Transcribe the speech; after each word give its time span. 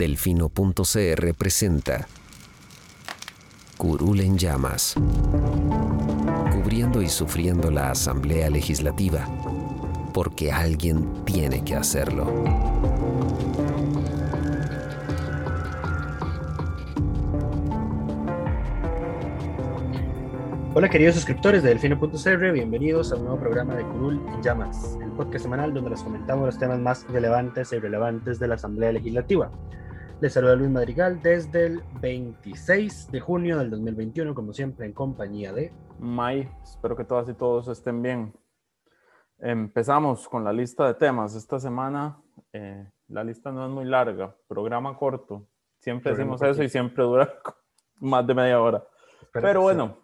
Delfino.cr 0.00 1.34
presenta 1.34 2.08
Curul 3.76 4.20
en 4.20 4.38
llamas. 4.38 4.94
Cubriendo 6.54 7.02
y 7.02 7.08
sufriendo 7.10 7.70
la 7.70 7.90
Asamblea 7.90 8.48
Legislativa. 8.48 9.28
Porque 10.14 10.50
alguien 10.50 11.22
tiene 11.26 11.62
que 11.62 11.76
hacerlo. 11.76 12.32
Hola 20.72 20.88
queridos 20.88 21.16
suscriptores 21.16 21.62
de 21.62 21.68
Delfino.cr, 21.68 22.52
bienvenidos 22.52 23.12
a 23.12 23.16
un 23.16 23.24
nuevo 23.24 23.38
programa 23.38 23.74
de 23.74 23.82
Curul 23.82 24.18
en 24.32 24.42
Llamas, 24.42 24.96
el 25.02 25.10
podcast 25.10 25.42
semanal 25.42 25.74
donde 25.74 25.90
les 25.90 26.00
comentamos 26.00 26.46
los 26.46 26.58
temas 26.58 26.78
más 26.78 27.06
relevantes 27.08 27.70
e 27.72 27.76
irrelevantes 27.76 28.38
de 28.38 28.48
la 28.48 28.54
Asamblea 28.54 28.92
Legislativa. 28.92 29.50
Les 30.20 30.34
saluda 30.34 30.54
Luis 30.54 30.68
Madrigal 30.68 31.22
desde 31.22 31.64
el 31.64 31.82
26 32.02 33.10
de 33.10 33.20
junio 33.20 33.56
del 33.56 33.70
2021, 33.70 34.34
como 34.34 34.52
siempre 34.52 34.84
en 34.84 34.92
compañía 34.92 35.50
de... 35.50 35.72
May, 35.98 36.46
espero 36.62 36.94
que 36.94 37.04
todas 37.04 37.26
y 37.30 37.32
todos 37.32 37.68
estén 37.68 38.02
bien. 38.02 38.34
Empezamos 39.38 40.28
con 40.28 40.44
la 40.44 40.52
lista 40.52 40.86
de 40.86 40.92
temas. 40.92 41.34
Esta 41.34 41.58
semana 41.58 42.20
eh, 42.52 42.86
la 43.08 43.24
lista 43.24 43.50
no 43.50 43.64
es 43.64 43.72
muy 43.72 43.86
larga, 43.86 44.36
programa 44.46 44.94
corto. 44.94 45.46
Siempre 45.78 46.12
Programa 46.12 46.34
decimos 46.34 46.54
eso 46.54 46.62
y 46.64 46.68
siempre 46.68 47.02
dura 47.02 47.32
más 48.00 48.26
de 48.26 48.34
media 48.34 48.60
hora. 48.60 48.84
Espero 49.22 49.46
Pero 49.46 49.62
bueno, 49.62 49.96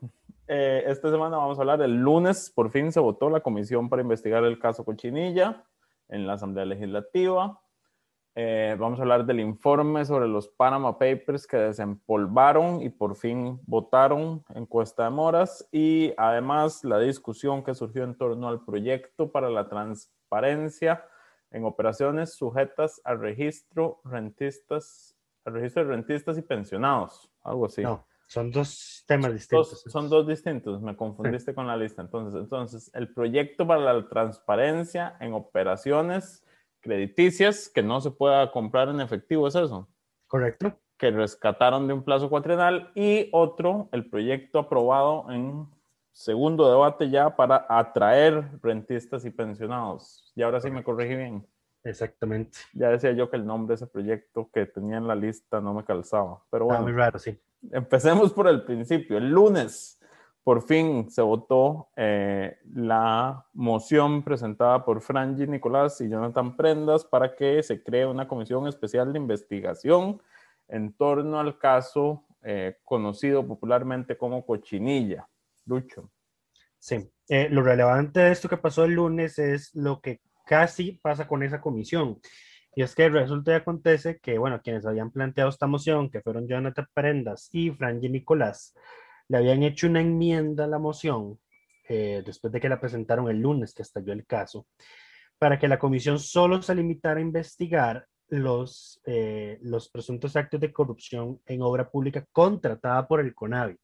eh, 0.49 0.83
esta 0.87 1.11
semana 1.11 1.37
vamos 1.37 1.59
a 1.59 1.61
hablar 1.61 1.79
del 1.79 1.95
lunes. 1.95 2.51
Por 2.55 2.71
fin 2.71 2.91
se 2.91 3.01
votó 3.01 3.29
la 3.29 3.41
comisión 3.41 3.91
para 3.91 4.01
investigar 4.01 4.43
el 4.45 4.59
caso 4.59 4.83
Cochinilla 4.83 5.63
en 6.09 6.27
la 6.27 6.33
Asamblea 6.33 6.65
Legislativa. 6.65 7.61
Eh, 8.39 8.77
vamos 8.79 8.99
a 8.99 9.03
hablar 9.03 9.25
del 9.25 9.41
informe 9.41 10.05
sobre 10.05 10.29
los 10.29 10.47
Panama 10.47 10.99
Papers 10.99 11.47
que 11.47 11.57
desempolvaron 11.57 12.83
y 12.83 12.91
por 12.91 13.17
fin 13.17 13.59
votaron 13.67 14.45
encuesta 14.55 15.05
de 15.05 15.11
moras 15.11 15.67
y 15.73 16.13
además 16.19 16.85
la 16.85 16.99
discusión 16.99 17.65
que 17.65 17.75
surgió 17.75 18.05
en 18.05 18.15
torno 18.15 18.47
al 18.49 18.63
proyecto 18.63 19.33
para 19.33 19.49
la 19.49 19.71
transparencia 19.71 21.03
en 21.51 21.65
operaciones 21.65 22.35
sujetas 22.35 23.01
al 23.05 23.21
registro 23.21 24.01
rentistas, 24.05 25.17
al 25.47 25.55
registro 25.55 25.85
de 25.87 25.91
rentistas 25.93 26.37
y 26.37 26.43
pensionados, 26.43 27.31
algo 27.43 27.65
así. 27.65 27.81
No, 27.83 28.05
son 28.27 28.51
dos 28.51 29.03
temas 29.07 29.29
Dos- 29.31 29.35
distintos. 29.39 29.85
son 29.87 30.11
dos 30.11 30.27
distintos, 30.27 30.83
me 30.83 30.95
confundiste 30.95 31.55
con 31.55 31.67
la 31.67 31.77
lista. 31.79 32.03
Entonces, 32.03 32.39
entonces, 32.39 32.91
el 32.93 33.15
proyecto 33.15 33.67
para 33.67 33.81
la 33.95 34.07
transparencia 34.11 35.17
en 35.21 35.33
operaciones 35.33 36.43
crediticias 36.87 37.69
que 37.69 37.83
no 37.83 38.01
se 38.01 38.11
pueda 38.11 38.51
comprar 38.53 38.89
en 38.89 39.01
efectivo, 39.01 39.47
¿es 39.49 39.55
eso? 39.57 39.89
Correcto. 40.27 40.73
Que 40.97 41.11
rescataron 41.11 41.87
de 41.87 41.93
un 41.95 42.03
plazo 42.03 42.31
cuatrienal 42.31 42.91
y 42.95 43.29
otro, 43.33 43.89
el 43.93 44.09
proyecto 44.09 44.59
aprobado 44.61 45.27
en 45.31 45.67
segundo 46.13 46.71
debate 46.71 47.11
ya 47.11 47.37
para 47.37 47.67
atraer 47.69 48.49
rentistas 48.63 49.25
y 49.25 49.31
pensionados. 49.31 50.33
Y 50.35 50.43
ahora 50.43 50.61
sí 50.61 50.71
me 50.71 50.83
corregí 50.83 51.15
bien. 51.17 51.47
Exactamente. 51.85 52.59
Ya 52.73 52.89
decía 52.89 53.13
yo 53.13 53.29
que 53.31 53.37
el 53.37 53.47
nombre 53.47 53.73
de 53.73 53.75
ese 53.77 53.87
proyecto 53.87 54.49
que 54.53 54.67
tenía 54.67 54.97
en 54.97 55.07
la 55.07 55.15
lista 55.15 55.61
no 55.61 55.75
me 55.75 55.85
calzaba. 55.85 56.43
Pero 56.51 56.65
Ah, 56.65 56.69
bueno, 56.69 56.83
muy 56.85 56.93
raro, 56.93 57.19
sí. 57.19 57.39
empecemos 57.71 58.33
por 58.33 58.49
el 58.49 58.65
principio. 58.65 59.19
El 59.19 59.31
lunes, 59.31 60.01
por 60.47 60.63
fin, 60.63 61.11
se 61.11 61.23
votó 61.23 61.89
eh, 61.97 62.59
la 62.73 63.45
moción 63.53 64.23
presentada 64.23 64.85
por 64.85 65.01
Franji 65.01 65.45
Nicolás 65.49 66.01
y 66.01 66.09
Jonathan 66.09 66.57
Prendas 66.57 67.05
para 67.05 67.35
que 67.35 67.65
se 67.65 67.83
cree 67.83 68.07
una 68.07 68.29
comisión 68.29 68.69
especial 68.69 69.13
de 69.13 69.19
investigación 69.19 70.23
en 70.69 70.93
torno 70.93 71.41
al 71.41 71.59
caso 71.59 72.25
eh, 72.45 72.77
conocido 72.85 73.45
popularmente 73.45 74.17
como 74.17 74.47
Cochinilla. 74.47 75.29
Lucho. 75.65 76.13
Sí. 76.79 77.11
Eh, 77.29 77.49
lo 77.51 77.65
relevante 77.65 78.21
de 78.21 78.31
esto 78.31 78.49
que 78.49 78.57
pasó 78.57 78.85
el 78.85 78.93
lunes 78.93 79.41
es 79.41 79.75
lo 79.75 80.01
que 80.01 80.21
casi 80.47 80.93
pasa 80.93 81.27
con 81.27 81.43
esa 81.43 81.61
comisión. 81.61 82.21
Y 82.77 82.83
es 82.83 82.95
que 82.95 83.09
resulta 83.09 83.51
y 83.51 83.55
acontece 83.55 84.21
que, 84.21 84.39
bueno, 84.39 84.61
quienes 84.63 84.87
habían 84.87 85.11
planteado 85.11 85.51
esta 85.51 85.67
moción, 85.67 86.09
que 86.09 86.21
fueron 86.21 86.47
Jonathan 86.47 86.87
Prendas 86.95 87.49
y 87.51 87.73
Franji 87.73 88.09
Nicolás, 88.09 88.77
le 89.29 89.39
habían 89.39 89.63
hecho 89.63 89.87
una 89.87 90.01
enmienda 90.01 90.65
a 90.65 90.69
la 90.69 90.79
moción 90.79 91.39
eh, 91.89 92.23
después 92.25 92.53
de 92.53 92.61
que 92.61 92.69
la 92.69 92.81
presentaron 92.81 93.29
el 93.29 93.41
lunes, 93.41 93.75
que 93.75 93.83
estalló 93.83 94.13
el 94.13 94.27
caso, 94.27 94.67
para 95.39 95.59
que 95.59 95.69
la 95.69 95.79
comisión 95.79 96.19
solo 96.19 96.63
se 96.63 96.75
limitara 96.75 97.19
a 97.19 97.23
investigar 97.23 98.07
los, 98.29 99.01
eh, 99.05 99.59
los 99.63 99.89
presuntos 99.89 100.35
actos 100.37 100.61
de 100.61 100.73
corrupción 100.73 101.41
en 101.47 101.63
obra 101.63 101.89
pública 101.89 102.25
contratada 102.33 103.07
por 103.07 103.21
el 103.21 103.35
CONAVI. 103.35 103.77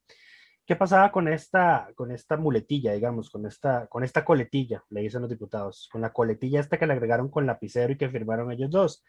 ¿Qué 0.64 0.76
pasaba 0.76 1.10
con 1.10 1.28
esta, 1.28 1.91
con 1.94 2.12
esta 2.12 2.36
muletilla, 2.36 2.92
digamos, 2.92 3.30
con 3.30 3.47
esta, 3.47 3.86
con 3.88 4.04
esta 4.04 4.24
coletilla, 4.24 4.84
le 4.91 5.03
dicen 5.03 5.20
los 5.20 5.30
diputados, 5.30 5.88
con 5.91 6.00
la 6.00 6.12
coletilla 6.12 6.60
esta 6.60 6.78
que 6.78 6.86
le 6.86 6.92
agregaron 6.92 7.28
con 7.30 7.47
lapicero 7.47 7.92
y 7.92 7.97
que 7.97 8.09
firmaron 8.09 8.50
ellos 8.53 8.70
dos? 8.70 9.04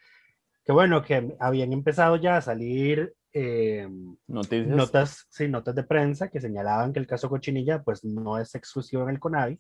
Que 0.66 0.72
bueno, 0.72 1.03
que 1.03 1.35
habían 1.40 1.74
empezado 1.74 2.16
ya 2.16 2.38
a 2.38 2.41
salir 2.41 3.13
eh, 3.34 3.88
Noticias. 4.28 4.68
notas, 4.68 5.25
sí, 5.29 5.47
notas 5.47 5.75
de 5.75 5.84
prensa 5.84 6.29
que 6.29 6.40
señalaban 6.40 6.94
que 6.94 7.00
el 7.00 7.07
caso 7.07 7.29
Cochinilla 7.29 7.81
pues 7.81 8.03
no 8.06 8.38
es 8.40 8.53
exclusivo 8.56 9.03
en 9.03 9.09
el 9.09 9.19
CONAVI, 9.19 9.59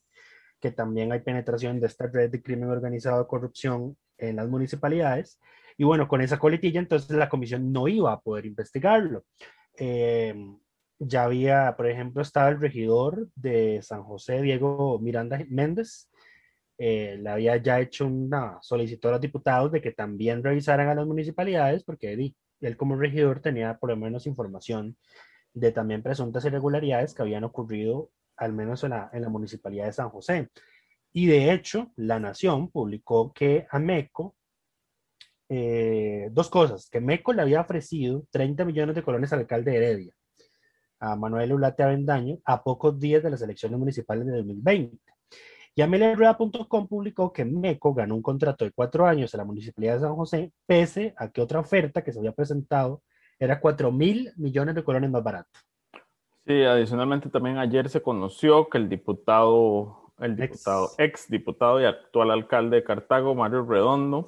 que 0.59 0.71
también 0.71 1.11
hay 1.11 1.21
penetración 1.21 1.79
de 1.79 1.87
esta 1.87 2.07
red 2.07 2.29
de 2.29 2.41
crimen 2.41 2.69
organizado 2.69 3.19
de 3.19 3.27
corrupción 3.27 3.97
en 4.17 4.37
las 4.37 4.47
municipalidades. 4.47 5.39
Y 5.77 5.83
bueno, 5.83 6.07
con 6.07 6.21
esa 6.21 6.37
coletilla 6.37 6.79
entonces 6.79 7.17
la 7.17 7.29
comisión 7.29 7.71
no 7.71 7.87
iba 7.87 8.13
a 8.13 8.21
poder 8.21 8.45
investigarlo. 8.45 9.25
Eh, 9.77 10.35
ya 10.99 11.23
había, 11.23 11.75
por 11.75 11.87
ejemplo, 11.87 12.21
estaba 12.21 12.49
el 12.49 12.61
regidor 12.61 13.27
de 13.35 13.81
San 13.81 14.03
José, 14.03 14.41
Diego 14.41 14.99
Miranda 14.99 15.43
Méndez, 15.49 16.09
eh, 16.85 17.17
le 17.17 17.29
había 17.29 17.55
ya 17.55 17.79
hecho 17.79 18.05
una 18.05 18.57
solicitud 18.61 19.07
a 19.07 19.13
los 19.13 19.21
diputados 19.21 19.71
de 19.71 19.81
que 19.81 19.93
también 19.93 20.43
revisaran 20.43 20.89
a 20.89 20.95
las 20.95 21.07
municipalidades, 21.07 21.81
porque 21.85 22.35
él 22.59 22.75
como 22.75 22.97
regidor 22.97 23.39
tenía 23.39 23.77
por 23.77 23.89
lo 23.91 23.95
menos 23.95 24.27
información 24.27 24.97
de 25.53 25.71
también 25.71 26.03
presuntas 26.03 26.43
irregularidades 26.43 27.13
que 27.13 27.21
habían 27.21 27.45
ocurrido 27.45 28.11
al 28.35 28.51
menos 28.51 28.83
en 28.83 28.89
la, 28.89 29.09
en 29.13 29.21
la 29.21 29.29
municipalidad 29.29 29.85
de 29.85 29.93
San 29.93 30.09
José. 30.09 30.49
Y 31.13 31.27
de 31.27 31.53
hecho, 31.53 31.93
La 31.95 32.19
Nación 32.19 32.69
publicó 32.69 33.31
que 33.31 33.65
a 33.71 33.79
MECO, 33.79 34.35
eh, 35.47 36.27
dos 36.31 36.49
cosas, 36.49 36.89
que 36.89 36.99
MECO 36.99 37.31
le 37.31 37.43
había 37.43 37.61
ofrecido 37.61 38.25
30 38.29 38.65
millones 38.65 38.95
de 38.95 39.03
colones 39.03 39.31
al 39.31 39.39
alcalde 39.39 39.71
de 39.71 39.77
Heredia, 39.77 40.13
a 40.99 41.15
Manuel 41.15 41.53
Ulate 41.53 41.83
Avendaño, 41.83 42.39
a 42.43 42.61
pocos 42.61 42.99
días 42.99 43.23
de 43.23 43.29
las 43.29 43.41
elecciones 43.41 43.79
municipales 43.79 44.25
de 44.25 44.33
2020. 44.33 45.12
Y 45.75 45.81
ameliarueda.com 45.81 46.87
publicó 46.87 47.33
que 47.33 47.45
MECO 47.45 47.93
ganó 47.93 48.15
un 48.15 48.21
contrato 48.21 48.63
de 48.63 48.71
cuatro 48.71 49.07
años 49.07 49.33
en 49.33 49.39
la 49.39 49.45
municipalidad 49.45 49.95
de 49.95 50.01
San 50.01 50.15
José, 50.15 50.51
pese 50.67 51.15
a 51.17 51.29
que 51.29 51.41
otra 51.41 51.59
oferta 51.59 52.03
que 52.03 52.11
se 52.11 52.19
había 52.19 52.31
presentado 52.31 53.01
era 53.39 53.59
4 53.59 53.91
mil 53.91 54.31
millones 54.37 54.75
de 54.75 54.83
colones 54.83 55.09
más 55.09 55.23
barato. 55.23 55.49
Sí, 56.45 56.63
adicionalmente 56.63 57.29
también 57.29 57.57
ayer 57.57 57.89
se 57.89 58.01
conoció 58.01 58.69
que 58.69 58.77
el 58.77 58.89
diputado, 58.89 60.11
el 60.19 60.33
Ex. 60.33 60.51
diputado, 60.51 60.89
ex 60.97 61.29
diputado 61.29 61.81
y 61.81 61.85
actual 61.85 62.31
alcalde 62.31 62.77
de 62.77 62.83
Cartago, 62.83 63.33
Mario 63.33 63.65
Redondo, 63.65 64.27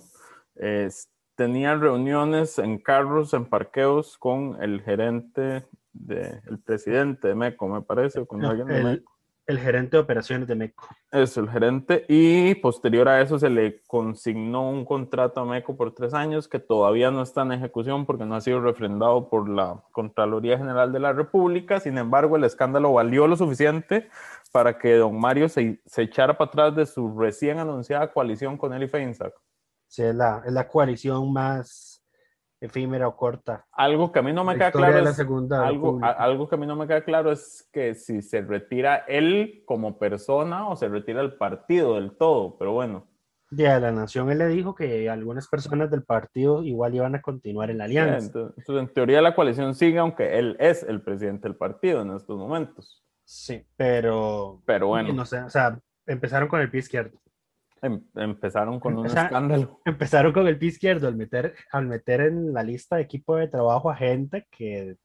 eh, 0.55 0.89
tenía 1.35 1.75
reuniones 1.75 2.57
en 2.57 2.79
carros, 2.79 3.33
en 3.33 3.45
parqueos 3.45 4.17
con 4.17 4.57
el 4.63 4.81
gerente, 4.81 5.67
de, 5.91 6.41
el 6.47 6.59
presidente 6.59 7.27
de 7.27 7.35
MECO, 7.35 7.67
me 7.67 7.81
parece, 7.81 8.21
o 8.21 8.25
con 8.25 8.39
No, 8.39 8.49
alguien 8.49 8.67
de 8.67 8.77
el, 8.77 8.83
MECO. 8.83 9.14
El 9.47 9.59
gerente 9.59 9.97
de 9.97 10.01
operaciones 10.01 10.47
de 10.47 10.55
MECO. 10.55 10.87
Eso, 11.11 11.41
el 11.41 11.49
gerente. 11.49 12.05
Y 12.07 12.55
posterior 12.55 13.07
a 13.07 13.21
eso 13.21 13.37
se 13.37 13.49
le 13.49 13.81
consignó 13.83 14.69
un 14.69 14.85
contrato 14.85 15.39
a 15.39 15.45
MECO 15.45 15.75
por 15.75 15.93
tres 15.93 16.13
años 16.13 16.47
que 16.47 16.59
todavía 16.59 17.11
no 17.11 17.21
está 17.21 17.43
en 17.43 17.51
ejecución 17.51 18.05
porque 18.05 18.25
no 18.25 18.35
ha 18.35 18.41
sido 18.41 18.61
refrendado 18.61 19.29
por 19.29 19.47
la 19.47 19.83
Contraloría 19.91 20.57
General 20.57 20.91
de 20.91 20.99
la 20.99 21.13
República. 21.13 21.79
Sin 21.79 21.97
embargo, 21.97 22.37
el 22.37 22.43
escándalo 22.43 22.93
valió 22.93 23.27
lo 23.27 23.35
suficiente 23.35 24.09
para 24.51 24.77
que 24.77 24.95
don 24.95 25.19
Mario 25.19 25.49
se, 25.49 25.81
se 25.85 26.03
echara 26.03 26.37
para 26.37 26.49
atrás 26.49 26.75
de 26.75 26.85
su 26.85 27.17
recién 27.17 27.59
anunciada 27.59 28.11
coalición 28.11 28.57
con 28.57 28.73
él 28.73 28.83
y 28.83 28.87
Feinsack. 28.87 29.33
Sí, 29.87 30.03
es 30.03 30.15
la, 30.15 30.41
es 30.45 30.51
la 30.51 30.67
coalición 30.67 31.31
más, 31.31 31.94
efímera 32.65 33.07
o 33.07 33.15
corta. 33.15 33.65
Algo 33.71 34.11
que 34.11 34.19
a 34.19 34.21
mí 34.21 34.33
no 34.33 34.43
me 34.43 34.53
La 34.53 34.59
queda 34.59 34.71
claro 34.71 35.01
la 35.01 35.13
Segunda 35.13 35.65
algo, 35.65 35.99
a- 36.03 36.11
algo 36.11 36.47
que 36.49 36.55
a 36.55 36.57
mí 36.57 36.67
no 36.67 36.75
me 36.75 36.87
queda 36.87 37.03
claro 37.03 37.31
es 37.31 37.69
que 37.71 37.95
si 37.95 38.21
se 38.21 38.41
retira 38.41 38.97
él 39.07 39.63
como 39.65 39.97
persona 39.97 40.67
o 40.67 40.75
se 40.75 40.87
retira 40.87 41.21
el 41.21 41.33
partido 41.37 41.95
del 41.95 42.15
todo, 42.17 42.57
pero 42.57 42.73
bueno. 42.73 43.07
Ya 43.51 43.79
la 43.79 43.91
Nación 43.91 44.31
él 44.31 44.39
le 44.39 44.47
dijo 44.47 44.73
que 44.75 45.09
algunas 45.09 45.47
personas 45.47 45.89
del 45.91 46.03
partido 46.03 46.63
igual 46.63 46.95
iban 46.95 47.15
a 47.15 47.21
continuar 47.21 47.69
en 47.69 47.77
la 47.77 47.83
alianza. 47.85 48.25
Entonces, 48.25 48.57
entonces, 48.57 48.87
en 48.89 48.93
teoría 48.93 49.21
la 49.21 49.35
coalición 49.35 49.75
sigue 49.75 49.99
aunque 49.99 50.37
él 50.39 50.57
es 50.59 50.83
el 50.83 51.01
presidente 51.01 51.47
del 51.47 51.55
partido 51.55 52.01
en 52.01 52.11
estos 52.15 52.37
momentos. 52.37 53.03
Sí, 53.23 53.65
pero 53.77 54.61
Pero 54.65 54.87
bueno, 54.87 55.13
no 55.13 55.25
sé, 55.25 55.39
o 55.41 55.49
sea, 55.49 55.79
empezaron 56.05 56.47
con 56.47 56.59
el 56.61 56.69
pie 56.69 56.79
izquierdo. 56.79 57.17
Em- 57.85 58.03
empezaron 58.15 58.79
con 58.79 58.97
un 58.97 59.05
O 59.05 59.09
sea, 59.09 59.25
escándalo. 59.25 59.81
Empezaron 59.85 60.33
con 60.33 60.47
el 60.47 60.57
pie 60.57 60.69
izquierdo 60.69 61.07
al 61.07 61.15
meter, 61.15 61.55
al 61.71 61.85
meter 61.87 62.21
en 62.21 62.53
la 62.53 62.63
lista 62.63 62.95
de 62.97 63.03
equipo 63.03 63.35
de 63.35 63.47
trabajo 63.47 63.89
a 63.89 63.95
gente 63.95 64.47
que 64.51 64.95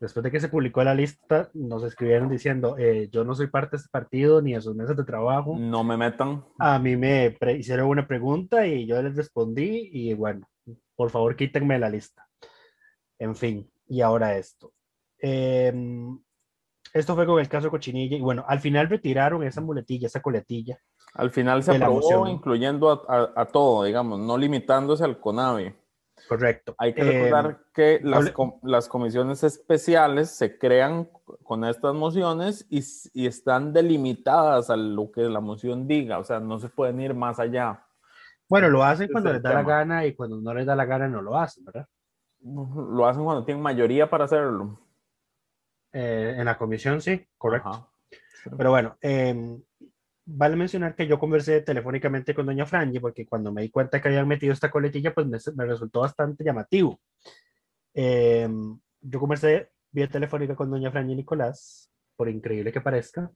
después 0.00 0.22
de 0.22 0.30
que 0.30 0.40
se 0.40 0.48
publicó 0.48 0.84
la 0.84 0.94
lista 0.94 1.50
nos 1.54 1.82
escribieron 1.84 2.28
diciendo 2.28 2.76
eh, 2.78 3.08
yo 3.10 3.24
no 3.24 3.34
soy 3.34 3.46
parte 3.46 3.72
de 3.72 3.76
este 3.78 3.88
partido 3.90 4.42
ni 4.42 4.52
de 4.52 4.60
sus 4.60 4.74
mesas 4.74 4.96
de 4.96 5.04
trabajo. 5.04 5.56
No 5.58 5.84
me 5.84 5.96
metan. 5.96 6.44
A 6.58 6.78
mí 6.78 6.96
me 6.96 7.36
hicieron 7.56 7.88
una 7.88 8.06
pregunta 8.06 8.66
y 8.66 8.86
yo 8.86 9.00
les 9.02 9.16
respondí 9.16 9.90
y 9.92 10.14
bueno, 10.14 10.48
por 10.94 11.10
favor 11.10 11.36
quítenme 11.36 11.78
la 11.78 11.88
lista. 11.88 12.26
En 13.18 13.34
fin, 13.34 13.70
y 13.86 14.00
ahora 14.00 14.36
esto. 14.36 14.72
Em, 15.18 16.18
esto 16.94 17.14
fue 17.14 17.26
con 17.26 17.40
el 17.40 17.48
caso 17.48 17.70
Cochinilla 17.70 18.16
y 18.16 18.20
bueno, 18.20 18.44
al 18.48 18.60
final 18.60 18.88
retiraron 18.88 19.42
esa 19.42 19.60
muletilla, 19.60 20.06
esa 20.06 20.22
coletilla. 20.22 20.78
Al 21.14 21.30
final 21.30 21.62
se 21.62 21.72
aprobó 21.84 22.26
incluyendo 22.30 22.90
a, 22.90 23.02
a- 23.16 23.42
a 23.42 23.44
todo, 23.46 23.84
digamos, 23.84 24.18
no 24.20 24.38
limitándose 24.38 25.04
al 25.04 25.18
CONAVI. 25.20 25.74
Correcto. 26.28 26.74
Hay 26.78 26.94
que 26.94 27.02
recordar 27.04 27.58
que 27.74 28.00
las, 28.02 28.20
hable- 28.26 28.32
com- 28.32 28.60
las 28.62 28.88
comisiones 28.88 29.42
especiales 29.44 30.30
se 30.30 30.56
crean 30.58 31.08
con 31.42 31.64
estas 31.64 31.94
mociones 31.94 32.66
y, 32.70 32.82
y 33.12 33.26
están 33.26 33.72
delimitadas 33.72 34.70
a 34.70 34.76
lo 34.76 35.10
que 35.12 35.22
la 35.22 35.40
moción 35.40 35.86
diga, 35.86 36.18
o 36.18 36.24
sea, 36.24 36.40
no 36.40 36.58
se 36.60 36.68
pueden 36.68 37.00
ir 37.00 37.12
más 37.14 37.38
allá. 37.40 37.84
Bueno, 38.48 38.68
lo 38.68 38.82
hacen 38.84 39.08
cuando 39.10 39.30
es 39.30 39.34
les 39.36 39.42
da 39.42 39.50
la 39.54 39.62
gana 39.62 40.06
y 40.06 40.14
cuando 40.14 40.40
no 40.40 40.54
les 40.54 40.64
da 40.66 40.74
la 40.76 40.84
gana 40.84 41.08
no 41.08 41.20
lo 41.22 41.36
hacen, 41.36 41.64
¿verdad? 41.64 41.86
Lo 42.42 43.06
hacen 43.06 43.24
cuando 43.24 43.44
tienen 43.44 43.62
mayoría 43.62 44.08
para 44.08 44.24
hacerlo. 44.24 44.78
Eh, 45.94 46.36
en 46.38 46.44
la 46.46 46.58
comisión 46.58 47.00
sí, 47.00 47.26
correcto. 47.38 47.90
Pero 48.58 48.70
bueno, 48.70 48.98
em, 49.02 49.62
vale 50.26 50.56
mencionar 50.56 50.96
que 50.96 51.06
yo 51.06 51.18
conversé 51.18 51.62
telefónicamente 51.62 52.34
con 52.34 52.46
doña 52.46 52.66
Franji 52.66 53.00
porque 53.00 53.26
cuando 53.26 53.52
me 53.52 53.62
di 53.62 53.70
cuenta 53.70 54.00
que 54.00 54.08
habían 54.08 54.28
metido 54.28 54.52
esta 54.54 54.70
coletilla, 54.70 55.14
pues 55.14 55.26
me, 55.26 55.38
me 55.56 55.66
resultó 55.66 56.00
bastante 56.00 56.44
llamativo. 56.44 57.00
Em, 57.94 58.78
yo 59.02 59.20
conversé 59.20 59.70
vía 59.92 60.08
telefónica 60.08 60.56
con 60.56 60.70
doña 60.70 60.90
Franji 60.92 61.14
Nicolás, 61.16 61.90
por 62.16 62.28
increíble 62.28 62.72
que 62.72 62.80
parezca. 62.80 63.30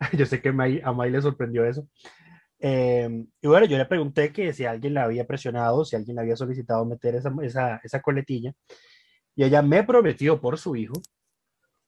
yo 0.18 0.26
sé 0.26 0.42
que 0.42 0.52
May- 0.52 0.80
a 0.84 0.92
May 0.92 1.10
le 1.10 1.22
sorprendió 1.22 1.64
eso. 1.66 1.88
Em, 2.60 3.28
y 3.42 3.48
bueno, 3.48 3.66
yo 3.66 3.78
le 3.78 3.86
pregunté 3.86 4.32
que 4.32 4.52
si 4.54 4.66
alguien 4.66 4.94
la 4.94 5.04
había 5.04 5.26
presionado, 5.26 5.84
si 5.84 5.96
alguien 5.96 6.16
le 6.16 6.22
había 6.22 6.36
solicitado 6.36 6.84
meter 6.86 7.16
esa, 7.16 7.32
esa, 7.42 7.76
esa 7.84 8.02
coletilla. 8.02 8.52
Y 9.36 9.44
ella 9.44 9.62
me 9.62 9.84
prometió 9.84 10.40
por 10.40 10.58
su 10.58 10.76
hijo, 10.76 10.94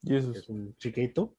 que 0.04 0.14
Jesus. 0.14 0.36
es 0.36 0.48
un 0.48 0.74
chiquito, 0.76 1.36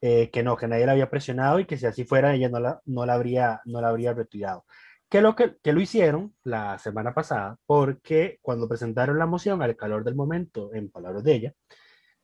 eh, 0.00 0.30
que 0.30 0.42
no, 0.42 0.56
que 0.56 0.68
nadie 0.68 0.86
la 0.86 0.92
había 0.92 1.10
presionado 1.10 1.58
y 1.60 1.64
que 1.64 1.76
si 1.76 1.86
así 1.86 2.04
fuera 2.04 2.34
ella 2.34 2.48
no 2.48 2.60
la, 2.60 2.80
no 2.86 3.04
la, 3.06 3.14
habría, 3.14 3.60
no 3.64 3.80
la 3.80 3.88
habría 3.88 4.12
retirado. 4.14 4.64
Que 5.08 5.22
lo, 5.22 5.34
que, 5.34 5.56
que 5.62 5.72
lo 5.72 5.80
hicieron 5.80 6.34
la 6.44 6.78
semana 6.78 7.14
pasada 7.14 7.56
porque 7.66 8.38
cuando 8.42 8.68
presentaron 8.68 9.18
la 9.18 9.24
moción 9.26 9.62
al 9.62 9.74
calor 9.76 10.04
del 10.04 10.14
momento, 10.14 10.72
en 10.74 10.90
palabras 10.90 11.24
de 11.24 11.34
ella, 11.34 11.52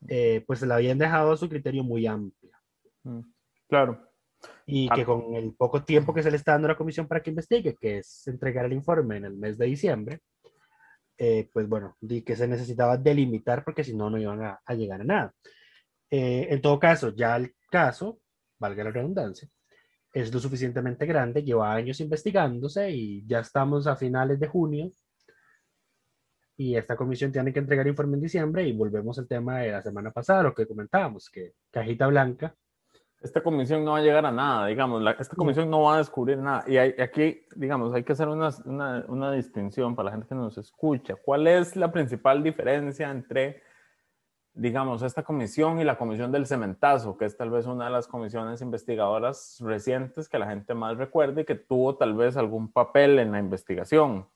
eh, 0.08 0.44
pues 0.46 0.60
la 0.62 0.74
habían 0.76 0.98
dejado 0.98 1.32
a 1.32 1.36
su 1.36 1.48
criterio 1.48 1.82
muy 1.82 2.06
amplia 2.06 2.58
Mm, 3.04 3.20
Claro. 3.68 4.00
y 4.66 4.88
Ah. 4.90 4.94
que 4.94 5.04
con 5.04 5.34
el 5.34 5.54
poco 5.54 5.82
tiempo 5.82 6.12
que 6.14 6.22
se 6.22 6.30
le 6.30 6.36
está 6.36 6.52
dando 6.52 6.66
a 6.68 6.72
la 6.72 6.76
comisión 6.76 7.06
para 7.08 7.22
que 7.22 7.30
investigue, 7.30 7.74
que 7.80 7.98
es 7.98 8.26
entregar 8.28 8.66
el 8.66 8.72
informe 8.74 9.16
en 9.16 9.24
el 9.26 9.34
mes 9.36 9.56
de 9.58 9.66
diciembre, 9.66 10.20
eh, 11.18 11.48
pues 11.52 11.68
bueno, 11.68 11.96
di 12.00 12.22
que 12.22 12.34
se 12.36 12.48
necesitaba 12.48 12.96
delimitar 12.98 13.64
porque 13.64 13.84
si 13.84 13.94
no, 13.96 14.10
no 14.10 14.18
iban 14.18 14.42
a, 14.42 14.60
a 14.64 14.74
llegar 14.74 15.00
a 15.00 15.04
nada. 15.04 15.34
Eh, 16.10 16.46
en 16.50 16.60
todo 16.60 16.78
caso, 16.78 17.10
ya 17.14 17.36
el 17.36 17.54
caso, 17.70 18.20
valga 18.58 18.84
la 18.84 18.90
redundancia, 18.92 19.48
es 20.12 20.32
lo 20.32 20.38
suficientemente 20.40 21.06
grande, 21.06 21.42
lleva 21.42 21.72
años 21.74 22.00
investigándose 22.00 22.90
y 22.90 23.26
ya 23.26 23.40
estamos 23.40 23.86
a 23.86 23.96
finales 23.96 24.38
de 24.38 24.46
junio 24.46 24.90
y 26.56 26.76
esta 26.76 26.94
comisión 26.96 27.32
tiene 27.32 27.52
que 27.52 27.58
entregar 27.58 27.86
informe 27.86 28.14
en 28.16 28.22
diciembre 28.22 28.62
y 28.62 28.72
volvemos 28.72 29.18
al 29.18 29.26
tema 29.26 29.58
de 29.58 29.72
la 29.72 29.82
semana 29.82 30.12
pasada, 30.12 30.44
lo 30.44 30.54
que 30.54 30.66
comentábamos, 30.66 31.28
que 31.28 31.54
cajita 31.70 32.06
blanca 32.06 32.54
Esta 33.20 33.42
comisión 33.42 33.84
no 33.84 33.92
va 33.92 33.98
a 33.98 34.02
llegar 34.02 34.26
a 34.26 34.30
nada, 34.30 34.66
digamos, 34.66 35.00
la- 35.02 35.12
esta 35.12 35.34
comisión 35.34 35.70
no 35.70 35.82
va 35.84 35.94
a 35.94 35.98
descubrir 35.98 36.36
nada. 36.38 36.62
Y 36.68 36.76
hay- 36.76 36.94
aquí, 37.00 37.46
digamos, 37.56 37.94
hay 37.94 38.04
que 38.04 38.12
hacer 38.12 38.28
una, 38.28 38.50
una, 38.66 39.04
una 39.08 39.32
distinción 39.32 39.96
para 39.96 40.06
la 40.06 40.12
gente 40.12 40.28
que 40.28 40.34
nos 40.34 40.58
escucha. 40.58 41.14
¿Cuál 41.16 41.46
es 41.46 41.74
la 41.74 41.90
principal 41.90 42.42
diferencia 42.42 43.10
entre, 43.10 43.62
digamos, 44.54 45.02
esta 45.02 45.24
comisión 45.24 45.80
y 45.80 45.84
la 45.84 45.98
comisión 45.98 46.30
del 46.30 46.46
cementazo, 46.46 47.16
que 47.16 47.24
es 47.24 47.36
tal 47.36 47.50
vez 47.50 47.66
una 47.66 47.86
de 47.86 47.90
las 47.90 48.06
comisiones 48.06 48.60
investigadoras 48.62 49.58
recientes 49.60 50.28
que 50.28 50.38
la 50.38 50.46
gente 50.46 50.74
más 50.74 50.96
recuerda 50.96 51.40
y 51.40 51.44
que 51.44 51.56
tuvo 51.56 51.96
tal 51.96 52.14
vez 52.14 52.36
algún 52.36 52.70
papel 52.70 53.18
en 53.18 53.32
la 53.32 53.40
investigación? 53.40 54.28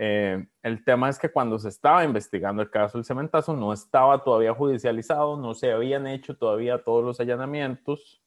Eh, 0.00 0.46
el 0.62 0.84
tema 0.84 1.10
es 1.10 1.18
que 1.18 1.28
cuando 1.28 1.58
se 1.58 1.68
estaba 1.68 2.04
investigando 2.04 2.62
el 2.62 2.70
caso 2.70 2.96
del 2.96 3.04
cementazo 3.04 3.52
no 3.52 3.72
estaba 3.72 4.22
todavía 4.24 4.54
judicializado, 4.54 5.36
no 5.36 5.54
se 5.54 5.72
habían 5.72 6.06
hecho 6.06 6.36
todavía 6.36 6.82
todos 6.82 7.04
los 7.04 7.20
allanamientos, 7.20 8.22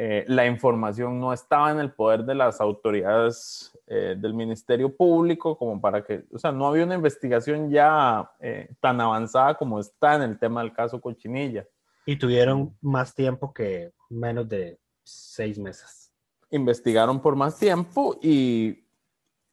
eh, 0.00 0.24
la 0.28 0.46
información 0.46 1.18
no 1.18 1.32
estaba 1.32 1.72
en 1.72 1.80
el 1.80 1.90
poder 1.92 2.22
de 2.22 2.36
las 2.36 2.60
autoridades 2.60 3.76
eh, 3.88 4.14
del 4.16 4.32
Ministerio 4.32 4.94
Público 4.96 5.58
como 5.58 5.80
para 5.80 6.04
que, 6.04 6.24
o 6.32 6.38
sea, 6.38 6.52
no 6.52 6.68
había 6.68 6.84
una 6.84 6.94
investigación 6.94 7.68
ya 7.68 8.30
eh, 8.38 8.68
tan 8.80 9.00
avanzada 9.00 9.56
como 9.56 9.80
está 9.80 10.14
en 10.14 10.22
el 10.22 10.38
tema 10.38 10.62
del 10.62 10.72
caso 10.72 11.00
Cochinilla. 11.00 11.66
y 12.06 12.14
tuvieron 12.14 12.76
más 12.80 13.12
tiempo 13.12 13.52
que 13.52 13.92
menos 14.08 14.48
de 14.48 14.78
seis 15.02 15.58
meses. 15.58 16.12
Investigaron 16.52 17.20
por 17.20 17.34
más 17.34 17.58
tiempo 17.58 18.16
y, 18.22 18.86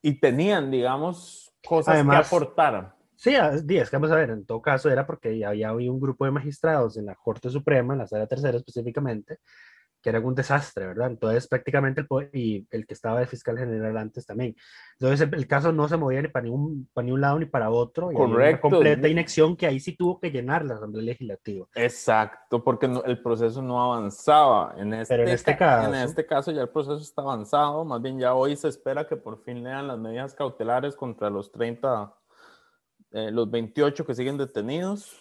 y 0.00 0.20
tenían, 0.20 0.70
digamos, 0.70 1.52
cosas 1.66 1.94
Además- 1.96 2.20
que 2.20 2.36
aportar. 2.36 2.94
Sí, 3.16 3.34
es 3.34 3.90
que 3.90 3.96
vamos 3.96 4.12
a 4.12 4.14
ver, 4.16 4.30
en 4.30 4.46
todo 4.46 4.62
caso 4.62 4.90
era 4.90 5.04
porque 5.06 5.44
había 5.44 5.72
hoy 5.72 5.88
un 5.88 5.98
grupo 5.98 6.24
de 6.24 6.30
magistrados 6.30 6.96
en 6.98 7.06
la 7.06 7.16
Corte 7.16 7.50
Suprema, 7.50 7.94
en 7.94 7.98
la 8.00 8.06
Sala 8.06 8.26
Tercera 8.28 8.58
específicamente, 8.58 9.40
que 10.06 10.10
era 10.10 10.20
un 10.20 10.36
desastre, 10.36 10.86
¿verdad? 10.86 11.08
Entonces 11.08 11.48
prácticamente 11.48 12.00
el 12.00 12.06
poder, 12.06 12.30
y 12.32 12.64
el 12.70 12.86
que 12.86 12.94
estaba 12.94 13.18
de 13.18 13.26
fiscal 13.26 13.58
general 13.58 13.96
antes 13.96 14.24
también. 14.24 14.54
Entonces 15.00 15.20
el, 15.26 15.34
el 15.34 15.48
caso 15.48 15.72
no 15.72 15.88
se 15.88 15.96
movía 15.96 16.22
ni 16.22 16.28
para 16.28 16.44
ningún, 16.44 16.88
para 16.94 17.04
ni 17.06 17.10
un 17.10 17.20
lado 17.20 17.40
ni 17.40 17.46
para 17.46 17.70
otro, 17.70 18.12
y 18.12 18.14
había 18.14 18.24
una 18.26 18.34
Correcto. 18.34 18.68
completa 18.70 19.08
inacción 19.08 19.56
que 19.56 19.66
ahí 19.66 19.80
sí 19.80 19.96
tuvo 19.96 20.20
que 20.20 20.30
llenar 20.30 20.64
la 20.64 20.74
Asamblea 20.76 21.02
Legislativa. 21.02 21.66
Exacto, 21.74 22.62
porque 22.62 22.86
no- 22.86 23.02
el 23.02 23.20
proceso 23.20 23.60
no 23.62 23.82
avanzaba. 23.82 24.76
En 24.78 24.94
este, 24.94 25.12
Pero 25.12 25.22
en 25.24 25.34
este 25.34 25.56
ca- 25.56 25.58
caso- 25.80 25.88
en 25.88 25.94
este 25.96 26.24
caso 26.24 26.52
ya 26.52 26.62
el 26.62 26.68
proceso 26.68 26.98
está 26.98 27.22
avanzado, 27.22 27.84
más 27.84 28.00
bien 28.00 28.16
ya 28.20 28.32
hoy 28.32 28.54
se 28.54 28.68
espera 28.68 29.08
que 29.08 29.16
por 29.16 29.42
fin 29.42 29.64
lean 29.64 29.88
las 29.88 29.98
medidas 29.98 30.34
cautelares 30.34 30.94
contra 30.94 31.30
los 31.30 31.50
30, 31.50 32.14
eh, 33.10 33.32
los 33.32 33.50
28 33.50 34.06
que 34.06 34.14
siguen 34.14 34.38
detenidos. 34.38 35.20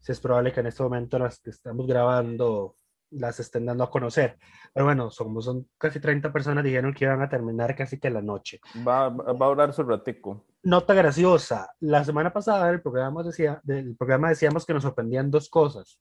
Sí, 0.00 0.10
es 0.10 0.18
probable 0.18 0.52
que 0.52 0.58
en 0.58 0.66
este 0.66 0.82
momento 0.82 1.20
las 1.20 1.38
que 1.38 1.50
estamos 1.50 1.86
grabando 1.86 2.74
las 3.14 3.40
estén 3.40 3.66
dando 3.66 3.84
a 3.84 3.90
conocer. 3.90 4.38
Pero 4.72 4.86
bueno, 4.86 5.10
somos, 5.10 5.44
son 5.44 5.68
casi 5.78 6.00
30 6.00 6.32
personas, 6.32 6.64
dijeron 6.64 6.92
que 6.92 7.04
iban 7.04 7.22
a 7.22 7.28
terminar 7.28 7.74
casi 7.74 7.98
que 7.98 8.10
la 8.10 8.22
noche. 8.22 8.60
Va, 8.86 9.08
va 9.08 9.46
a 9.46 9.48
durar 9.48 9.72
su 9.72 9.82
ratico. 9.82 10.44
Nota 10.62 10.94
graciosa. 10.94 11.70
La 11.80 12.04
semana 12.04 12.32
pasada 12.32 12.70
el 12.70 12.82
programa 12.82 13.22
decía, 13.22 13.60
del 13.64 13.96
programa 13.96 14.30
decíamos 14.30 14.64
que 14.64 14.74
nos 14.74 14.82
sorprendían 14.82 15.30
dos 15.30 15.48
cosas. 15.48 16.00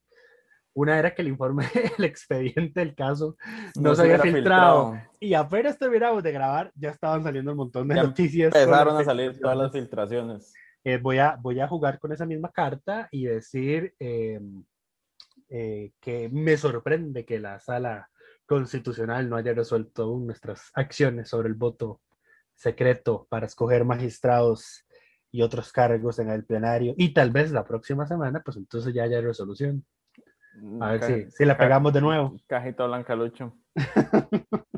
Una 0.76 0.98
era 0.98 1.14
que 1.14 1.22
el 1.22 1.28
informe, 1.28 1.66
el 1.98 2.04
expediente 2.04 2.80
del 2.80 2.96
caso 2.96 3.38
no, 3.76 3.94
se 3.94 4.02
había 4.02 4.16
hubiera 4.16 4.38
filtrado. 4.38 4.98
Y 5.20 5.34
apenas 5.36 5.78
terminamos 5.78 6.24
de 6.24 6.32
grabar, 6.32 6.72
ya 6.76 6.90
estaban 6.90 7.24
saliendo 7.24 7.52
un 7.52 7.58
montón 7.58 7.88
de 7.88 7.96
Ya 7.96 8.04
noticias. 8.04 8.56
Empezaron 8.56 8.98
a 8.98 9.04
salir 9.04 9.40
todas 9.40 9.58
las 9.58 9.72
filtraciones. 9.72 10.48
filtraciones. 10.48 10.54
Eh, 10.86 10.98
voy, 10.98 11.20
a, 11.20 11.38
voy 11.40 11.60
a 11.62 11.68
jugar 11.68 12.00
con 12.00 12.12
esa 12.12 12.26
misma 12.26 12.52
carta 12.52 13.08
y 13.12 13.26
decir 13.26 13.94
eh, 14.00 14.42
eh, 15.56 15.92
que 16.02 16.30
me 16.30 16.58
sorprende 16.58 17.26
que 17.26 17.40
la 17.40 17.60
sala 17.60 18.10
constitucional 18.48 19.30
no 19.30 19.36
haya 19.36 19.54
resuelto 19.54 20.04
aún 20.04 20.26
nuestras 20.26 20.72
acciones 20.74 21.30
sobre 21.30 21.48
el 21.48 21.54
voto 21.54 22.02
secreto 22.56 23.28
para 23.30 23.46
escoger 23.46 23.86
magistrados 23.86 24.84
y 25.32 25.44
otros 25.44 25.72
cargos 25.72 26.18
en 26.18 26.30
el 26.32 26.44
plenario. 26.44 26.96
Y 26.98 27.14
tal 27.14 27.30
vez 27.30 27.52
la 27.52 27.64
próxima 27.66 28.08
semana, 28.08 28.42
pues 28.44 28.58
entonces 28.58 28.94
ya 28.96 29.04
haya 29.04 29.22
resolución. 29.22 29.86
A 30.80 30.90
ver 30.92 31.00
Ca- 31.00 31.06
si, 31.08 31.32
si 31.32 31.46
la 31.46 31.56
pegamos 31.56 31.94
de 31.94 32.02
nuevo. 32.02 32.36
Cajita 32.48 32.86
blanca, 32.88 33.16
Lucho. 33.16 33.56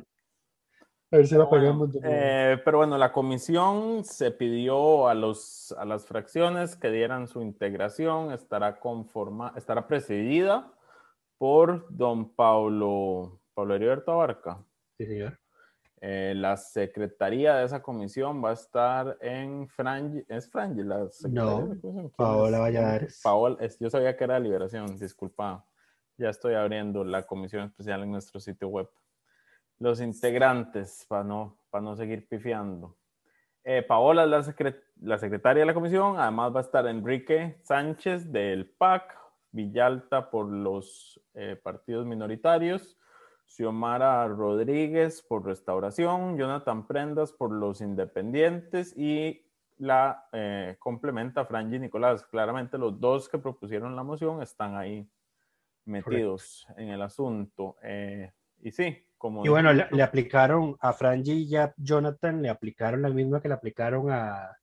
A 1.15 1.17
ver 1.19 1.27
si 1.27 1.35
la 1.35 1.45
Bueno, 1.45 1.63
pagamos. 1.63 1.93
nuevo. 1.93 2.07
eh, 2.11 2.61
pero 2.65 2.77
bueno, 2.79 2.97
la 2.97 3.13
comisión 3.13 4.03
se 4.03 4.31
pidió 4.31 5.07
a, 5.07 5.13
los, 5.13 5.73
a 5.77 5.85
las 5.85 6.05
fracciones 6.05 6.75
que 6.75 6.91
dieran 6.91 7.29
su 7.29 7.41
integración. 7.41 8.33
Estará, 8.33 8.79
conforma, 8.81 9.53
estará 9.55 9.87
presidida 9.87 10.73
por 11.37 11.87
don 11.89 12.29
Pablo, 12.35 13.39
Pablo 13.53 13.75
Heriberto 13.75 14.11
Abarca. 14.11 14.61
Sí, 14.97 15.05
señor. 15.05 15.39
Eh, 16.01 16.33
la 16.35 16.57
secretaría 16.57 17.55
de 17.55 17.63
esa 17.65 17.81
comisión 17.81 18.43
va 18.43 18.49
a 18.49 18.53
estar 18.53 19.17
en 19.21 19.69
Frangi. 19.69 20.21
¿Es 20.27 20.49
Frangi 20.51 20.83
la 20.83 21.07
secretaria 21.09 21.63
No, 21.77 22.09
Paola 22.17 22.57
es? 22.57 22.61
Valladares. 22.61 23.21
Paola, 23.23 23.57
es- 23.61 23.79
yo 23.79 23.89
sabía 23.89 24.17
que 24.17 24.23
era 24.25 24.37
Liberación, 24.37 24.97
disculpa. 24.99 25.65
Ya 26.17 26.29
estoy 26.29 26.55
abriendo 26.55 27.05
la 27.05 27.23
comisión 27.23 27.63
especial 27.63 28.03
en 28.03 28.11
nuestro 28.11 28.41
sitio 28.41 28.67
web. 28.67 28.89
Los 29.79 29.99
integrantes, 29.99 31.05
para 31.07 31.23
no, 31.23 31.57
para 31.69 31.83
no 31.83 31.95
seguir 31.95 32.27
pifiando. 32.27 32.97
Eh, 33.63 33.81
Paola 33.81 34.23
es 34.23 34.29
la, 34.29 34.39
secre- 34.41 34.83
la 35.01 35.17
secretaria 35.17 35.61
de 35.61 35.65
la 35.65 35.73
comisión. 35.73 36.17
Además 36.17 36.53
va 36.53 36.59
a 36.59 36.63
estar 36.63 36.85
Enrique 36.87 37.57
Sánchez 37.63 38.31
del 38.31 38.69
PAC, 38.69 39.17
Villalta 39.51 40.29
por 40.29 40.47
los 40.47 41.19
eh, 41.33 41.59
partidos 41.61 42.05
minoritarios, 42.05 42.97
Xiomara 43.45 44.27
Rodríguez 44.27 45.21
por 45.21 45.45
Restauración, 45.45 46.37
Jonathan 46.37 46.87
Prendas 46.87 47.31
por 47.31 47.51
los 47.51 47.81
independientes 47.81 48.97
y 48.97 49.45
la 49.77 50.27
eh, 50.31 50.77
complementa 50.79 51.45
Franji 51.45 51.79
Nicolás. 51.79 52.23
Claramente 52.25 52.77
los 52.77 52.99
dos 52.99 53.29
que 53.29 53.37
propusieron 53.37 53.95
la 53.95 54.03
moción 54.03 54.41
están 54.41 54.75
ahí 54.75 55.07
metidos 55.85 56.65
en 56.77 56.89
el 56.89 57.01
asunto. 57.01 57.77
Eh, 57.83 58.31
y 58.61 58.71
sí, 58.71 59.04
como... 59.17 59.45
Y 59.45 59.49
bueno, 59.49 59.73
le, 59.73 59.87
le 59.91 60.03
aplicaron 60.03 60.75
a 60.79 60.93
Franji 60.93 61.43
y 61.43 61.55
a 61.55 61.73
Jonathan, 61.77 62.41
le 62.41 62.49
aplicaron 62.49 63.01
la 63.01 63.09
misma 63.09 63.41
que 63.41 63.47
le 63.47 63.53
aplicaron 63.53 64.09
a 64.11 64.55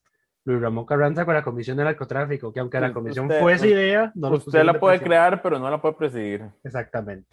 Luis 0.45 0.61
Ramón 0.61 0.85
Carranza 0.87 1.25
con 1.25 1.35
la 1.35 1.43
Comisión 1.45 1.77
de 1.77 1.85
Narcotráfico, 1.85 2.53
que 2.53 2.61
aunque 2.61 2.81
la 2.81 2.93
comisión 2.93 3.27
usted- 3.27 3.41
fue 3.41 3.53
esa 3.55 3.67
idea, 3.67 4.13
no 4.15 4.31
Usted 4.33 4.65
la 4.65 4.73
de 4.73 4.79
puede 4.79 5.01
crear, 5.01 5.41
pero 5.43 5.59
no 5.59 5.71
la 5.71 5.81
puede 5.81 5.95
presidir. 5.95 6.45
Exactamente. 6.65 7.29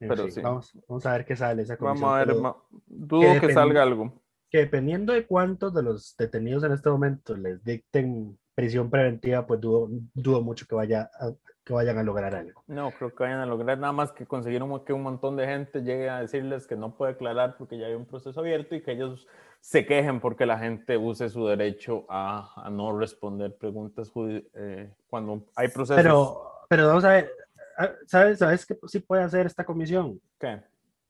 En 0.00 0.08
Pero 0.08 0.22
fin, 0.24 0.32
sí. 0.32 0.40
Vamos, 0.42 0.78
vamos 0.88 1.06
a 1.06 1.12
ver 1.12 1.24
qué 1.24 1.36
sale 1.36 1.62
esa 1.62 1.76
comisión. 1.76 2.08
Vamos 2.10 2.20
a 2.20 2.24
ver, 2.32 2.40
ma- 2.40 2.56
dudo 2.86 3.40
que 3.40 3.52
salga 3.52 3.82
algo. 3.82 4.12
que 4.50 4.58
dependiendo 4.58 5.12
de 5.12 5.26
cuántos 5.26 5.74
de 5.74 5.82
los 5.82 6.14
detenidos 6.16 6.62
en 6.64 6.72
este 6.72 6.88
momento 6.88 7.36
les 7.36 7.62
dicten 7.64 8.38
prisión 8.54 8.88
preventiva, 8.90 9.46
pues 9.46 9.60
dudo, 9.60 9.88
dudo 10.14 10.40
mucho 10.42 10.66
que, 10.66 10.74
vaya 10.74 11.10
a- 11.18 11.32
que 11.66 11.74
vayan 11.74 11.98
a 11.98 12.04
lograr 12.04 12.32
algo. 12.32 12.62
No, 12.68 12.92
creo 12.92 13.12
que 13.12 13.24
vayan 13.24 13.40
a 13.40 13.46
lograr 13.46 13.76
nada 13.76 13.92
más 13.92 14.12
que 14.12 14.24
conseguir 14.24 14.62
un- 14.62 14.84
que 14.84 14.92
un 14.92 15.02
montón 15.02 15.36
de 15.36 15.46
gente 15.46 15.80
llegue 15.82 16.08
a 16.08 16.20
decirles 16.20 16.64
que 16.64 16.76
no 16.76 16.96
puede 16.96 17.14
declarar 17.14 17.56
porque 17.58 17.76
ya 17.76 17.86
hay 17.88 17.94
un 17.94 18.06
proceso 18.06 18.38
abierto 18.38 18.76
y 18.76 18.82
que 18.82 18.92
ellos 18.92 19.26
se 19.60 19.84
quejen 19.84 20.20
porque 20.20 20.46
la 20.46 20.58
gente 20.60 20.96
use 20.96 21.28
su 21.28 21.44
derecho 21.44 22.06
a, 22.08 22.52
a 22.64 22.70
no 22.70 22.96
responder 22.96 23.56
preguntas 23.56 24.12
eh, 24.54 24.92
cuando 25.08 25.44
hay 25.56 25.66
procesos. 25.66 26.00
Pero, 26.00 26.52
pero 26.68 26.86
vamos 26.86 27.04
a 27.04 27.08
ver, 27.10 27.32
ah, 27.78 27.90
¿sabes, 28.06 28.38
¿sabes 28.38 28.64
qué 28.64 28.78
sí 28.86 29.00
puede 29.00 29.24
hacer 29.24 29.46
esta 29.46 29.64
comisión? 29.64 30.20
¿Qué? 30.38 30.62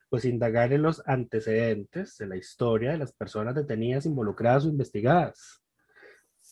Pues 0.08 0.24
indagar 0.24 0.72
en 0.72 0.80
los 0.80 1.06
antecedentes 1.06 2.16
de 2.16 2.28
la 2.28 2.36
historia 2.36 2.92
de 2.92 2.98
las 2.98 3.12
personas 3.12 3.54
detenidas, 3.54 4.06
involucradas 4.06 4.64
o 4.64 4.68
investigadas. 4.68 5.62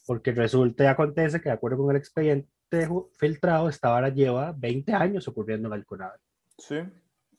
Porque 0.06 0.32
resulta 0.32 0.84
y 0.84 0.88
acontece 0.88 1.40
que 1.40 1.48
de 1.48 1.54
acuerdo 1.54 1.78
con 1.78 1.90
el 1.92 1.96
expediente 1.96 2.50
ju- 2.88 3.10
filtrado, 3.18 3.68
esta 3.68 3.88
vara 3.90 4.08
lleva 4.08 4.52
20 4.56 4.92
años 4.92 5.26
ocurriendo 5.28 5.68
en 5.68 5.74
el 5.74 5.84
CONAVE. 5.86 6.18
Sí. 6.58 6.76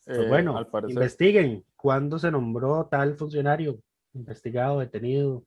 Eh, 0.08 0.26
bueno, 0.28 0.56
al 0.58 0.68
parecer. 0.68 0.94
investiguen 0.94 1.66
cuándo 1.76 2.20
se 2.20 2.30
nombró 2.32 2.88
tal 2.88 3.16
funcionario 3.16 3.80
investigado, 4.14 4.80
detenido, 4.80 5.46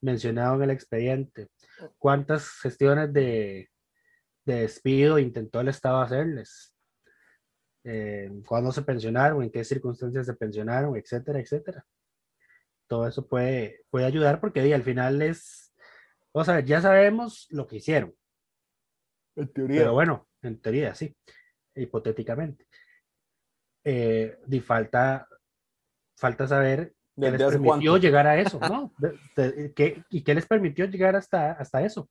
mencionado 0.00 0.54
en 0.56 0.62
el 0.62 0.70
expediente. 0.70 1.48
¿Cuántas 1.98 2.48
gestiones 2.60 3.12
de, 3.12 3.68
de 4.44 4.54
despido 4.62 5.18
intentó 5.18 5.60
el 5.60 5.68
Estado 5.68 6.00
hacerles? 6.00 6.72
Eh, 7.84 8.30
¿Cuándo 8.46 8.72
se 8.72 8.82
pensionaron? 8.82 9.42
¿En 9.42 9.50
qué 9.50 9.64
circunstancias 9.64 10.26
se 10.26 10.34
pensionaron? 10.34 10.96
Etcétera, 10.96 11.40
etcétera. 11.40 11.84
Todo 12.88 13.06
eso 13.06 13.26
puede, 13.26 13.84
puede 13.90 14.06
ayudar 14.06 14.40
porque 14.40 14.72
al 14.72 14.82
final 14.82 15.20
es, 15.22 15.72
vamos 16.32 16.48
a 16.48 16.54
ver, 16.56 16.64
ya 16.64 16.80
sabemos 16.80 17.46
lo 17.50 17.66
que 17.66 17.76
hicieron. 17.76 18.14
En 19.36 19.48
teoría. 19.52 19.80
Pero 19.82 19.92
bueno, 19.92 20.26
en 20.42 20.60
teoría 20.60 20.94
sí, 20.94 21.14
hipotéticamente. 21.74 22.66
Eh, 23.84 24.38
di 24.46 24.60
falta, 24.60 25.28
falta 26.16 26.46
saber 26.48 26.94
qué 27.14 27.30
¿Desde 27.30 27.38
les 27.38 27.46
permitió 27.48 27.92
cuánto? 27.92 27.96
llegar 27.98 28.26
a 28.26 28.38
eso, 28.40 28.58
¿no? 28.60 28.92
De- 28.98 29.18
de- 29.36 29.72
¿qué- 29.74 30.02
¿Y 30.10 30.22
qué 30.24 30.34
les 30.34 30.46
permitió 30.46 30.86
llegar 30.86 31.14
hasta, 31.16 31.52
hasta 31.52 31.82
eso? 31.82 32.08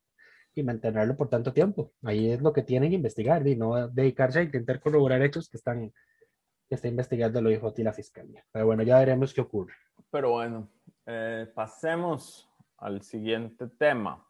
Y 0.53 0.63
mantenerlo 0.63 1.17
por 1.17 1.27
tanto 1.29 1.51
tiempo. 1.51 1.91
Ahí 2.03 2.31
es 2.31 2.41
lo 2.41 2.53
que 2.53 2.61
tienen 2.63 2.89
que 2.91 2.95
investigar 2.95 3.45
y 3.45 3.57
no 3.57 3.89
dedicarse 3.89 4.39
a 4.39 4.43
intentar 4.43 4.79
corroborar 4.79 5.21
hechos 5.21 5.49
que 5.49 5.57
están 5.57 5.91
que 6.67 6.73
está 6.73 6.87
investigando 6.87 7.41
lo 7.43 7.49
dijo 7.49 7.71
y 7.77 7.83
la 7.83 7.93
fiscalía. 7.93 8.43
Pero 8.51 8.65
bueno, 8.65 8.81
ya 8.81 8.97
veremos 8.97 9.33
qué 9.35 9.41
ocurre. 9.41 9.75
Pero 10.09 10.31
bueno, 10.31 10.67
eh, 11.05 11.45
pasemos 11.53 12.49
al 12.77 13.03
siguiente 13.03 13.67
tema. 13.77 14.24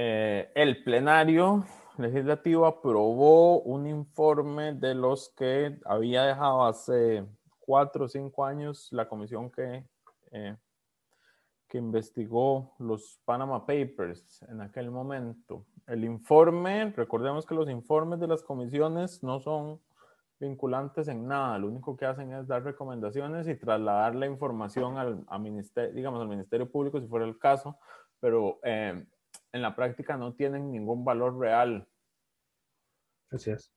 Eh, 0.00 0.52
el 0.54 0.84
plenario 0.84 1.64
legislativo 1.96 2.66
aprobó 2.66 3.62
un 3.62 3.88
informe 3.88 4.72
de 4.74 4.94
los 4.94 5.30
que 5.30 5.76
había 5.84 6.22
dejado 6.22 6.64
hace 6.64 7.26
cuatro 7.58 8.04
o 8.04 8.08
cinco 8.08 8.44
años 8.44 8.86
la 8.92 9.08
comisión 9.08 9.50
que, 9.50 9.84
eh, 10.30 10.56
que 11.66 11.78
investigó 11.78 12.76
los 12.78 13.18
Panama 13.24 13.66
Papers 13.66 14.40
en 14.42 14.60
aquel 14.60 14.92
momento. 14.92 15.66
El 15.88 16.04
informe, 16.04 16.92
recordemos 16.92 17.44
que 17.44 17.56
los 17.56 17.68
informes 17.68 18.20
de 18.20 18.28
las 18.28 18.44
comisiones 18.44 19.24
no 19.24 19.40
son 19.40 19.80
vinculantes 20.38 21.08
en 21.08 21.26
nada. 21.26 21.58
Lo 21.58 21.66
único 21.66 21.96
que 21.96 22.06
hacen 22.06 22.32
es 22.34 22.46
dar 22.46 22.62
recomendaciones 22.62 23.48
y 23.48 23.56
trasladar 23.56 24.14
la 24.14 24.26
información 24.26 24.96
al, 24.96 25.24
a 25.26 25.40
ministerio, 25.40 25.92
digamos, 25.92 26.20
al 26.20 26.28
Ministerio 26.28 26.70
Público 26.70 27.00
si 27.00 27.08
fuera 27.08 27.26
el 27.26 27.36
caso, 27.36 27.80
pero 28.20 28.60
eh, 28.62 29.04
en 29.52 29.62
la 29.62 29.74
práctica 29.74 30.16
no 30.16 30.34
tienen 30.34 30.70
ningún 30.70 31.04
valor 31.04 31.38
real. 31.38 31.86
Así 33.30 33.50
es. 33.50 33.72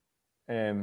Eh, 0.48 0.74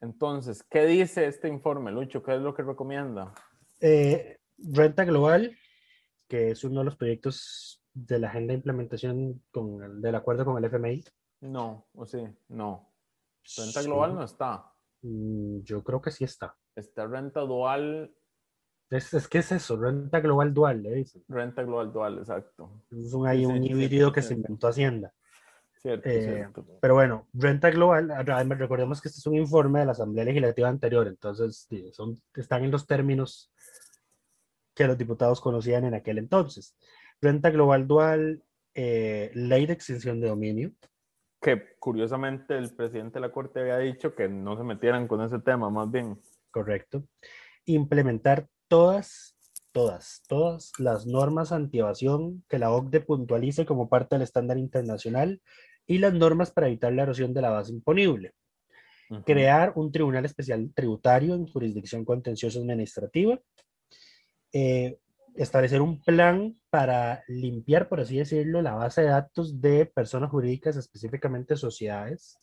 entonces, 0.00 0.62
¿qué 0.64 0.86
dice 0.86 1.26
este 1.26 1.48
informe, 1.48 1.90
Lucho? 1.92 2.22
¿Qué 2.22 2.34
es 2.34 2.40
lo 2.40 2.54
que 2.54 2.62
recomienda? 2.62 3.32
Eh, 3.80 4.38
Renta 4.58 5.04
Global, 5.04 5.56
que 6.28 6.50
es 6.50 6.64
uno 6.64 6.80
de 6.80 6.84
los 6.84 6.96
proyectos 6.96 7.82
de 7.92 8.18
la 8.18 8.28
agenda 8.28 8.52
de 8.52 8.58
implementación 8.58 9.42
con 9.50 9.82
el, 9.82 10.00
del 10.00 10.14
acuerdo 10.14 10.44
con 10.44 10.58
el 10.58 10.64
FMI. 10.64 11.04
No, 11.40 11.86
o 11.94 12.06
sí, 12.06 12.24
no. 12.48 12.92
Renta 13.56 13.80
Sí. 13.82 13.86
global 13.86 14.14
no 14.14 14.24
está. 14.24 14.72
Mm, 15.02 15.60
Yo 15.62 15.82
creo 15.84 16.00
que 16.00 16.10
sí 16.10 16.24
está. 16.24 16.56
Está 16.74 17.06
renta 17.06 17.40
dual, 17.40 18.14
Es, 18.90 19.12
es 19.14 19.26
que 19.28 19.38
es 19.38 19.50
eso, 19.52 19.76
renta 19.76 20.20
global 20.20 20.52
dual, 20.54 20.82
le 20.82 20.94
dicen. 20.94 21.24
renta 21.28 21.62
global 21.62 21.92
dual, 21.92 22.18
exacto. 22.18 22.70
Es 22.90 23.12
un, 23.12 23.26
hay 23.26 23.40
Sí, 23.40 23.46
un 23.46 23.62
sí, 23.62 23.68
híbrido 23.70 24.08
sí, 24.08 24.14
que 24.14 24.22
se 24.22 24.34
inventó 24.34 24.68
Hacienda. 24.68 25.12
Cierto, 25.76 26.08
Eh, 26.08 26.22
cierto. 26.22 26.66
Pero 26.80 26.94
bueno, 26.94 27.26
renta 27.32 27.70
global, 27.70 28.10
además, 28.10 28.58
recordemos 28.58 29.00
que 29.02 29.08
este 29.08 29.18
es 29.20 29.26
un 29.26 29.36
informe 29.36 29.80
de 29.80 29.86
la 29.86 29.92
Asamblea 29.92 30.24
Legislativa 30.24 30.68
anterior, 30.68 31.06
entonces 31.08 31.68
son, 31.92 32.16
están 32.34 32.64
en 32.64 32.70
los 32.70 32.86
términos 32.86 33.50
que 34.74 34.86
los 34.86 34.96
diputados 34.96 35.40
conocían 35.40 35.84
en 35.84 35.94
aquel 35.94 36.18
entonces. 36.18 36.76
Renta 37.20 37.50
global 37.50 37.86
dual, 37.86 38.42
eh, 38.74 39.30
ley 39.34 39.66
de 39.66 39.72
extinción 39.72 40.20
de 40.20 40.28
dominio, 40.28 40.72
Que 41.40 41.76
curiosamente 41.78 42.56
el 42.56 42.74
presidente 42.74 43.14
de 43.14 43.20
la 43.20 43.32
Corte 43.32 43.60
había 43.60 43.78
dicho 43.78 44.14
que 44.14 44.28
no 44.28 44.56
se 44.56 44.64
metieran 44.64 45.06
con 45.06 45.20
ese 45.20 45.38
tema, 45.40 45.68
más 45.70 45.90
bien. 45.90 46.18
correcto. 46.50 47.04
Implementar 47.66 48.48
todas, 48.68 49.36
todas, 49.72 50.22
todas 50.28 50.72
las 50.78 51.06
normas 51.06 51.52
anti-evasión 51.52 52.44
que 52.48 52.58
la 52.58 52.70
OCDE 52.72 53.00
puntualice 53.00 53.64
como 53.66 53.88
parte 53.88 54.14
del 54.16 54.22
estándar 54.22 54.58
internacional 54.58 55.40
y 55.86 55.98
las 55.98 56.14
normas 56.14 56.50
para 56.50 56.66
evitar 56.68 56.92
la 56.92 57.02
erosión 57.02 57.34
de 57.34 57.42
la 57.42 57.50
base 57.50 57.72
imponible. 57.72 58.32
Crear 59.24 59.72
un 59.76 59.92
tribunal 59.92 60.24
especial 60.24 60.72
tributario 60.74 61.34
en 61.34 61.46
jurisdicción 61.46 62.04
contenciosa 62.04 62.58
administrativa, 62.58 63.38
eh, 64.52 64.98
establecer 65.36 65.80
un 65.80 66.00
plan 66.02 66.58
para 66.70 67.24
limpiar, 67.28 67.88
por 67.88 68.00
así 68.00 68.18
decirlo, 68.18 68.62
la 68.62 68.74
base 68.74 69.02
de 69.02 69.08
datos 69.08 69.60
de 69.60 69.86
personas 69.86 70.30
jurídicas, 70.30 70.76
específicamente 70.76 71.56
sociedades, 71.56 72.38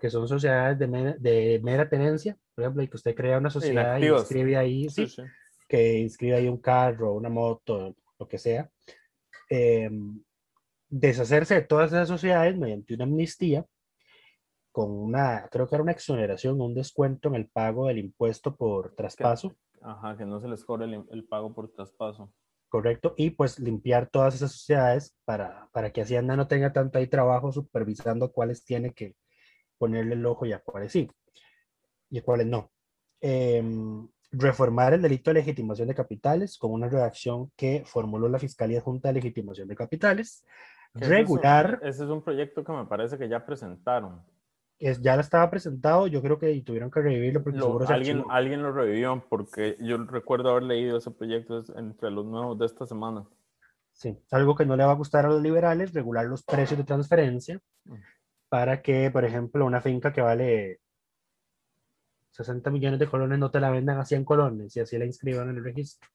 que 0.00 0.10
son 0.10 0.28
sociedades 0.28 0.78
de, 0.78 0.86
mera- 0.86 1.16
de 1.18 1.60
mera 1.62 1.88
tenencia, 1.88 2.36
por 2.54 2.64
ejemplo, 2.64 2.82
y 2.82 2.88
que 2.88 2.96
usted 2.96 3.14
crea 3.14 3.38
una 3.38 3.50
sociedad 3.50 3.94
y 3.94 4.02
Inactivas. 4.02 4.20
inscribe 4.22 4.56
ahí, 4.56 4.88
sí, 4.88 5.06
Sí, 5.06 5.16
sí. 5.16 5.22
Que 5.68 5.98
inscribe 5.98 6.36
ahí 6.36 6.48
un 6.48 6.60
carro, 6.60 7.14
una 7.14 7.28
moto, 7.28 7.94
lo 8.18 8.28
que 8.28 8.38
sea, 8.38 8.70
eh, 9.50 9.90
deshacerse 10.88 11.54
de 11.54 11.62
todas 11.62 11.92
esas 11.92 12.08
sociedades 12.08 12.56
mediante 12.56 12.94
una 12.94 13.04
amnistía 13.04 13.66
con 14.72 14.90
una, 14.90 15.48
creo 15.50 15.66
que 15.66 15.74
era 15.74 15.82
una 15.82 15.92
exoneración, 15.92 16.60
un 16.60 16.74
descuento 16.74 17.28
en 17.28 17.34
el 17.36 17.48
pago 17.48 17.86
del 17.86 17.98
impuesto 17.98 18.54
por 18.54 18.94
traspaso. 18.94 19.56
Ajá, 19.80 20.16
que 20.16 20.26
no 20.26 20.40
se 20.40 20.48
les 20.48 20.64
cobre 20.64 20.84
el, 20.84 21.02
el 21.10 21.24
pago 21.24 21.54
por 21.54 21.72
traspaso. 21.72 22.32
Correcto. 22.68 23.14
Y 23.16 23.30
pues 23.30 23.58
limpiar 23.58 24.10
todas 24.10 24.34
esas 24.34 24.52
sociedades 24.52 25.16
para, 25.24 25.70
para 25.72 25.92
que 25.92 26.02
Hacienda 26.02 26.36
no 26.36 26.46
tenga 26.46 26.72
tanto 26.72 26.98
ahí 26.98 27.06
trabajo 27.06 27.52
supervisando 27.52 28.32
cuáles 28.32 28.64
tiene 28.64 28.92
que 28.92 29.16
ponerle 29.78 30.14
el 30.14 30.26
ojo 30.26 30.46
y 30.46 30.52
a 30.52 30.58
cuáles 30.58 30.92
sí 30.92 31.08
y 32.10 32.18
a 32.18 32.22
cuáles 32.22 32.46
no. 32.46 32.70
Em, 33.20 34.08
reformar 34.38 34.92
el 34.94 35.02
delito 35.02 35.30
de 35.30 35.34
legitimación 35.34 35.88
de 35.88 35.94
capitales 35.94 36.58
con 36.58 36.72
una 36.72 36.88
redacción 36.88 37.50
que 37.56 37.82
formuló 37.86 38.28
la 38.28 38.38
Fiscalía 38.38 38.80
Junta 38.80 39.08
de 39.08 39.14
Legitimación 39.14 39.68
de 39.68 39.76
Capitales. 39.76 40.44
Que 40.94 41.04
ese 41.04 41.04
es 41.04 41.10
un- 41.10 41.16
Regular, 41.36 41.78
Ese 41.82 42.04
es 42.04 42.10
un 42.10 42.22
proyecto 42.22 42.64
que 42.64 42.72
me 42.72 42.84
parece 42.86 43.18
que 43.18 43.28
ya 43.28 43.44
presentaron. 43.44 44.22
es, 44.78 45.00
ya 45.00 45.14
estaba 45.14 45.50
presentado, 45.50 46.06
yo 46.06 46.20
creo 46.20 46.38
que 46.38 46.60
tuvieron 46.60 46.90
que 46.90 47.00
revivirlo 47.00 47.42
porque 47.42 47.58
Lo- 47.58 47.64
seguro 47.66 47.86
se 47.86 47.94
alguien, 47.94 48.24
alguien 48.28 48.62
lo 48.62 48.72
revivió 48.72 49.24
porque 49.30 49.76
yo 49.80 49.96
recuerdo 50.04 50.50
haber 50.50 50.64
leído 50.64 50.98
ese 50.98 51.10
proyecto 51.10 51.64
entre 51.78 52.10
los 52.10 52.26
nuevos 52.26 52.58
de 52.58 52.66
esta 52.66 52.84
semana. 52.86 53.24
Sí, 53.92 54.18
algo 54.30 54.54
que 54.54 54.66
no 54.66 54.76
le 54.76 54.84
va 54.84 54.92
a 54.92 54.96
gustar 54.96 55.24
a 55.24 55.28
los 55.30 55.40
liberales, 55.40 55.94
regular 55.94 56.26
los 56.26 56.42
precios 56.44 56.76
de 56.78 56.84
transferencia 56.84 57.58
Mm. 57.86 57.94
para 58.50 58.82
que, 58.82 59.10
por 59.10 59.24
ejemplo, 59.24 59.64
una 59.64 59.80
finca 59.80 60.12
que 60.12 60.20
vale 60.20 60.80
60 62.36 62.70
millones 62.70 62.98
de 63.00 63.06
colones 63.08 63.38
no 63.38 63.50
te 63.50 63.60
la 63.60 63.70
vendan 63.70 63.98
a 63.98 64.04
100 64.04 64.24
colones 64.24 64.76
y 64.76 64.80
así 64.80 64.98
la 64.98 65.06
inscriban 65.06 65.48
en 65.48 65.56
el 65.56 65.64
registro. 65.64 66.08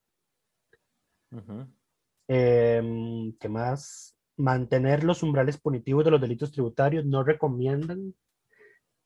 Em, 2.27 3.33
¿qué 3.39 3.49
más? 3.49 4.15
Mantener 4.37 5.03
los 5.03 5.23
umbrales 5.23 5.57
punitivos 5.59 6.05
de 6.05 6.11
los 6.11 6.21
delitos 6.21 6.51
tributarios. 6.51 7.05
No 7.05 7.23
recomiendan 7.23 8.13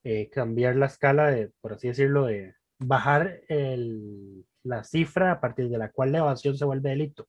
eh, 0.04 0.30
cambiar 0.30 0.76
la 0.76 0.86
escala 0.86 1.32
de, 1.32 1.52
por 1.62 1.74
así 1.74 1.88
decirlo, 1.88 2.26
de 2.26 2.54
bajar 2.78 3.42
el- 3.48 4.46
la 4.64 4.84
cifra 4.84 5.32
a 5.32 5.40
partir 5.42 5.68
de 5.70 5.78
la 5.80 5.92
cual 5.92 6.12
la 6.12 6.20
evasión 6.20 6.56
se 6.58 6.66
vuelve 6.66 6.90
delito. 6.92 7.28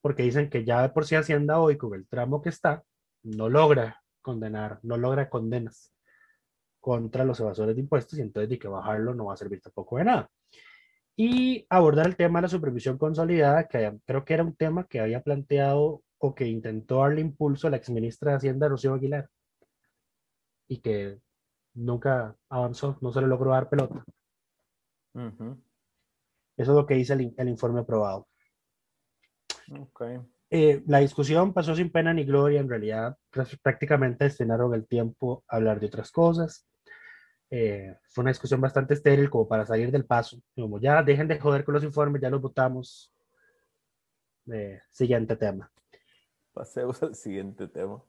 Porque 0.00 0.22
dicen 0.22 0.48
que 0.48 0.64
ya 0.64 0.82
de 0.82 0.90
por 0.90 1.06
sí 1.06 1.16
Hacienda 1.16 1.58
hoy, 1.58 1.76
con 1.76 1.94
el 1.94 2.06
tramo 2.06 2.40
que 2.40 2.50
está, 2.50 2.84
no 3.24 3.48
logra 3.48 4.00
condenar, 4.22 4.78
no 4.82 4.96
logra 4.96 5.28
condenas 5.28 5.92
contra 6.86 7.24
los 7.24 7.40
evasores 7.40 7.74
de 7.74 7.80
impuestos 7.80 8.16
y 8.16 8.22
entonces 8.22 8.48
de 8.48 8.60
que 8.60 8.68
bajarlo 8.68 9.12
no 9.12 9.24
va 9.24 9.34
a 9.34 9.36
servir 9.36 9.60
tampoco 9.60 9.96
de 9.96 10.04
nada 10.04 10.30
y 11.16 11.66
abordar 11.68 12.06
el 12.06 12.14
tema 12.14 12.38
de 12.38 12.42
la 12.42 12.48
supervisión 12.48 12.96
consolidada, 12.96 13.66
que 13.66 13.78
había- 13.78 13.98
creo 14.06 14.24
que 14.24 14.34
era 14.34 14.44
un 14.44 14.54
tema 14.54 14.86
que 14.86 15.00
había 15.00 15.20
planteado 15.20 16.02
o 16.18 16.34
que 16.34 16.46
intentó 16.46 17.00
darle 17.00 17.22
impulso 17.22 17.66
a 17.66 17.70
la 17.70 17.76
exministra 17.78 18.30
de 18.30 18.36
Hacienda, 18.36 18.68
Rocío 18.68 18.94
Aguilar, 18.94 19.28
y 20.68 20.78
que 20.78 21.18
nunca 21.74 22.36
avanzó, 22.48 22.98
no 23.00 23.10
se 23.12 23.20
le 23.20 23.26
logró 23.26 23.50
dar 23.50 23.68
pelota. 23.68 24.04
Ujú. 25.14 25.56
Eso 26.56 26.70
es 26.72 26.76
lo 26.76 26.86
que 26.86 26.94
dice 26.94 27.14
el, 27.14 27.34
el 27.36 27.48
informe 27.48 27.80
aprobado. 27.80 28.28
Ok. 29.80 30.02
Eh, 30.50 30.84
la 30.86 30.98
discusión 30.98 31.52
pasó 31.52 31.74
sin 31.74 31.90
pena 31.90 32.14
ni 32.14 32.24
gloria, 32.24 32.60
en 32.60 32.68
realidad 32.68 33.16
pr- 33.32 33.58
prácticamente 33.60 34.24
destinaron 34.24 34.72
el 34.74 34.86
tiempo 34.86 35.42
a 35.48 35.56
hablar 35.56 35.80
de 35.80 35.86
otras 35.86 36.12
cosas. 36.12 36.64
Eh, 37.50 37.96
fue 38.10 38.22
una 38.22 38.30
discusión 38.30 38.60
bastante 38.60 38.94
estéril 38.94 39.30
como 39.30 39.46
para 39.48 39.64
salir 39.66 39.90
del 39.90 40.04
paso. 40.04 40.38
Como 40.54 40.80
ya 40.80 41.02
dejen 41.02 41.28
de 41.28 41.38
joder 41.38 41.64
con 41.64 41.74
los 41.74 41.84
informes, 41.84 42.20
ya 42.22 42.30
los 42.30 42.40
votamos. 42.42 43.12
Eh, 44.52 44.80
siguiente 44.90 45.36
tema. 45.36 45.70
Pasemos 46.52 47.02
al 47.02 47.14
siguiente 47.14 47.68
tema. 47.68 48.02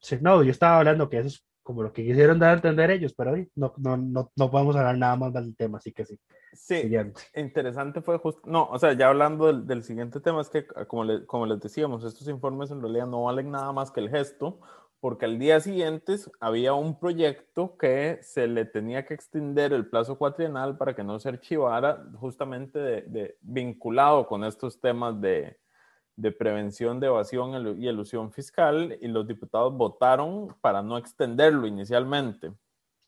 Sí, 0.00 0.18
no, 0.20 0.42
yo 0.42 0.50
estaba 0.50 0.78
hablando 0.78 1.08
que 1.08 1.18
eso 1.18 1.28
es 1.28 1.46
como 1.62 1.82
lo 1.82 1.92
que 1.92 2.04
quisieron 2.04 2.40
dar 2.40 2.50
a 2.50 2.54
entender 2.54 2.90
ellos, 2.90 3.14
pero 3.14 3.32
hoy 3.32 3.48
no, 3.54 3.72
no, 3.78 3.96
no, 3.96 4.32
no 4.34 4.50
podemos 4.50 4.74
hablar 4.74 4.98
nada 4.98 5.14
más 5.16 5.32
del 5.32 5.54
tema, 5.56 5.78
así 5.78 5.92
que 5.92 6.04
sí. 6.04 6.18
Sí, 6.52 6.82
Siguiente. 6.82 7.22
interesante 7.36 8.02
fue 8.02 8.18
justo, 8.18 8.42
no, 8.46 8.64
o 8.68 8.78
sea, 8.78 8.92
ya 8.94 9.08
hablando 9.08 9.46
del, 9.46 9.64
del 9.66 9.84
siguiente 9.84 10.20
tema, 10.20 10.40
es 10.40 10.48
que 10.50 10.66
como, 10.88 11.04
le- 11.04 11.24
como 11.24 11.46
les 11.46 11.60
decíamos, 11.60 12.02
estos 12.04 12.26
informes 12.28 12.70
en 12.72 12.80
realidad 12.82 13.06
no 13.06 13.22
valen 13.22 13.50
nada 13.52 13.72
más 13.72 13.92
que 13.92 14.00
el 14.00 14.10
gesto, 14.10 14.60
porque 15.02 15.24
al 15.24 15.36
día 15.36 15.58
siguiente 15.58 16.14
había 16.38 16.74
un 16.74 16.96
proyecto 17.00 17.76
que 17.76 18.20
se 18.22 18.46
le 18.46 18.64
tenía 18.64 19.04
que 19.04 19.14
extender 19.14 19.72
el 19.72 19.88
plazo 19.88 20.16
cuatrienal 20.16 20.78
para 20.78 20.94
que 20.94 21.02
no 21.02 21.18
se 21.18 21.28
archivara 21.28 22.06
justamente 22.20 22.78
de, 22.78 23.02
de- 23.02 23.36
vinculado 23.40 24.28
con 24.28 24.44
estos 24.44 24.80
temas 24.80 25.20
de, 25.20 25.58
de 26.14 26.30
prevención 26.30 27.00
de 27.00 27.08
evasión 27.08 27.82
y 27.82 27.88
elusión 27.88 28.30
fiscal, 28.30 28.96
y 29.00 29.08
los 29.08 29.26
diputados 29.26 29.76
votaron 29.76 30.54
para 30.60 30.84
no 30.84 30.96
extenderlo 30.96 31.66
inicialmente. 31.66 32.52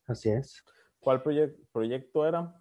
Así 0.09 0.31
es. 0.31 0.65
¿Cuál 0.99 1.23
proyec- 1.23 1.57
proyecto 1.73 2.27
era? 2.27 2.61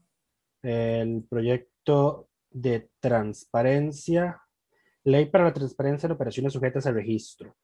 el 0.62 1.23
proyecto 1.27 2.29
de 2.51 2.91
transparencia, 2.99 4.43
ley 5.03 5.25
para 5.25 5.45
la 5.45 5.53
transparencia 5.53 6.05
en 6.05 6.13
operaciones 6.13 6.53
sujetas 6.53 6.86
al 6.86 6.93
registro. 6.93 7.55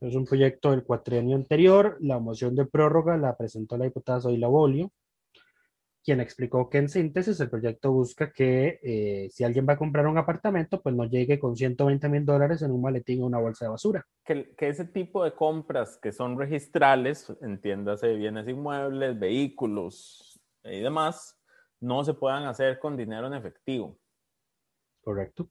Es 0.00 0.14
un 0.14 0.24
proyecto 0.24 0.70
del 0.70 0.84
cuatrienio 0.84 1.36
anterior. 1.36 1.96
La 2.00 2.18
moción 2.18 2.54
de 2.54 2.66
prórroga 2.66 3.16
la 3.16 3.36
presentó 3.36 3.76
la 3.76 3.84
diputada 3.86 4.20
Zoila 4.20 4.46
Bolio, 4.46 4.92
quien 6.04 6.20
explicó 6.20 6.70
que 6.70 6.78
en 6.78 6.88
síntesis 6.88 7.40
el 7.40 7.50
proyecto 7.50 7.92
busca 7.92 8.32
que 8.32 8.78
eh, 8.82 9.28
si 9.30 9.42
alguien 9.44 9.66
va 9.68 9.72
a 9.72 9.76
comprar 9.76 10.06
un 10.06 10.16
apartamento, 10.16 10.80
pues 10.80 10.94
no 10.94 11.04
llegue 11.04 11.38
con 11.38 11.56
120 11.56 12.08
mil 12.08 12.24
dólares 12.24 12.62
en 12.62 12.70
un 12.70 12.80
maletín 12.80 13.22
o 13.22 13.26
una 13.26 13.38
bolsa 13.38 13.64
de 13.64 13.70
basura. 13.72 14.06
que, 14.24 14.54
que 14.56 14.68
ese 14.68 14.84
tipo 14.84 15.24
de 15.24 15.32
compras 15.34 15.98
que 16.00 16.12
son 16.12 16.38
registrales, 16.38 17.32
entiéndase 17.42 18.14
bienes 18.14 18.48
inmuebles, 18.48 19.18
vehículos 19.18 20.40
y 20.62 20.80
demás, 20.80 21.36
no 21.80 22.04
se 22.04 22.14
puedan 22.14 22.44
hacer 22.44 22.78
con 22.78 22.96
dinero 22.96 23.26
en 23.26 23.34
efectivo, 23.34 23.98
Correcto. 25.02 25.50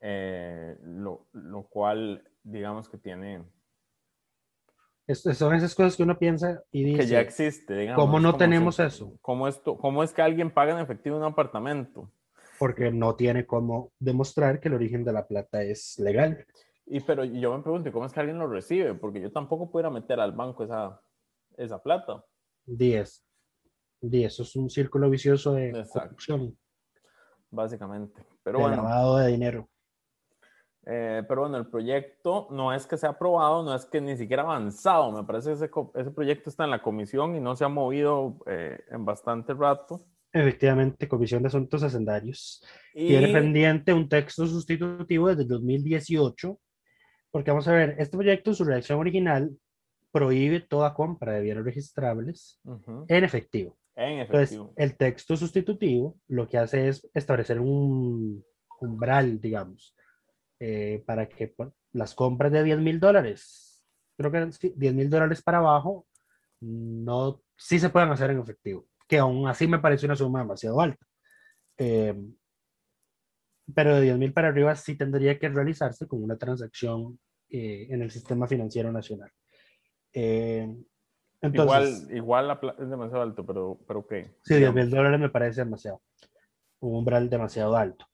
eh, 0.00 0.76
lo, 0.82 1.26
lo 1.32 1.64
cual 1.64 2.22
digamos 2.42 2.88
que 2.88 2.98
tiene, 2.98 3.42
Es- 5.06 5.22
son 5.22 5.54
esas 5.54 5.74
cosas 5.74 5.96
que 5.96 6.02
uno 6.02 6.18
piensa 6.18 6.62
y 6.72 6.82
dice, 6.84 6.98
que 7.00 7.06
ya 7.06 7.20
existe, 7.20 7.76
digamos. 7.76 8.04
¿cómo 8.04 8.18
no 8.20 8.36
tenemos 8.36 8.76
si- 8.76 8.82
eso? 8.82 9.12
¿cómo, 9.20 9.46
esto, 9.46 9.76
¿Cómo 9.76 10.02
es 10.02 10.12
que 10.12 10.22
alguien 10.22 10.50
paga 10.52 10.72
en 10.72 10.78
efectivo 10.78 11.16
un 11.16 11.22
apartamento? 11.24 12.10
porque 12.58 12.90
no 12.90 13.14
tiene 13.16 13.44
cómo 13.44 13.92
demostrar 13.98 14.60
que 14.60 14.68
el 14.68 14.74
origen 14.74 15.04
de 15.04 15.12
la 15.12 15.26
plata 15.26 15.62
es 15.62 15.98
legal. 15.98 16.46
Y 16.86 17.00
pero 17.00 17.22
yo 17.22 17.54
me 17.54 17.62
pregunto, 17.62 17.90
¿y 17.90 17.92
¿cómo 17.92 18.06
es 18.06 18.12
que 18.14 18.20
alguien 18.20 18.38
lo 18.38 18.46
recibe? 18.48 18.94
Porque 18.94 19.20
yo 19.20 19.30
tampoco 19.30 19.70
pudiera 19.70 19.90
meter 19.90 20.18
al 20.20 20.32
banco 20.32 20.64
esa, 20.64 20.98
esa 21.58 21.82
plata. 21.82 22.24
10. 22.64 23.22
10. 24.00 24.32
Eso 24.32 24.42
es 24.44 24.56
un 24.56 24.70
círculo 24.70 25.10
vicioso 25.10 25.52
de 25.52 25.68
Exacto. 25.68 26.00
corrupción, 26.00 26.56
básicamente. 27.50 28.22
Pero 28.42 28.58
de 28.58 28.64
bueno, 28.64 28.76
lavado 28.82 29.18
de 29.18 29.28
dinero. 29.28 29.68
Eh, 30.88 31.24
pero 31.26 31.42
bueno, 31.42 31.56
el 31.56 31.66
proyecto 31.66 32.46
no 32.50 32.72
es 32.72 32.86
que 32.86 32.96
sea 32.96 33.10
aprobado, 33.10 33.64
no 33.64 33.74
es 33.74 33.84
que 33.86 34.00
ni 34.00 34.16
siquiera 34.16 34.44
avanzado. 34.44 35.10
Me 35.10 35.24
parece 35.24 35.48
que 35.48 35.54
ese, 35.54 35.70
ese 35.94 36.10
proyecto 36.12 36.48
está 36.48 36.64
en 36.64 36.70
la 36.70 36.82
comisión 36.82 37.34
y 37.34 37.40
no 37.40 37.56
se 37.56 37.64
ha 37.64 37.68
movido 37.68 38.38
eh, 38.46 38.78
en 38.90 39.04
bastante 39.04 39.52
rato. 39.52 40.06
Efectivamente, 40.32 41.08
Comisión 41.08 41.42
de 41.42 41.48
Asuntos 41.48 41.82
Hacendarios. 41.82 42.62
Y 42.94 43.08
Tiene 43.08 43.28
pendiente 43.28 43.92
un 43.94 44.08
texto 44.08 44.46
sustitutivo 44.46 45.28
desde 45.28 45.42
el 45.42 45.48
2018, 45.48 46.58
porque 47.30 47.50
vamos 47.50 47.66
a 47.68 47.72
ver, 47.72 47.96
este 47.98 48.16
proyecto 48.16 48.50
en 48.50 48.56
su 48.56 48.64
redacción 48.64 49.00
original 49.00 49.50
prohíbe 50.12 50.60
toda 50.60 50.94
compra 50.94 51.32
de 51.32 51.40
bienes 51.42 51.64
registrables 51.64 52.60
Ujú, 52.64 53.06
en 53.08 53.24
efectivo. 53.24 53.76
en 53.96 54.20
Entonces, 54.20 54.52
efectivo. 54.52 54.72
el 54.76 54.96
texto 54.96 55.36
sustitutivo 55.36 56.16
lo 56.28 56.46
que 56.48 56.58
hace 56.58 56.88
es 56.88 57.08
establecer 57.14 57.58
un 57.58 58.44
umbral, 58.80 59.40
digamos, 59.40 59.95
eh, 60.58 61.02
para 61.06 61.28
que 61.28 61.54
las 61.92 62.14
compras 62.14 62.52
de 62.52 62.62
10 62.62 62.78
mil 62.78 63.00
dólares, 63.00 63.84
creo 64.16 64.30
que 64.30 64.36
eran 64.38 64.52
sí, 64.52 64.72
10 64.76 64.94
mil 64.94 65.10
dólares 65.10 65.42
para 65.42 65.58
abajo, 65.58 66.06
no, 66.60 67.42
sí 67.56 67.78
se 67.78 67.90
pueden 67.90 68.10
hacer 68.10 68.30
en 68.30 68.40
efectivo, 68.40 68.86
que 69.08 69.18
aún 69.18 69.48
así 69.48 69.66
me 69.66 69.78
parece 69.78 70.06
una 70.06 70.16
suma 70.16 70.40
demasiado 70.40 70.80
alta. 70.80 71.06
Eh, 71.78 72.14
pero 73.74 73.96
de 73.96 74.02
10 74.02 74.18
mil 74.18 74.32
para 74.32 74.48
arriba 74.48 74.74
sí 74.76 74.96
tendría 74.96 75.38
que 75.38 75.48
realizarse 75.48 76.06
con 76.06 76.22
una 76.22 76.36
transacción 76.36 77.18
eh, 77.50 77.88
en 77.90 78.02
el 78.02 78.10
sistema 78.10 78.46
financiero 78.46 78.92
nacional. 78.92 79.30
Eh, 80.12 80.68
entonces, 81.40 82.08
igual, 82.10 82.16
igual 82.16 82.48
la 82.48 82.74
es 82.78 82.88
demasiado 82.88 83.22
alto, 83.22 83.44
pero, 83.44 83.78
pero 83.86 84.00
ok. 84.00 84.12
Sí, 84.42 84.54
10 84.54 84.58
digamos. 84.58 84.74
mil 84.76 84.90
dólares 84.90 85.20
me 85.20 85.28
parece 85.28 85.62
demasiado. 85.64 86.00
Un 86.80 86.96
umbral 86.96 87.28
demasiado 87.28 87.76
alto. 87.76 88.06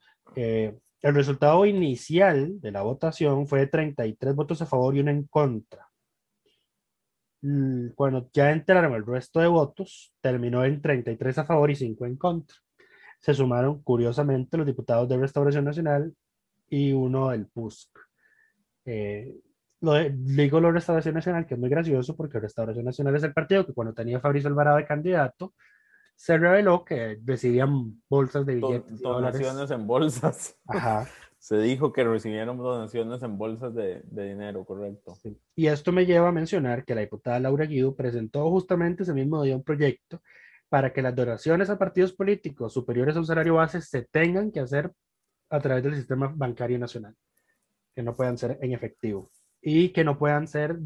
El 1.02 1.14
resultado 1.14 1.66
inicial 1.66 2.60
de 2.60 2.70
la 2.70 2.82
votación 2.82 3.46
fue 3.46 3.60
de 3.60 3.66
33 3.66 4.34
votos 4.34 4.62
a 4.62 4.66
favor 4.66 4.96
y 4.96 5.00
uno 5.00 5.10
en 5.10 5.24
contra. 5.26 5.88
Mm, 7.42 7.88
Cuando 7.94 8.30
ya 8.32 8.52
entraron 8.52 8.94
el 8.94 9.04
resto 9.04 9.40
de 9.40 9.48
votos, 9.48 10.14
terminó 10.20 10.64
en 10.64 10.80
33 10.80 11.38
a 11.38 11.44
favor 11.44 11.70
y 11.70 11.74
5 11.76 12.06
en 12.06 12.16
contra. 12.16 12.56
Se 13.20 13.34
sumaron, 13.34 13.82
curiosamente, 13.82 14.56
los 14.56 14.66
diputados 14.66 15.08
de 15.08 15.16
Restauración 15.18 15.64
Nacional 15.64 16.14
y 16.68 16.92
uno 16.92 17.30
del 17.30 17.46
PUSC. 17.46 17.90
Eh, 18.84 19.34
lo 19.80 19.92
de- 19.94 20.10
digo 20.14 20.60
lo 20.60 20.68
de 20.68 20.74
Restauración 20.74 21.14
Nacional, 21.14 21.46
que 21.46 21.54
es 21.54 21.60
muy 21.60 21.68
gracioso, 21.68 22.16
porque 22.16 22.38
Restauración 22.40 22.84
Nacional 22.84 23.16
es 23.16 23.22
el 23.24 23.32
partido 23.32 23.66
que 23.66 23.74
cuando 23.74 23.92
tenía 23.94 24.20
Fabrizio 24.20 24.48
Alvarado 24.48 24.76
de 24.78 24.86
candidato, 24.86 25.54
se 26.16 26.38
reveló 26.38 26.84
que 26.84 27.18
recibían 27.24 28.02
bolsas 28.08 28.46
de 28.46 28.56
billetes. 28.56 29.00
dólares. 29.00 29.40
donaciones 29.40 29.70
en 29.70 29.86
bolsas. 29.86 30.58
Ajá. 30.66 31.06
Se 31.38 31.58
dijo 31.58 31.92
que 31.92 32.04
recibieron 32.04 32.56
donaciones 32.56 33.20
en 33.24 33.36
bolsas 33.36 33.74
de, 33.74 34.00
de 34.04 34.28
dinero, 34.28 34.64
correcto. 34.64 35.16
Sí. 35.16 35.36
Y 35.56 35.66
esto 35.66 35.90
me 35.90 36.06
lleva 36.06 36.28
a 36.28 36.32
mencionar 36.32 36.84
que 36.84 36.94
la 36.94 37.00
diputada 37.00 37.40
Laura 37.40 37.64
Guido 37.64 37.96
presentó 37.96 38.48
justamente 38.48 39.02
ese 39.02 39.12
mismo 39.12 39.42
día 39.42 39.56
un 39.56 39.64
proyecto 39.64 40.22
para 40.68 40.92
que 40.92 41.02
las 41.02 41.14
donaciones 41.14 41.68
a 41.68 41.76
partidos 41.76 42.12
políticos 42.12 42.72
superiores 42.72 43.14
a 43.16 43.18
un 43.18 43.26
salario 43.26 43.56
base 43.56 43.82
se 43.82 44.04
tengan 44.04 44.52
que 44.52 44.60
hacer 44.60 44.90
a 45.50 45.60
través 45.60 45.84
del 45.84 45.94
sistema 45.94 46.32
bancario 46.34 46.78
nacional, 46.78 47.14
que 47.94 48.02
no 48.02 48.16
puedan 48.16 48.38
ser 48.38 48.56
en 48.62 48.72
efectivo 48.72 49.30
y 49.60 49.90
que 49.90 50.02
no 50.02 50.18
puedan 50.18 50.48
ser, 50.48 50.78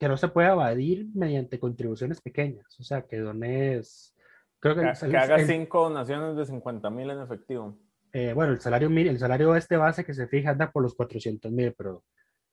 que 0.00 0.08
no 0.08 0.16
se 0.16 0.28
pueda 0.28 0.52
evadir 0.52 1.08
mediante 1.14 1.60
contribuciones 1.60 2.22
pequeñas, 2.22 2.80
o 2.80 2.82
sea, 2.82 3.02
que 3.02 3.18
dones, 3.18 4.16
creo 4.58 4.74
que, 4.74 4.80
Que, 4.80 5.16
haga 5.18 5.38
cinco 5.44 5.90
donaciones 5.90 6.36
de 6.36 6.46
50 6.46 6.88
mil 6.88 7.10
en 7.10 7.20
efectivo. 7.20 7.78
eh, 8.10 8.32
bueno, 8.32 8.54
el 8.54 8.60
salario, 8.60 8.88
el 8.88 9.18
salario 9.18 9.54
este 9.54 9.76
base 9.76 10.02
que 10.02 10.14
se 10.14 10.26
fija 10.26 10.50
anda 10.50 10.72
por 10.72 10.82
los 10.82 10.94
400 10.94 11.52
mil, 11.52 11.74
pero 11.74 12.02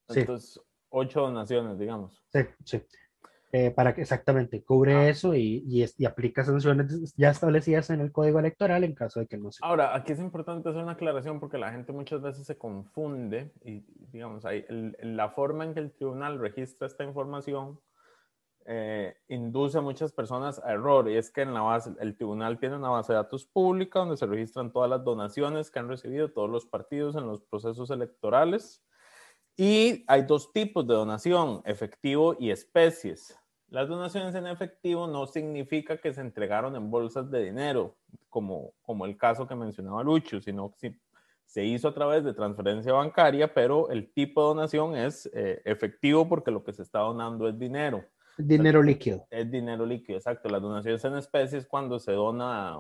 sí. 0.09 0.19
Entonces, 0.19 0.59
ocho 0.89 1.21
donaciones, 1.21 1.79
digamos. 1.79 2.21
Sí, 2.33 2.41
sí. 2.65 2.83
Eh, 3.53 3.71
para 3.71 3.95
que 3.95 4.01
exactamente 4.01 4.61
cubre 4.61 4.93
Ah. 4.93 5.07
eso 5.07 5.33
y, 5.33 5.63
y, 5.65 5.85
y 5.97 6.05
aplica 6.05 6.43
sanciones 6.43 7.13
ya 7.15 7.29
establecidas 7.29 7.89
en 7.91 8.01
el 8.01 8.11
código 8.11 8.39
electoral 8.39 8.83
en 8.83 8.93
caso 8.93 9.21
de 9.21 9.27
que 9.27 9.37
no 9.37 9.53
se. 9.53 9.59
Ahora, 9.63 9.95
aquí 9.95 10.11
es 10.11 10.19
importante 10.19 10.67
hacer 10.67 10.83
una 10.83 10.91
aclaración 10.93 11.39
porque 11.39 11.57
la 11.57 11.71
gente 11.71 11.93
muchas 11.93 12.21
veces 12.21 12.45
se 12.45 12.57
confunde 12.57 13.53
y, 13.63 13.85
digamos, 14.11 14.43
hay, 14.43 14.65
el- 14.67 14.97
la 15.01 15.29
forma 15.29 15.63
en 15.63 15.73
que 15.73 15.79
el 15.79 15.91
tribunal 15.93 16.39
registra 16.39 16.87
esta 16.87 17.05
información 17.05 17.79
eh, 18.69 19.15
induce 19.29 19.77
a 19.77 19.81
muchas 19.81 20.11
personas 20.11 20.59
a 20.61 20.73
error 20.73 21.09
y 21.09 21.15
es 21.15 21.31
que 21.31 21.41
en 21.43 21.53
la 21.53 21.61
base, 21.61 21.91
el 22.01 22.17
tribunal 22.17 22.59
tiene 22.59 22.75
una 22.75 22.89
base 22.89 23.13
de 23.13 23.17
datos 23.17 23.45
pública 23.45 23.99
donde 23.99 24.17
se 24.17 24.25
registran 24.25 24.73
todas 24.73 24.89
las 24.89 25.05
donaciones 25.05 25.71
que 25.71 25.79
han 25.79 25.87
recibido 25.87 26.31
todos 26.33 26.49
los 26.49 26.65
partidos 26.65 27.15
en 27.15 27.27
los 27.27 27.41
procesos 27.43 27.91
electorales 27.91 28.83
y 29.57 30.03
hay 30.07 30.21
dos 30.23 30.53
tipos 30.53 30.87
de 30.87 30.93
donación, 30.93 31.61
efectivo 31.65 32.35
y 32.39 32.51
especies. 32.51 33.37
Las 33.69 33.89
donaciones 33.89 34.33
en 34.35 34.47
efectivo 34.47 35.07
no 35.07 35.25
significa 35.25 35.97
que 35.97 36.13
se 36.13 36.21
entregaron 36.21 36.75
en 36.75 36.89
bolsas 36.89 37.29
de 37.29 37.43
dinero, 37.43 37.97
como, 38.29 38.73
como 38.81 39.05
el 39.05 39.17
caso 39.17 39.47
que 39.47 39.55
mencionaba 39.55 40.03
Lucho, 40.03 40.39
sino 40.39 40.73
que 40.79 40.97
se 41.43 41.65
hizo 41.65 41.87
a 41.89 41.93
través 41.93 42.23
de 42.23 42.33
transferencia 42.33 42.93
bancaria, 42.93 43.53
pero 43.53 43.89
el 43.89 44.13
tipo 44.13 44.41
de 44.41 44.47
donación 44.49 44.95
es 44.95 45.29
eh, 45.33 45.61
efectivo 45.65 46.29
porque 46.29 46.51
lo 46.51 46.63
que 46.63 46.71
se 46.73 46.83
está 46.83 46.99
donando 46.99 47.47
es 47.49 47.57
dinero. 47.57 48.05
Dinero 48.37 48.83
líquido. 48.83 49.25
Es 49.31 49.49
dinero 49.49 49.85
líquido, 49.85 50.17
exacto. 50.17 50.47
Las 50.49 50.61
donaciones 50.61 51.03
en 51.03 51.15
especies 51.17 51.65
cuando 51.65 51.99
se 51.99 52.11
dona 52.11 52.77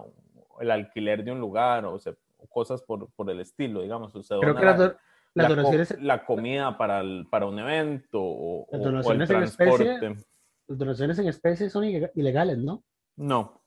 el 0.59 0.69
alquiler 0.71 1.23
de 1.23 1.31
un 1.31 1.39
lugar 1.39 1.85
o, 1.85 1.97
se- 1.97 2.15
o 2.37 2.47
cosas 2.47 2.81
por, 2.83 3.09
por 3.11 3.29
el 3.29 3.39
estilo, 3.39 3.81
digamos. 3.81 4.15
o 4.15 4.21
se 4.21 4.35
Creo 4.37 4.49
dona 4.53 4.59
que 4.59 4.65
las, 4.65 4.79
la- 4.79 4.97
las 5.37 5.49
la, 5.49 5.55
co- 5.55 5.55
donaciones, 5.55 6.01
la 6.03 6.25
comida 6.25 6.77
para, 6.77 6.99
el- 7.01 7.27
para 7.29 7.45
un 7.47 7.59
evento 7.59 8.19
o, 8.21 8.67
Las 8.71 8.81
o- 8.81 8.83
o 8.83 8.87
el 8.87 8.91
donaciones 8.93 9.29
en 9.29 9.43
especie- 9.43 9.85
transporte. 9.99 10.25
las 10.67 10.77
donaciones 10.77 11.19
en 11.19 11.27
especie 11.27 11.69
son 11.69 11.83
ilega- 11.85 12.11
ilegales, 12.15 12.57
¿no? 12.57 12.83
No, 13.17 13.61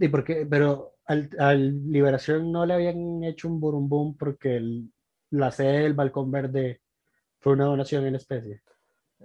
¿Y 0.00 0.08
por 0.08 0.22
qué? 0.22 0.46
Pero 0.48 0.94
al, 1.06 1.28
al 1.38 1.90
Liberación 1.90 2.52
no 2.52 2.64
le 2.66 2.74
habían 2.74 3.24
hecho 3.24 3.48
un 3.48 3.58
burumbum 3.60 4.16
porque 4.16 4.56
el- 4.56 4.92
la 5.30 5.50
sede 5.50 5.80
del 5.84 5.94
Balcón 5.94 6.30
Verde 6.30 6.80
fue 7.40 7.54
una 7.54 7.64
donación 7.64 8.04
en 8.06 8.14
especie. 8.16 8.62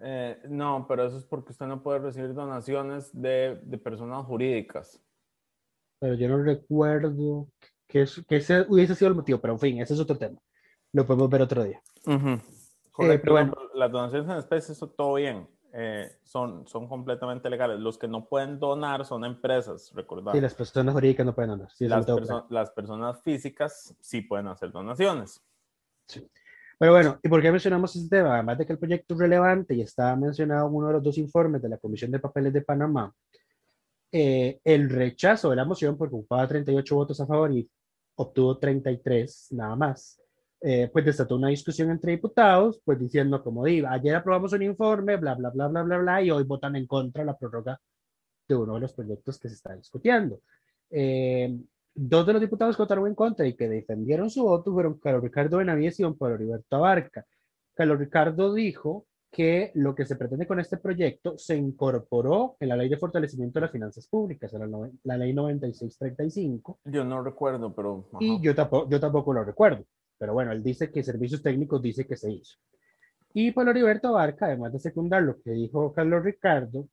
eh, 0.01 0.39
no, 0.49 0.85
pero 0.87 1.05
eso 1.05 1.17
es 1.17 1.25
porque 1.25 1.51
usted 1.51 1.67
no 1.67 1.83
puede 1.83 1.99
recibir 1.99 2.33
donaciones 2.33 3.11
de, 3.13 3.59
de 3.63 3.77
personas 3.77 4.25
jurídicas. 4.25 4.99
Pero 5.99 6.15
yo 6.15 6.27
no 6.27 6.41
recuerdo 6.43 7.47
que, 7.87 8.01
eso- 8.01 8.23
que 8.27 8.37
ese 8.37 8.65
hubiese 8.67 8.95
sido 8.95 9.09
el 9.09 9.15
motivo, 9.15 9.39
pero 9.39 9.53
en 9.53 9.59
fin, 9.59 9.79
ese 9.79 9.93
es 9.93 9.99
otro 9.99 10.17
tema. 10.17 10.39
Lo 10.93 11.05
podemos 11.05 11.29
ver 11.29 11.41
otro 11.41 11.63
día. 11.63 11.81
Correcto, 12.91 13.21
pero 13.23 13.31
bueno. 13.33 13.47
no, 13.47 13.53
pero 13.55 13.69
las 13.75 13.91
donaciones 13.91 14.29
en 14.29 14.37
especie, 14.37 14.73
eso 14.73 14.87
todo 14.89 15.15
bien. 15.15 15.47
eh, 15.73 16.17
son, 16.23 16.67
son 16.67 16.87
completamente 16.87 17.49
legales. 17.49 17.79
Los 17.79 17.97
que 17.97 18.07
no 18.07 18.25
pueden 18.29 18.59
donar 18.59 19.03
son 19.05 19.25
empresas, 19.25 19.91
recordad. 19.95 20.31
Sí, 20.33 20.39
las 20.41 20.53
personas 20.53 20.93
jurídicas 20.93 21.25
no 21.25 21.33
pueden 21.33 21.49
donar. 21.51 21.71
Sí, 21.71 21.87
las, 21.87 22.05
perso- 22.05 22.45
las 22.49 22.69
personas 22.71 23.21
físicas 23.23 23.95
sí 23.99 24.21
pueden 24.21 24.47
hacer 24.47 24.71
donaciones. 24.71 25.41
Pero 26.77 26.91
bueno, 26.91 27.19
¿y 27.23 27.29
por 27.29 27.41
qué 27.41 27.49
mencionamos 27.51 27.95
este 27.95 28.17
tema? 28.17 28.35
Además 28.35 28.57
de 28.59 28.65
que 28.67 28.73
el 28.73 28.79
proyecto 28.79 29.13
es 29.15 29.19
relevante 29.19 29.73
y 29.73 29.81
está 29.81 30.15
mencionado 30.15 30.67
en 30.67 30.75
uno 30.75 30.87
de 30.87 30.93
los 30.93 31.03
dos 31.03 31.17
informes 31.17 31.61
de 31.61 31.69
la 31.69 31.77
Comisión 31.77 32.11
de 32.11 32.19
Papeles 32.19 32.53
de 32.53 32.61
Panamá, 32.61 33.11
eh, 34.11 34.59
el 34.63 34.89
rechazo 34.89 35.49
de 35.49 35.55
la 35.55 35.65
moción, 35.65 35.97
porque 35.97 36.13
ocupaba 36.15 36.47
38 36.47 36.95
votos 36.95 37.19
a 37.19 37.25
favor 37.25 37.51
y 37.51 37.67
obtuvo 38.15 38.57
33 38.59 39.47
nada 39.53 39.75
más, 39.75 40.19
eh, 40.65 40.89
pues 40.91 41.03
desató 41.05 41.35
una 41.35 41.49
discusión 41.49 41.91
entre 41.91 42.11
diputados, 42.13 42.81
pues 42.85 42.97
diciendo 42.97 43.43
como 43.43 43.65
digo, 43.65 43.87
ayer 43.89 44.15
aprobamos 44.15 44.53
un 44.53 44.63
informe, 44.63 45.17
bla, 45.17 45.35
bla, 45.35 45.49
bla, 45.49 45.67
bla, 45.67 45.83
bla, 45.83 45.97
bla, 45.97 46.21
y 46.23 46.31
hoy 46.31 46.43
votan 46.43 46.75
en 46.77 46.87
contra 46.87 47.23
la 47.25 47.37
prórroga 47.37 47.79
de 48.47 48.55
uno 48.55 48.75
de 48.75 48.79
los 48.81 48.93
proyectos 48.93 49.37
que 49.39 49.49
se 49.49 49.55
está 49.55 49.75
discutiendo. 49.75 50.39
Eh, 50.89 51.55
dos 51.95 52.25
de 52.25 52.33
los 52.33 52.41
diputados 52.41 52.75
que 52.75 52.81
votaron 52.83 53.07
en 53.07 53.15
contra 53.15 53.45
y 53.45 53.53
que 53.55 53.67
defendieron 53.69 54.29
su 54.29 54.43
voto 54.43 54.71
fueron 54.73 54.99
Carlos 54.99 55.23
Ricardo 55.23 55.57
Benavides 55.57 55.99
y 55.99 56.03
don 56.03 56.17
Pablo 56.17 56.35
Heriberto 56.35 56.75
Abarca. 56.77 57.25
Carlos 57.75 57.99
Ricardo 57.99 58.53
dijo 58.53 59.05
que 59.31 59.71
lo 59.73 59.95
que 59.95 60.05
se 60.05 60.15
pretende 60.15 60.45
con 60.45 60.59
este 60.59 60.77
proyecto 60.77 61.37
se 61.39 61.55
incorporó 61.57 62.55
en 62.59 62.69
la 62.69 62.75
Ley 62.77 62.87
de 62.87 62.97
Fortalecimiento 62.97 63.59
de 63.59 63.61
las 63.61 63.71
Finanzas 63.71 64.07
Públicas, 64.07 64.53
la, 64.53 64.67
nove- 64.67 64.91
la 65.03 65.17
Ley 65.17 65.33
9635, 65.33 66.79
Yo 66.85 67.03
no 67.03 67.23
recuerdo, 67.23 67.73
pero... 67.73 68.05
ajá. 68.11 68.17
y 68.21 68.39
yo 68.41 68.53
tampoco, 68.55 68.89
yo 68.89 68.99
tampoco 68.99 69.33
lo 69.33 69.43
recuerdo. 69.43 69.83
Pero 70.23 70.35
bueno, 70.35 70.53
él 70.53 70.63
dice 70.63 70.89
que 70.89 71.03
Servicios 71.03 71.41
Técnicos 71.41 71.81
dice 71.81 72.07
que 72.07 72.15
se 72.15 72.31
hizo. 72.31 72.57
Y 73.33 73.51
Pablo 73.51 73.71
Heriberto 73.71 74.07
Abarca, 74.07 74.45
además 74.45 74.71
de 74.71 74.79
secundar 74.79 75.21
lo 75.21 75.41
que 75.41 75.51
dijo 75.51 75.91
Carlos 75.91 76.23
Ricardo, 76.23 76.87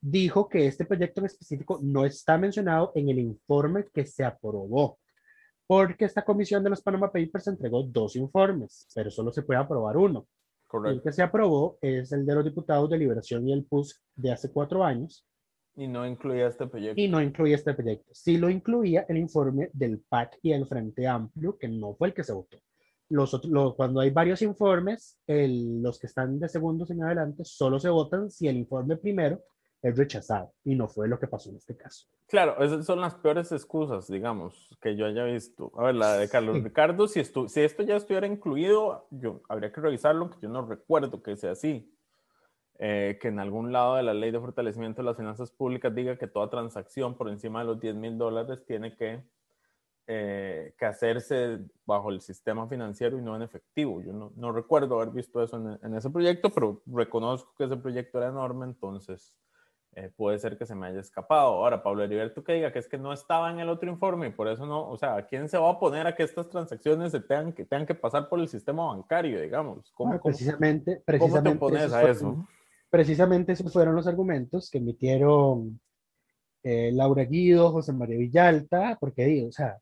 dijo 0.00 0.48
que 0.48 0.68
este 0.68 0.84
proyecto 0.84 1.20
en 1.20 1.26
específico 1.26 1.80
no 1.82 2.04
está 2.04 2.38
mencionado 2.38 2.92
en 2.94 3.08
el 3.08 3.18
informe 3.18 3.86
que 3.92 4.06
se 4.06 4.22
aprobó, 4.22 5.00
porque 5.66 6.04
esta 6.04 6.24
comisión 6.24 6.62
de 6.62 6.70
los 6.70 6.80
Panama 6.80 7.10
Papers 7.10 7.48
entregó 7.48 7.82
dos 7.82 8.14
informes, 8.14 8.86
pero 8.94 9.10
solo 9.10 9.32
se 9.32 9.42
puede 9.42 9.58
aprobar 9.58 9.96
uno. 9.96 10.20
Y 10.20 10.22
el 10.22 10.68
Correcto. 10.68 11.02
que 11.02 11.12
se 11.12 11.22
aprobó 11.22 11.76
es 11.80 12.12
el 12.12 12.24
de 12.24 12.36
los 12.36 12.44
diputados 12.44 12.88
de 12.88 12.98
Liberación 12.98 13.48
y 13.48 13.52
el 13.52 13.64
PUS 13.64 14.00
de 14.14 14.30
hace 14.30 14.52
cuatro 14.52 14.84
años, 14.84 15.26
Y 15.76 15.88
no 15.88 16.06
incluía 16.06 16.46
este 16.48 16.66
proyecto. 16.66 17.00
y 17.00 17.08
no 17.08 17.20
incluía 17.20 17.56
este 17.56 17.74
proyecto. 17.74 18.10
Sí 18.14 18.36
lo 18.38 18.48
incluía 18.48 19.04
el 19.08 19.16
informe 19.16 19.70
del 19.72 19.98
PAC 20.00 20.38
y 20.42 20.52
el 20.52 20.66
Frente 20.66 21.06
Amplio, 21.06 21.58
que 21.58 21.68
no 21.68 21.94
fue 21.94 22.08
el 22.08 22.14
que 22.14 22.22
se 22.22 22.32
votó. 22.32 22.58
Los 23.08 23.34
otros, 23.34 23.52
lo- 23.52 23.74
cuando 23.74 24.00
hay 24.00 24.10
varios 24.10 24.40
informes, 24.42 25.18
el- 25.26 25.82
los 25.82 25.98
que 25.98 26.06
están 26.06 26.38
de 26.38 26.48
segundos 26.48 26.90
en 26.90 27.02
adelante 27.02 27.44
solo 27.44 27.78
se 27.80 27.88
votan 27.90 28.30
si 28.30 28.46
el 28.48 28.56
informe 28.56 28.96
primero 28.96 29.42
es 29.82 29.96
rechazado, 29.98 30.52
y 30.64 30.74
no 30.74 30.88
fue 30.88 31.08
lo 31.08 31.18
que 31.18 31.26
pasó 31.26 31.50
en 31.50 31.56
este 31.56 31.76
caso. 31.76 32.06
Claro, 32.26 32.62
esas 32.64 32.86
son 32.86 33.00
las 33.02 33.14
peores 33.16 33.52
excusas, 33.52 34.08
digamos, 34.08 34.74
que 34.80 34.96
yo 34.96 35.04
haya 35.04 35.24
visto. 35.24 35.70
A 35.76 35.84
ver, 35.84 35.96
la 35.96 36.16
de 36.16 36.28
Carlos 36.30 36.56
Sí. 36.56 36.62
Ricardo, 36.62 37.06
si 37.06 37.20
esto 37.20 37.46
ya 37.82 37.96
estuviera 37.96 38.26
incluido, 38.26 39.06
yo 39.10 39.42
habría 39.48 39.70
que 39.72 39.80
revisarlo, 39.82 40.30
que 40.30 40.38
yo 40.40 40.48
no 40.48 40.64
recuerdo 40.66 41.22
que 41.22 41.36
sea 41.36 41.50
así. 41.52 41.93
Eh, 42.80 43.18
que 43.20 43.28
en 43.28 43.38
algún 43.38 43.72
lado 43.72 43.94
de 43.94 44.02
la 44.02 44.14
ley 44.14 44.32
de 44.32 44.40
fortalecimiento 44.40 45.00
de 45.00 45.06
las 45.06 45.16
finanzas 45.16 45.52
públicas 45.52 45.94
diga 45.94 46.16
que 46.18 46.26
toda 46.26 46.50
transacción 46.50 47.14
por 47.16 47.28
encima 47.28 47.60
de 47.60 47.66
los 47.66 47.78
10 47.80 47.94
mil 47.94 48.18
dólares 48.18 48.64
tiene 48.66 48.96
que, 48.96 49.22
eh, 50.08 50.74
que 50.76 50.84
hacerse 50.84 51.60
bajo 51.86 52.10
el 52.10 52.20
sistema 52.20 52.66
financiero 52.66 53.16
y 53.16 53.22
no 53.22 53.36
en 53.36 53.42
efectivo. 53.42 54.02
Yo 54.02 54.12
no, 54.12 54.32
no 54.34 54.50
recuerdo 54.50 54.96
haber 55.00 55.14
visto 55.14 55.40
eso 55.40 55.56
en, 55.56 55.78
en 55.86 55.94
ese 55.96 56.10
proyecto, 56.10 56.50
pero 56.50 56.82
reconozco 56.86 57.54
que 57.56 57.64
ese 57.64 57.76
proyecto 57.76 58.18
era 58.18 58.28
enorme, 58.30 58.66
entonces 58.66 59.38
eh, 59.92 60.10
puede 60.16 60.40
ser 60.40 60.58
que 60.58 60.66
se 60.66 60.74
me 60.74 60.88
haya 60.88 60.98
escapado. 60.98 61.50
Ahora, 61.54 61.80
Pablo 61.80 62.02
Heriberto 62.02 62.42
que 62.42 62.54
diga 62.54 62.72
que 62.72 62.80
es 62.80 62.88
que 62.88 62.98
no 62.98 63.12
estaba 63.12 63.52
en 63.52 63.60
el 63.60 63.68
otro 63.68 63.88
informe 63.88 64.26
y 64.26 64.30
por 64.30 64.48
eso 64.48 64.66
no, 64.66 64.88
o 64.90 64.96
sea, 64.96 65.24
¿quién 65.26 65.48
se 65.48 65.58
va 65.58 65.68
a 65.68 65.70
oponer 65.70 66.08
a 66.08 66.16
que 66.16 66.24
estas 66.24 66.48
transacciones 66.48 67.12
se 67.12 67.20
tengan 67.20 67.52
que, 67.52 67.64
tengan 67.64 67.86
que 67.86 67.94
pasar 67.94 68.28
por 68.28 68.40
el 68.40 68.48
sistema 68.48 68.86
bancario, 68.86 69.40
digamos? 69.40 69.92
¿Cómo, 69.92 70.08
Bueno, 70.08 70.20
cómo- 70.20 70.32
precisamente, 70.34 70.94
cómo 70.96 71.00
te 71.04 71.04
precisamente, 71.06 71.76
esos 71.76 71.92
a 71.92 72.10
eso? 72.10 72.46
Precisamente 72.94 73.50
esos 73.54 73.72
fueron 73.72 73.96
los 73.96 74.06
argumentos 74.06 74.70
que 74.70 74.78
emitieron 74.78 75.80
eh, 76.62 76.92
Laura 76.92 77.24
Guido, 77.24 77.72
José 77.72 77.92
María 77.92 78.16
Villalta, 78.16 78.96
porque 79.00 79.24
digo, 79.24 79.48
o 79.48 79.52
sea, 79.52 79.78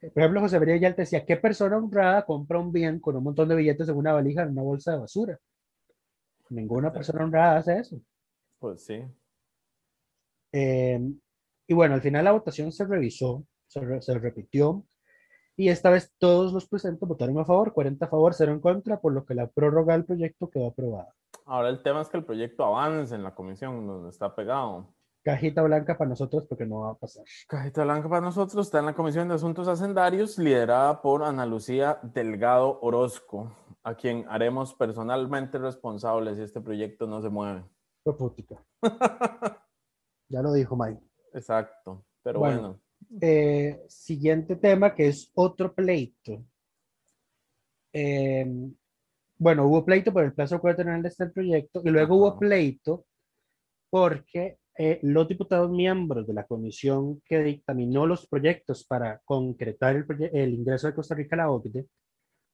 por 0.00 0.22
ejemplo, 0.22 0.40
José 0.40 0.58
María 0.58 0.72
Villalta 0.76 1.02
decía, 1.02 1.26
¿qué 1.26 1.36
persona 1.36 1.76
honrada 1.76 2.24
compra 2.24 2.58
un 2.58 2.72
bien 2.72 2.98
con 2.98 3.14
un 3.14 3.24
montón 3.24 3.46
de 3.46 3.56
billetes 3.56 3.90
en 3.90 3.96
una 3.96 4.14
valija 4.14 4.42
en 4.44 4.52
una 4.52 4.62
bolsa 4.62 4.92
de 4.92 5.00
basura? 5.00 5.38
Ninguna 6.48 6.90
persona 6.90 7.24
honrada 7.24 7.58
hace 7.58 7.78
eso. 7.78 8.00
Pues 8.58 8.86
sí. 8.86 9.02
Eh, 10.52 10.98
y 11.68 11.74
bueno, 11.74 11.94
al 11.94 12.00
final 12.00 12.24
la 12.24 12.32
votación 12.32 12.72
se 12.72 12.86
revisó, 12.86 13.44
se, 13.66 13.80
re- 13.80 14.00
se 14.00 14.18
repitió, 14.18 14.86
y 15.60 15.68
esta 15.68 15.90
vez 15.90 16.10
todos 16.16 16.54
los 16.54 16.66
presentes 16.66 17.06
votaron 17.06 17.38
a 17.38 17.44
favor, 17.44 17.74
40 17.74 18.06
a 18.06 18.08
favor, 18.08 18.32
0 18.32 18.52
en 18.52 18.60
contra, 18.60 18.98
por 18.98 19.12
lo 19.12 19.26
que 19.26 19.34
la 19.34 19.46
prórroga 19.46 19.92
del 19.92 20.06
proyecto 20.06 20.48
quedó 20.48 20.68
aprobada. 20.68 21.14
Ahora 21.44 21.68
el 21.68 21.82
tema 21.82 22.00
es 22.00 22.08
que 22.08 22.16
el 22.16 22.24
proyecto 22.24 22.64
avance 22.64 23.14
en 23.14 23.22
la 23.22 23.34
comisión 23.34 23.86
donde 23.86 24.08
está 24.08 24.34
pegado. 24.34 24.94
Cajita 25.22 25.60
blanca 25.60 25.98
para 25.98 26.08
nosotros 26.08 26.46
porque 26.48 26.64
no 26.64 26.80
va 26.80 26.92
a 26.92 26.94
pasar. 26.94 27.24
Cajita 27.46 27.84
blanca 27.84 28.08
para 28.08 28.22
nosotros 28.22 28.68
está 28.68 28.78
en 28.78 28.86
la 28.86 28.94
Comisión 28.94 29.28
de 29.28 29.34
Asuntos 29.34 29.68
Hacendarios, 29.68 30.38
liderada 30.38 31.02
por 31.02 31.22
Ana 31.24 31.44
Lucía 31.44 31.98
Delgado 32.02 32.78
Orozco, 32.80 33.52
a 33.82 33.94
quien 33.96 34.24
haremos 34.30 34.72
personalmente 34.72 35.58
responsable 35.58 36.36
si 36.36 36.40
este 36.40 36.62
proyecto 36.62 37.06
no 37.06 37.20
se 37.20 37.28
mueve. 37.28 37.64
Ya 40.30 40.42
lo 40.42 40.52
dijo 40.52 40.76
Mike. 40.76 41.02
Exacto, 41.34 42.06
pero 42.22 42.38
Bueno. 42.38 42.60
bueno. 42.60 42.80
Eh, 43.20 43.80
siguiente 43.88 44.56
tema 44.56 44.94
que 44.94 45.08
es 45.08 45.30
otro 45.34 45.74
pleito. 45.74 46.44
Eh, 47.92 48.46
bueno, 49.36 49.66
hubo 49.66 49.84
pleito 49.84 50.12
por 50.12 50.22
el 50.24 50.32
plazo 50.32 50.60
cuatrenal 50.60 51.02
de 51.02 51.08
este 51.08 51.26
proyecto 51.26 51.82
y 51.84 51.90
luego 51.90 52.16
hubo 52.16 52.38
pleito 52.38 53.06
porque 53.90 54.58
eh, 54.78 55.00
los 55.02 55.26
diputados 55.26 55.70
miembros 55.70 56.26
de 56.26 56.34
la 56.34 56.46
comisión 56.46 57.20
que 57.24 57.42
dictaminó 57.42 58.06
los 58.06 58.26
proyectos 58.28 58.84
para 58.84 59.20
concretar 59.24 59.96
el, 59.96 60.30
el 60.32 60.54
ingreso 60.54 60.86
de 60.86 60.94
Costa 60.94 61.14
Rica 61.14 61.34
a 61.34 61.38
la 61.38 61.50
OCDE 61.50 61.86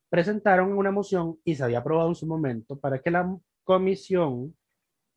presentaron 0.09 0.73
una 0.73 0.91
moción 0.91 1.39
y 1.45 1.55
se 1.55 1.65
había 1.65 1.81
aprobado 1.81 2.09
en 2.09 2.15
su 2.15 2.27
momento 2.27 2.79
para 2.79 3.01
que 3.01 3.11
la 3.11 3.37
comisión 3.65 4.57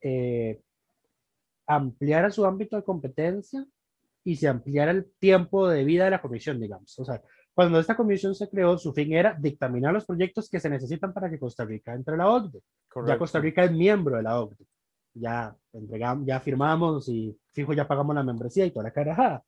eh, 0.02 0.60
ampliara 1.66 2.30
su 2.30 2.44
ámbito 2.44 2.76
de 2.76 2.84
competencia 2.84 3.64
y 4.24 4.36
se 4.36 4.48
ampliara 4.48 4.90
el 4.90 5.10
tiempo 5.18 5.68
de 5.68 5.84
vida 5.84 6.04
de 6.04 6.10
la 6.10 6.22
comisión, 6.22 6.60
digamos. 6.60 6.98
O 6.98 7.04
sea, 7.04 7.22
cuando 7.54 7.80
esta 7.80 7.96
comisión 7.96 8.34
se 8.34 8.48
creó, 8.48 8.78
su 8.78 8.92
fin 8.92 9.12
era 9.12 9.36
dictaminar 9.38 9.92
los 9.92 10.06
proyectos 10.06 10.48
que 10.48 10.60
se 10.60 10.70
necesitan 10.70 11.12
para 11.12 11.28
que 11.30 11.38
Costa 11.38 11.64
Rica 11.64 11.94
entre 11.94 12.14
a 12.14 12.18
la 12.18 12.28
OCDE. 12.28 12.58
Ya 12.58 12.64
correcto. 12.88 13.18
Costa 13.18 13.40
Rica 13.40 13.64
es 13.64 13.72
miembro 13.72 14.16
de 14.16 14.22
la 14.22 14.40
OCDE. 14.40 14.66
Ya 15.14 15.56
entregamos, 15.72 16.26
ya 16.26 16.40
firmamos 16.40 17.08
y 17.08 17.36
fijo, 17.52 17.72
ya 17.72 17.88
pagamos 17.88 18.14
la 18.14 18.22
membresía 18.22 18.64
y 18.64 18.70
toda 18.70 18.84
la 18.84 18.92
carajada. 18.92 19.44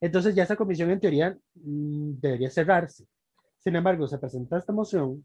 Entonces 0.00 0.34
ya 0.34 0.42
esta 0.42 0.56
comisión 0.56 0.90
en 0.90 1.00
teoría 1.00 1.36
mm, 1.54 2.20
debería 2.20 2.50
cerrarse. 2.50 3.06
Sin 3.58 3.74
embargo, 3.74 4.06
se 4.06 4.18
presenta 4.18 4.58
esta 4.58 4.72
moción 4.72 5.24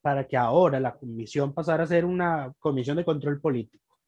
para 0.00 0.26
que 0.26 0.36
ahora 0.36 0.78
la 0.80 0.94
comisión 0.94 1.54
pasara 1.54 1.84
a 1.84 1.86
ser 1.86 2.04
una 2.04 2.52
comisión 2.58 2.96
de 2.96 3.04
control 3.04 3.40
político, 3.40 3.98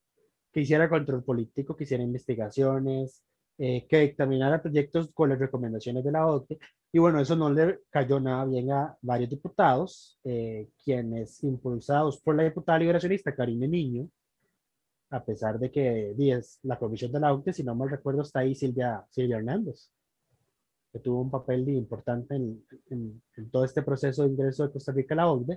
que 0.53 0.61
hiciera 0.61 0.89
control 0.89 1.25
político, 1.25 1.75
que 1.75 1.85
hiciera 1.85 2.05
investigaciones, 2.05 3.25
eh, 3.59 3.87
que 3.89 4.01
dictaminara 4.01 4.61
proyectos 4.63 5.09
con 5.15 5.31
las 5.31 5.39
recomendaciones 5.39 6.05
de 6.05 6.13
la 6.13 6.27
OCDE. 6.27 6.59
Y 6.93 6.99
bueno, 6.99 7.21
eso 7.21 7.37
no 7.37 7.51
le 7.51 7.81
cayó 7.91 8.21
nada 8.21 8.45
bien 8.47 8.71
a 8.73 8.97
varios 9.03 9.31
diputados, 9.31 10.19
eh, 10.25 10.69
quienes 10.83 11.43
impulsados 11.45 12.21
por 12.21 12.35
la 12.37 12.45
diputada 12.45 12.79
liberacionista 12.79 13.35
Karine 13.35 13.69
Niño, 13.69 14.09
a 15.11 15.25
pesar 15.25 15.59
de 15.59 15.71
que 15.71 16.15
di, 16.17 16.31
es 16.33 16.59
la 16.63 16.79
comisión 16.79 17.13
de 17.13 17.21
la 17.21 17.33
OCDE, 17.33 17.53
si 17.53 17.65
no 17.65 17.75
mal 17.75 17.91
recuerdo, 17.91 18.23
está 18.23 18.41
ahí 18.41 18.55
Silvia, 18.55 19.05
Silvia 19.11 19.37
Hernández, 19.39 19.91
que 20.93 20.99
tuvo 21.01 21.21
un 21.23 21.31
papel 21.31 21.69
importante 21.69 22.35
en, 22.37 22.65
en- 22.91 23.23
en 23.37 23.51
todo 23.51 23.65
este 23.65 23.83
proceso 23.83 24.23
de 24.23 24.31
ingreso 24.31 24.67
de 24.67 24.73
Costa 24.73 24.93
Rica 24.93 25.15
a 25.15 25.19
la 25.19 25.31
OCDE. 25.31 25.55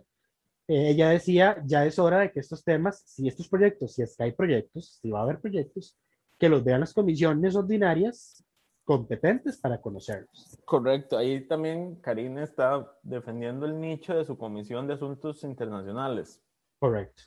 Eh, 0.68 0.90
ella 0.92 1.10
decía, 1.10 1.64
ya 1.66 1.86
es 1.86 1.98
hora 2.00 2.20
de 2.22 2.32
que 2.32 2.40
estos 2.42 2.64
temas, 2.64 3.02
si 3.06 3.28
estos 3.28 3.48
proyectos, 3.50 3.94
si 3.94 4.04
es 4.04 4.16
que 4.16 4.24
hay 4.24 4.32
proyectos, 4.34 5.00
si 5.02 5.10
va 5.10 5.20
a 5.22 5.24
haber 5.24 5.40
proyectos, 5.42 5.98
que 6.40 6.50
los 6.50 6.64
vean 6.64 6.80
las 6.80 6.94
comisiones 6.94 7.56
ordinarias 7.56 8.44
competentes 8.86 9.58
para 9.58 9.80
conocerlos. 9.80 10.58
Correcto, 10.66 11.18
ahí 11.18 11.46
también 11.48 11.98
Karina 11.98 12.44
está 12.44 12.92
defendiendo 13.04 13.66
el 13.68 13.80
nicho 13.80 14.16
de 14.16 14.26
su 14.26 14.38
Comisión 14.38 14.88
de 14.88 14.96
Asuntos 14.96 15.44
Internacionales, 15.44 16.42
Correcto. 16.80 17.24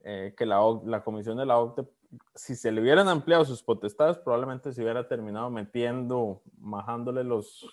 eh, 0.00 0.34
que 0.36 0.44
la, 0.44 0.58
Comisión 1.04 1.36
de 1.36 1.46
la 1.46 1.58
OCDE, 1.58 1.86
si 2.34 2.56
se 2.56 2.72
le 2.72 2.80
hubieran 2.80 3.06
ampliado 3.06 3.44
sus 3.44 3.62
potestades, 3.62 4.18
probablemente 4.18 4.72
se 4.72 4.82
hubiera 4.82 5.06
terminado 5.06 5.50
metiendo, 5.50 6.42
majándole 6.58 7.22
los, 7.22 7.64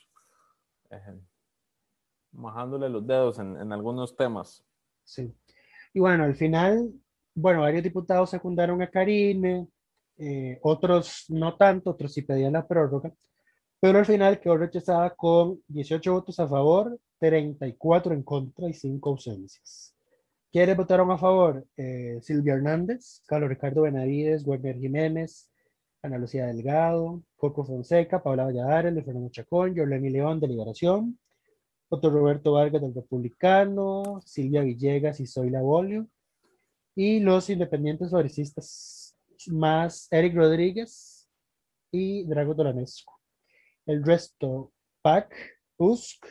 eh, 0.92 1.20
majándole 2.32 2.90
los 2.90 3.08
dedos 3.08 3.40
en, 3.40 3.58
en 3.58 3.72
algunos 3.72 4.16
temas. 4.16 4.64
Sí. 5.04 5.34
Y 5.94 6.00
bueno, 6.00 6.26
al 6.26 6.36
final, 6.36 6.94
bueno, 7.34 7.62
varios 7.62 7.82
diputados 7.82 8.30
secundaron 8.30 8.82
a 8.82 8.92
Karine, 8.92 9.68
eh, 10.18 10.60
otros 10.64 11.26
no 11.30 11.56
tanto, 11.56 11.92
otros 11.92 12.14
sí 12.14 12.22
pedían 12.22 12.54
la 12.54 12.68
prórroga, 12.68 13.14
pero 13.80 14.00
al 14.00 14.06
final 14.06 14.40
quedó 14.40 14.58
rechazada 14.58 15.12
con 15.16 15.62
18 15.68 16.14
votos 16.14 16.40
a 16.40 16.48
favor, 16.48 17.00
34 17.20 18.14
en 18.14 18.24
contra 18.24 18.70
y 18.70 18.74
5 18.74 19.10
ausencias. 19.10 19.96
¿Quiénes 20.52 20.78
votaron 20.78 21.12
a 21.12 21.18
favor? 21.18 21.66
Eh, 21.76 22.18
Silvia 22.22 22.54
Hernández, 22.54 23.22
Carlos 23.28 23.50
Ricardo 23.50 23.82
Benavides, 23.82 24.48
Werner 24.48 24.78
Jiménez, 24.78 25.50
Ana 26.02 26.18
Lucía 26.18 26.46
Delgado, 26.46 27.22
Coco 27.36 27.66
Fonseca, 27.66 28.24
Paula 28.24 28.46
Valladares, 28.46 28.94
Luis 28.94 29.06
Fernando 29.06 29.30
Chacón, 29.30 29.76
Jorleni 29.76 30.10
León 30.10 30.40
de 30.40 30.48
Liberación, 30.48 31.20
Otto 31.90 32.10
Roberto 32.10 32.54
Vargas 32.54 32.82
del 32.82 32.96
Republicano, 32.96 34.22
Silvia 34.26 34.62
Villegas 34.62 35.20
y 35.20 35.28
Zoila 35.28 35.62
Bolio, 35.62 36.08
y 36.96 37.20
los 37.20 37.50
independientes 37.50 38.10
progresistas, 38.10 39.05
más 39.50 40.08
Eric 40.12 40.36
Rodríguez 40.36 41.30
y 41.92 42.24
Drago 42.26 42.54
Dolanescu. 42.54 43.14
El 43.86 44.04
resto, 44.04 44.72
PAC, 45.02 45.34
USC, 45.78 46.26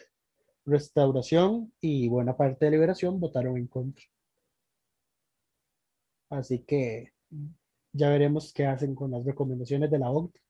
Restauración 0.67 1.73
y 1.81 2.09
buena 2.09 2.37
parte 2.37 2.65
de 2.65 2.71
Liberación 2.71 3.21
votaron 3.21 3.59
en 3.59 3.67
contra. 3.67 4.05
Así 6.31 6.61
que 6.61 7.13
ya 7.93 8.09
veremos 8.09 8.53
qué 8.53 8.67
hacen 8.67 8.95
con 8.95 9.11
las 9.11 9.25
recomendaciones 9.25 9.91
de 9.91 9.99
la 9.99 10.11
OCDE, 10.11 10.41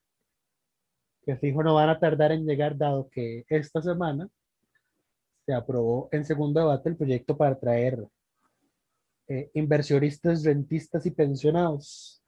que 1.25 1.35
fijo 1.35 1.63
no 1.63 1.75
van 1.75 1.89
a 1.89 1.99
tardar 1.99 2.31
en 2.31 2.45
llegar, 2.45 2.77
dado 2.77 3.09
que 3.09 3.45
esta 3.49 3.81
semana 3.81 4.29
se 5.45 5.53
aprobó 5.53 6.09
en 6.11 6.25
segundo 6.25 6.59
debate 6.59 6.89
el 6.89 6.97
proyecto 6.97 7.37
para 7.37 7.59
traer 7.59 8.07
eh, 9.27 9.51
inversionistas, 9.53 10.43
rentistas 10.43 11.05
y 11.05 11.11
pensionados. 11.11 12.23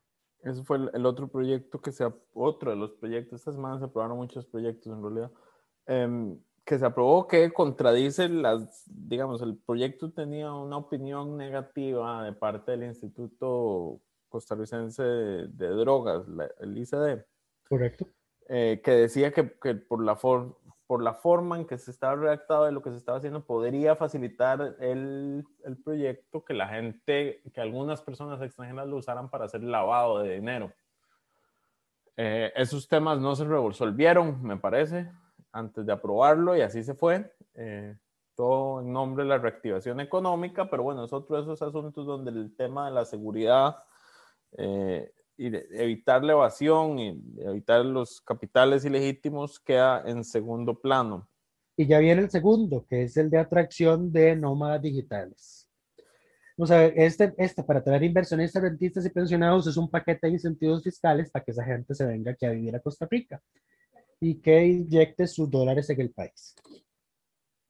Ese 0.47 0.63
fue 0.63 0.77
el, 0.77 0.91
el 0.93 1.05
otro 1.05 1.27
proyecto 1.27 1.81
que 1.81 1.91
se, 1.91 2.05
otro 2.33 2.71
de 2.71 2.77
los 2.77 2.91
proyectos, 2.93 3.39
esta 3.41 3.51
semana 3.51 3.77
se 3.79 3.85
aprobaron 3.85 4.17
muchos 4.17 4.45
proyectos 4.45 4.93
en 4.93 5.01
realidad, 5.03 5.31
em, 5.85 6.39
que 6.65 6.77
se 6.79 6.85
aprobó 6.85 7.27
que 7.27 7.51
contradice 7.51 8.29
las, 8.29 8.83
digamos, 8.87 9.41
el 9.41 9.57
proyecto 9.57 10.11
tenía 10.11 10.53
una 10.53 10.77
opinión 10.77 11.37
negativa 11.37 12.23
de 12.23 12.33
parte 12.33 12.71
del 12.71 12.83
Instituto 12.83 13.99
Costarricense 14.29 15.01
de, 15.03 15.47
de 15.47 15.67
Drogas, 15.69 16.27
la- 16.27 16.49
el 16.59 16.77
ICD, 16.77 17.25
Correcto. 17.69 18.07
eh, 18.49 18.81
que 18.83 18.91
decía 18.91 19.31
que, 19.31 19.51
que 19.61 19.75
por, 19.75 20.03
la 20.03 20.15
for- 20.15 20.57
por 20.87 21.03
la 21.03 21.13
forma 21.13 21.57
en 21.57 21.67
que 21.67 21.77
se 21.77 21.91
estaba 21.91 22.15
redactado 22.15 22.65
de 22.65 22.71
lo 22.71 22.81
que 22.81 22.91
se 22.91 22.97
estaba 22.97 23.17
haciendo, 23.17 23.45
podría 23.45 23.95
facilitar 23.95 24.77
el, 24.79 25.45
el 25.65 25.77
proyecto 25.83 26.43
que 26.45 26.53
la 26.53 26.69
gente, 26.69 27.41
que 27.53 27.61
algunas 27.61 28.01
personas 28.01 28.41
extranjeras 28.41 28.87
lo 28.87 28.95
usaran 28.95 29.29
para 29.29 29.45
hacer 29.45 29.63
lavado 29.63 30.19
de 30.19 30.35
dinero. 30.35 30.71
Eh, 32.15 32.51
esos 32.55 32.87
temas 32.87 33.19
no 33.19 33.35
se 33.35 33.45
resolvieron, 33.45 34.41
me 34.41 34.57
parece, 34.57 35.11
antes 35.51 35.85
de 35.85 35.91
aprobarlo 35.91 36.55
y 36.55 36.61
así 36.61 36.81
se 36.83 36.95
fue. 36.95 37.31
Eh, 37.53 37.95
todo 38.35 38.81
en 38.81 38.93
nombre 38.93 39.23
de 39.23 39.29
la 39.29 39.39
reactivación 39.39 39.99
económica, 39.99 40.69
pero 40.69 40.83
bueno, 40.83 41.03
es 41.03 41.11
otro 41.11 41.35
de 41.35 41.41
esos 41.41 41.61
asuntos 41.61 42.05
donde 42.05 42.31
el 42.31 42.55
tema 42.55 42.85
de 42.85 42.91
la 42.91 43.03
seguridad 43.03 43.83
eh, 44.57 45.11
y 45.37 45.51
evitar 45.79 46.23
la 46.23 46.33
evasión 46.33 46.97
y 46.99 47.21
evitar 47.39 47.85
los 47.85 48.19
capitales 48.21 48.83
ilegítimos 48.85 49.59
queda 49.59 50.03
en 50.05 50.23
segundo 50.23 50.79
plano. 50.79 51.29
Y 51.75 51.85
ya 51.85 51.99
viene 51.99 52.23
el 52.23 52.31
segundo, 52.31 52.85
que 52.89 53.03
es 53.03 53.17
el 53.17 53.29
de 53.29 53.37
atracción 53.37 54.11
de 54.11 54.35
nómadas 54.35 54.81
digitales. 54.81 55.69
Vamos 56.57 56.71
a 56.71 56.79
ver, 56.79 56.93
este, 56.95 57.35
este 57.37 57.63
para 57.63 57.83
traer 57.83 58.01
inversionistas, 58.01 58.63
rentistas 58.63 59.05
y 59.05 59.11
pensionados 59.11 59.67
es 59.67 59.77
un 59.77 59.87
paquete 59.87 60.25
de 60.25 60.33
incentivos 60.33 60.83
fiscales 60.83 61.29
para 61.29 61.45
que 61.45 61.51
esa 61.51 61.63
gente 61.63 61.93
se 61.93 62.03
venga 62.03 62.31
aquí 62.31 62.47
a 62.47 62.51
vivir 62.51 62.75
a 62.75 62.79
Costa 62.79 63.07
Rica 63.09 63.39
y 64.19 64.41
que 64.41 64.65
inyecte 64.65 65.27
sus 65.27 65.51
dólares 65.51 65.87
en 65.91 66.01
el 66.01 66.09
país. 66.09 66.55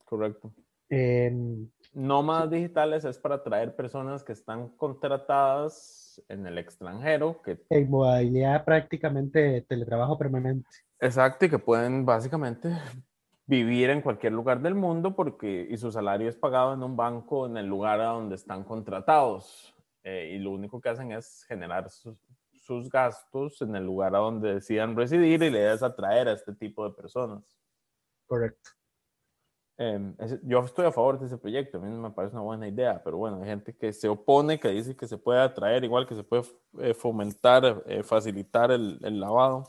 Correcto. 0.05 0.53
Em, 0.87 1.69
Nómadas 1.97 2.51
digitales 2.51 3.05
es 3.05 3.17
para 3.17 3.41
traer 3.41 3.75
personas 3.75 4.23
que 4.23 4.31
están 4.31 4.69
contratadas 4.77 6.21
en 6.27 6.45
el 6.45 6.59
extranjero, 6.59 7.41
que 7.41 7.59
en 7.71 7.89
modalidad 7.89 8.63
prácticamente 8.65 9.39
de 9.39 9.61
teletrabajo 9.63 10.15
permanente. 10.15 10.69
Exacto, 10.99 11.45
y 11.45 11.49
que 11.49 11.57
pueden 11.57 12.05
básicamente 12.05 12.69
vivir 13.47 13.89
en 13.89 14.01
cualquier 14.01 14.33
lugar 14.33 14.61
del 14.61 14.75
mundo 14.75 15.15
porque 15.15 15.65
y 15.67 15.75
su 15.77 15.91
salario 15.91 16.29
es 16.29 16.35
pagado 16.35 16.75
en 16.75 16.83
un 16.83 16.95
banco 16.95 17.47
en 17.47 17.57
el 17.57 17.65
lugar 17.65 17.99
a 17.99 18.09
donde 18.09 18.35
están 18.35 18.63
contratados 18.63 19.73
eh, 20.03 20.33
y 20.35 20.37
lo 20.37 20.51
único 20.51 20.79
que 20.79 20.89
hacen 20.89 21.11
es 21.13 21.45
generar 21.45 21.89
sus, 21.89 22.15
sus 22.51 22.91
gastos 22.91 23.59
en 23.63 23.75
el 23.75 23.83
lugar 23.83 24.13
a 24.15 24.19
donde 24.19 24.53
decidan 24.53 24.95
residir 24.95 25.41
y 25.41 25.49
la 25.49 25.57
idea 25.57 25.73
es 25.73 25.81
atraer 25.81 26.27
a 26.27 26.33
este 26.33 26.53
tipo 26.53 26.87
de 26.87 26.93
personas. 26.93 27.59
Correcto. 28.27 28.76
Em, 29.79 30.15
yo 30.43 30.63
estoy 30.63 30.87
a 30.87 30.91
favor 30.91 31.19
de 31.19 31.27
ese 31.27 31.37
proyecto, 31.37 31.77
a 31.77 31.81
mí 31.81 31.89
me 31.95 32.09
parece 32.09 32.33
una 32.33 32.43
buena 32.43 32.67
idea, 32.67 32.99
pero 33.03 33.17
bueno, 33.17 33.41
hay 33.41 33.49
gente 33.49 33.75
que 33.75 33.93
se 33.93 34.09
opone, 34.09 34.59
que 34.59 34.69
dice 34.69 34.95
que 34.95 35.07
se 35.07 35.19
puede 35.19 35.39
atraer, 35.39 35.83
igual 35.83 36.07
que 36.07 36.15
se 36.15 36.23
puede 36.23 36.43
eh, 36.79 36.95
fomentar, 36.95 37.83
eh, 37.85 38.01
facilitar 38.01 38.71
el, 38.71 38.97
el 39.03 39.19
lavado. 39.19 39.67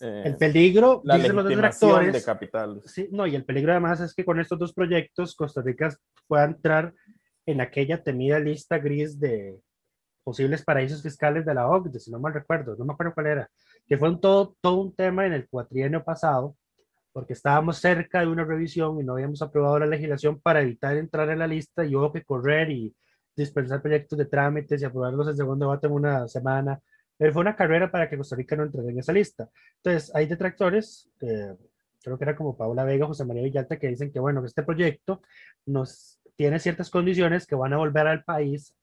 Eh, 0.00 0.22
el 0.24 0.36
peligro, 0.36 1.02
la 1.04 1.16
dicen 1.16 1.36
los 1.36 1.46
detractores, 1.46 2.14
de 2.14 2.22
capital. 2.22 2.80
Sí, 2.86 3.08
no, 3.12 3.26
y 3.26 3.34
el 3.34 3.44
peligro 3.44 3.72
además 3.72 4.00
es 4.00 4.14
que 4.14 4.24
con 4.24 4.40
estos 4.40 4.58
dos 4.58 4.72
proyectos 4.72 5.34
Costa 5.34 5.60
Rica 5.60 5.94
pueda 6.26 6.44
entrar 6.44 6.94
en 7.44 7.60
aquella 7.60 8.02
temida 8.02 8.38
lista 8.38 8.78
gris 8.78 9.20
de 9.20 9.60
posibles 10.24 10.62
paraísos 10.62 11.02
fiscales 11.02 11.44
de 11.44 11.54
la 11.54 11.68
OCDE, 11.68 12.00
si 12.00 12.10
no 12.10 12.20
mal 12.20 12.32
recuerdo, 12.32 12.74
no 12.76 12.84
me 12.86 12.92
acuerdo 12.92 13.12
cuál 13.14 13.26
era, 13.26 13.50
que 13.86 13.98
fue 13.98 14.08
un 14.08 14.20
todo, 14.20 14.56
todo 14.60 14.80
un 14.80 14.94
tema 14.94 15.26
en 15.26 15.32
el 15.32 15.48
cuatrienio 15.48 16.04
pasado, 16.04 16.54
porque 17.18 17.32
estábamos 17.32 17.78
cerca 17.78 18.20
de 18.20 18.28
una 18.28 18.44
revisión 18.44 19.00
y 19.00 19.02
no 19.02 19.14
habíamos 19.14 19.42
aprobado 19.42 19.80
la 19.80 19.86
legislación 19.86 20.38
para 20.38 20.60
evitar 20.62 20.96
entrar 20.96 21.28
en 21.30 21.40
la 21.40 21.48
lista 21.48 21.84
y 21.84 21.96
hubo 21.96 22.12
que 22.12 22.22
correr 22.22 22.70
y 22.70 22.94
dispensar 23.34 23.82
proyectos 23.82 24.16
de 24.16 24.26
trámites 24.26 24.80
y 24.80 24.84
aprobarlos 24.84 25.26
en 25.26 25.36
segundo 25.36 25.66
debate 25.66 25.88
en 25.88 25.94
una 25.94 26.28
semana. 26.28 26.80
Pero 27.16 27.32
fue 27.32 27.40
una 27.40 27.56
carrera 27.56 27.90
para 27.90 28.08
que 28.08 28.16
Costa 28.16 28.36
Rica 28.36 28.54
no 28.54 28.62
entrara 28.62 28.88
en 28.88 29.00
esa 29.00 29.12
lista. 29.12 29.50
Entonces, 29.78 30.14
hay 30.14 30.26
detractores, 30.26 31.10
eh, 31.20 31.56
creo 32.04 32.18
que 32.18 32.24
era 32.24 32.36
como 32.36 32.56
Paula 32.56 32.84
Vega, 32.84 33.06
José 33.06 33.24
María 33.24 33.42
Villalta, 33.42 33.80
que 33.80 33.88
dicen 33.88 34.12
que, 34.12 34.20
bueno, 34.20 34.40
que 34.40 34.46
este 34.46 34.62
proyecto 34.62 35.20
nos 35.66 36.20
tiene 36.36 36.60
ciertas 36.60 36.88
condiciones 36.88 37.48
que 37.48 37.56
van 37.56 37.72
a 37.72 37.78
volver 37.78 38.06
al 38.06 38.22
país 38.22 38.76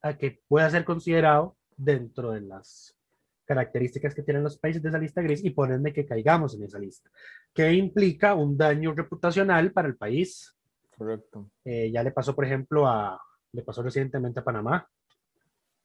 a 0.00 0.18
que 0.18 0.42
pueda 0.48 0.68
ser 0.68 0.84
considerado 0.84 1.56
dentro 1.76 2.32
de 2.32 2.40
las 2.40 2.96
características 3.44 4.14
que 4.14 4.22
tienen 4.22 4.42
los 4.42 4.58
países 4.58 4.82
de 4.82 4.88
esa 4.88 4.98
lista 4.98 5.22
gris 5.22 5.44
y 5.44 5.50
ponerme 5.50 5.92
que 5.92 6.06
caigamos 6.06 6.54
en 6.54 6.64
esa 6.64 6.78
lista, 6.78 7.10
que 7.54 7.72
implica 7.72 8.34
un 8.34 8.56
daño 8.56 8.94
reputacional 8.94 9.72
para 9.72 9.88
el 9.88 9.96
país. 9.96 10.56
Correcto. 10.96 11.50
Eh, 11.64 11.90
ya 11.90 12.02
le 12.02 12.12
pasó, 12.12 12.34
por 12.34 12.44
ejemplo, 12.44 12.86
a, 12.86 13.20
le 13.52 13.62
pasó 13.62 13.82
recientemente 13.82 14.40
a 14.40 14.44
Panamá. 14.44 14.88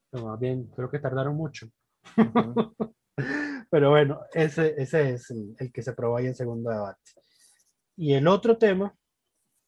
Pero 0.10 0.28
más 0.28 0.40
bien, 0.40 0.68
creo 0.76 0.90
que 0.90 1.00
tardaron 1.00 1.36
mucho. 1.36 1.70
Pero 3.70 3.90
bueno, 3.90 4.22
ese, 4.34 4.82
ese 4.82 5.14
es 5.14 5.30
el, 5.32 5.56
el, 5.60 5.72
que 5.72 5.82
se 5.82 5.94
probó 5.94 6.18
ahí 6.18 6.28
en 6.28 6.36
segundo 6.36 6.70
debate. 6.70 7.12
Y 7.98 8.14
el 8.14 8.28
otro 8.28 8.58
tema, 8.58 8.96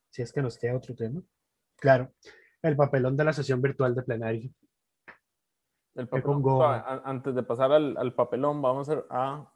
si 0.10 0.22
es 0.22 0.32
que 0.32 0.42
nos 0.42 0.58
queda 0.58 0.78
otro 0.78 0.96
tema, 0.96 1.22
claro, 1.76 2.14
el 2.62 2.76
papelón 2.78 3.18
de 3.18 3.26
la 3.26 3.34
sesión 3.34 3.62
virtual 3.62 3.96
de 3.96 4.04
plenario 4.04 4.54
antes 7.04 7.36
de 7.36 7.44
pasar 7.44 7.72
al, 7.72 8.14
papelón, 8.14 8.62
vamos 8.62 8.90
a, 9.10 9.52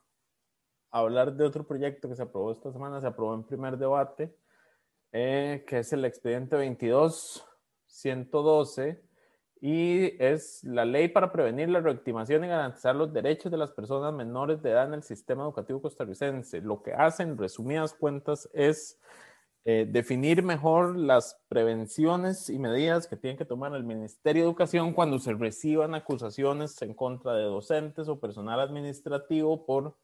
hablar 1.00 1.34
de 1.34 1.44
otro 1.44 1.66
proyecto 1.66 2.08
que 2.08 2.14
se 2.14 2.22
aprobó 2.22 2.52
esta 2.52 2.70
semana, 2.72 3.00
se 3.00 3.08
aprobó 3.08 3.34
en 3.34 3.42
primer 3.42 3.76
debate, 3.76 4.32
eh, 5.12 5.64
que 5.66 5.80
es 5.80 5.92
el 5.92 6.04
expediente 6.04 6.56
22-112 6.56 9.00
y 9.60 10.14
es 10.22 10.62
la 10.62 10.84
ley 10.84 11.08
para 11.08 11.32
prevenir 11.32 11.68
la 11.68 11.80
reactivación 11.80 12.44
y 12.44 12.48
garantizar 12.48 12.94
los 12.94 13.12
derechos 13.12 13.50
de 13.50 13.58
las 13.58 13.72
personas 13.72 14.14
menores 14.14 14.62
de 14.62 14.70
edad 14.70 14.86
en 14.86 14.94
el 14.94 15.02
sistema 15.02 15.42
educativo 15.42 15.82
costarricense. 15.82 16.60
Lo 16.60 16.80
que 16.82 16.92
hace, 16.92 17.24
en 17.24 17.38
resumidas 17.38 17.92
cuentas, 17.94 18.48
es 18.52 19.00
eh, 19.64 19.88
definir 19.90 20.44
mejor 20.44 20.96
las 20.96 21.40
prevenciones 21.48 22.50
y 22.50 22.60
medidas 22.60 23.08
que 23.08 23.16
tiene 23.16 23.36
que 23.36 23.46
tomar 23.46 23.74
el 23.74 23.82
Ministerio 23.82 24.42
de 24.42 24.48
Educación 24.48 24.92
cuando 24.92 25.18
se 25.18 25.32
reciban 25.32 25.92
acusaciones 25.94 26.80
en 26.82 26.94
contra 26.94 27.32
de 27.32 27.44
docentes 27.44 28.06
o 28.08 28.20
personal 28.20 28.60
administrativo 28.60 29.66
por 29.66 29.96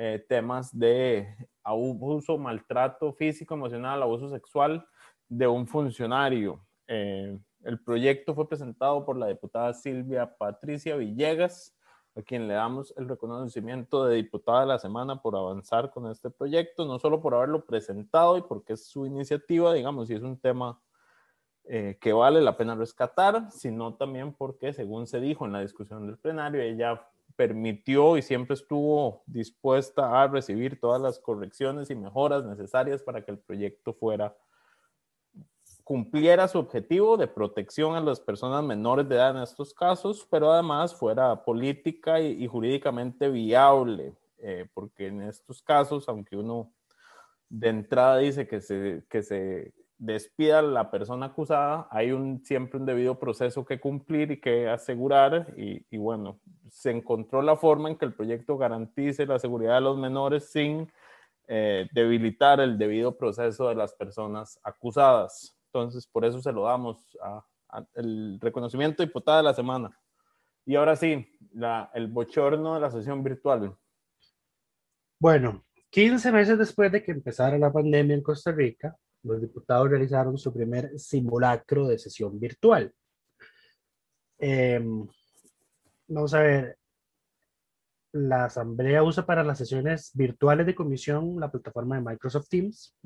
eh, 0.00 0.24
temas 0.28 0.78
de 0.78 1.26
abuso, 1.64 2.38
maltrato 2.38 3.12
físico, 3.12 3.54
emocional, 3.54 4.00
abuso 4.00 4.30
sexual 4.30 4.86
de 5.28 5.48
un 5.48 5.66
funcionario. 5.66 6.64
Eh, 6.86 7.36
el 7.64 7.80
proyecto 7.80 8.32
fue 8.32 8.48
presentado 8.48 9.04
por 9.04 9.16
la 9.16 9.26
diputada 9.26 9.74
Silvia 9.74 10.36
Patricia 10.38 10.94
Villegas 10.94 11.76
a 12.14 12.22
quien 12.22 12.46
le 12.46 12.54
damos 12.54 12.94
el 12.96 13.08
reconocimiento 13.08 14.04
de 14.04 14.14
diputada 14.14 14.60
de 14.60 14.66
la 14.66 14.78
semana 14.78 15.20
por 15.20 15.34
avanzar 15.34 15.90
con 15.90 16.08
este 16.08 16.30
proyecto, 16.30 16.84
no 16.86 17.00
solo 17.00 17.20
por 17.20 17.34
haberlo 17.34 17.66
presentado 17.66 18.38
y 18.38 18.42
porque 18.42 18.74
es 18.74 18.86
su 18.86 19.04
iniciativa, 19.04 19.74
digamos, 19.74 20.08
y 20.10 20.14
es 20.14 20.22
un 20.22 20.38
tema 20.38 20.80
eh, 21.64 21.98
que 22.00 22.12
vale 22.12 22.40
la 22.40 22.56
pena 22.56 22.76
rescatar, 22.76 23.50
sino 23.50 23.94
también 23.94 24.32
porque, 24.32 24.72
según 24.72 25.08
se 25.08 25.18
dijo 25.18 25.44
en 25.44 25.52
la 25.52 25.60
discusión 25.60 26.06
del 26.06 26.18
plenario, 26.18 26.62
ella 26.62 27.04
permitió 27.38 28.16
y 28.16 28.22
siempre 28.22 28.54
estuvo 28.54 29.22
dispuesta 29.24 30.20
a 30.20 30.26
recibir 30.26 30.80
todas 30.80 31.00
las 31.00 31.20
correcciones 31.20 31.88
y 31.88 31.94
mejoras 31.94 32.44
necesarias 32.44 33.00
para 33.00 33.24
que 33.24 33.30
el 33.30 33.38
proyecto 33.38 33.94
fuera 33.94 34.36
cumpliera 35.84 36.48
su 36.48 36.58
objetivo 36.58 37.16
de 37.16 37.28
protección 37.28 37.94
a 37.94 38.00
las 38.00 38.18
personas 38.18 38.64
menores 38.64 39.08
de 39.08 39.14
edad 39.14 39.36
en 39.36 39.42
estos 39.44 39.72
casos, 39.72 40.26
pero 40.28 40.50
además 40.50 40.96
fuera 40.96 41.44
política 41.44 42.20
y, 42.20 42.44
jurídicamente 42.48 43.30
viable, 43.30 44.14
eh, 44.38 44.66
porque 44.74 45.06
en 45.06 45.22
estos 45.22 45.62
casos, 45.62 46.08
aunque 46.08 46.36
uno 46.36 46.72
de 47.48 47.68
entrada 47.68 48.18
dice 48.18 48.48
que 48.48 48.60
se, 48.60 49.04
que 49.08 49.22
se 49.22 49.72
despida 49.98 50.60
a 50.60 50.62
la 50.62 50.90
persona 50.90 51.26
acusada, 51.26 51.88
hay 51.90 52.12
un, 52.12 52.44
siempre 52.44 52.78
un 52.78 52.86
debido 52.86 53.18
proceso 53.18 53.64
que 53.64 53.80
cumplir 53.80 54.30
y 54.30 54.40
que 54.40 54.68
asegurar, 54.68 55.52
y, 55.56 55.96
bueno, 55.96 56.40
se 56.70 56.90
encontró 56.90 57.42
la 57.42 57.56
forma 57.56 57.90
en 57.90 57.96
que 57.96 58.04
el 58.04 58.14
proyecto 58.14 58.56
garantice 58.56 59.26
la 59.26 59.38
seguridad 59.38 59.74
de 59.74 59.80
los 59.80 59.98
menores 59.98 60.50
sin 60.50 60.90
eh, 61.48 61.88
debilitar 61.92 62.60
el 62.60 62.78
debido 62.78 63.16
proceso 63.16 63.68
de 63.68 63.74
las 63.74 63.92
personas 63.94 64.60
acusadas. 64.62 65.56
Entonces, 65.66 66.06
por 66.06 66.24
eso 66.24 66.40
se 66.40 66.52
lo 66.52 66.64
damos 66.64 67.18
a, 67.20 67.44
el 67.94 68.38
reconocimiento 68.40 69.02
diputada 69.02 69.38
de 69.38 69.44
la 69.44 69.54
semana. 69.54 69.98
Y 70.64 70.76
ahora 70.76 70.96
sí, 70.96 71.26
el 71.94 72.06
bochorno 72.08 72.74
de 72.74 72.80
la 72.80 72.90
sesión 72.90 73.22
virtual. 73.24 73.74
Bueno, 75.18 75.64
15 75.90 76.30
meses 76.30 76.58
después 76.58 76.92
de 76.92 77.02
que 77.02 77.10
empezara 77.10 77.58
la 77.58 77.72
pandemia 77.72 78.14
en 78.14 78.22
Costa 78.22 78.52
Rica, 78.52 78.96
los 79.28 79.40
diputados 79.40 79.88
realizaron 79.88 80.36
su 80.38 80.52
primer 80.52 80.98
simulacro 80.98 81.86
de 81.86 81.98
sesión 81.98 82.38
virtual. 82.38 82.92
Em, 84.38 85.06
vamos 86.08 86.34
a 86.34 86.40
ver, 86.40 86.78
la 88.12 88.46
Asamblea 88.46 89.02
usa 89.02 89.26
para 89.26 89.44
las 89.44 89.58
sesiones 89.58 90.10
virtuales 90.14 90.66
de 90.66 90.74
comisión 90.74 91.38
la 91.38 91.50
plataforma 91.50 91.96
de 91.96 92.02
Microsoft 92.02 92.48
Teams 92.48 92.96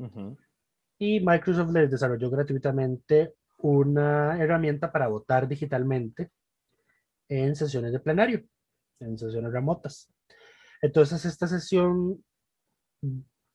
y 0.99 1.21
Microsoft 1.21 1.73
les 1.73 1.91
desarrolló 1.91 2.31
gratuitamente 2.31 3.35
una 3.59 4.39
herramienta 4.41 4.93
para 4.93 5.09
votar 5.09 5.49
digitalmente 5.49 6.31
en 7.29 7.57
sesiones 7.57 7.93
de 7.93 8.01
plenario, 8.01 8.45
en 9.01 9.19
sesiones 9.19 9.53
remotas. 9.53 10.13
Entonces, 10.81 11.25
esta 11.25 11.47
sesión 11.47 12.23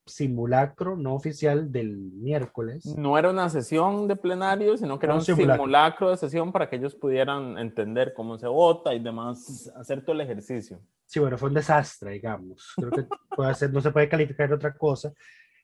simulacro 0.07 0.95
no 0.95 1.13
oficial 1.13 1.71
del 1.71 1.95
miércoles. 1.97 2.85
No 2.97 3.17
era 3.17 3.29
una 3.29 3.49
sesión 3.49 4.07
de 4.07 4.15
plenario, 4.15 4.77
sino 4.77 4.97
que 4.97 5.05
era 5.05 5.15
un 5.15 5.21
simulacro. 5.21 6.09
de 6.09 6.17
sesión 6.17 6.51
para 6.51 6.69
que 6.69 6.77
ellos 6.77 6.95
pudieran 6.95 7.57
entender 7.57 8.13
cómo 8.13 8.37
se 8.37 8.47
vota 8.47 8.93
y 8.93 8.99
demás, 8.99 9.71
hacer 9.75 10.01
todo 10.01 10.13
el 10.13 10.21
ejercicio. 10.21 10.79
Sí, 11.05 11.19
bueno, 11.19 11.37
fue 11.37 11.49
un 11.49 11.55
desastre, 11.55 12.11
digamos. 12.11 12.73
Creo 12.75 12.91
que 12.91 13.07
puede 13.35 13.53
ser, 13.55 13.71
no 13.71 13.81
se 13.81 13.91
puede 13.91 14.09
calificar 14.09 14.49
de 14.49 14.55
otra 14.55 14.73
cosa. 14.73 15.13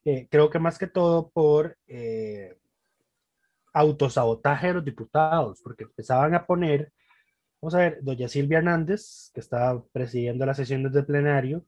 Eh, 0.05 0.27
creo 0.29 0.49
que 0.49 0.59
más 0.59 0.77
que 0.77 0.87
todo 0.87 1.29
por 1.29 1.77
eh, 1.87 2.57
autosabotaje 3.73 4.67
de 4.67 4.73
los 4.75 4.85
diputados, 4.85 5.61
porque 5.61 5.83
empezaban 5.83 6.35
a 6.35 6.45
poner, 6.45 6.91
vamos 7.61 7.75
a 7.75 7.79
ver, 7.79 7.99
doña 8.01 8.27
Silvia 8.27 8.59
Hernández, 8.59 9.31
que 9.33 9.39
estaba 9.39 9.83
presidiendo 9.91 10.45
las 10.45 10.57
sesiones 10.57 10.93
del 10.93 11.05
plenario, 11.05 11.65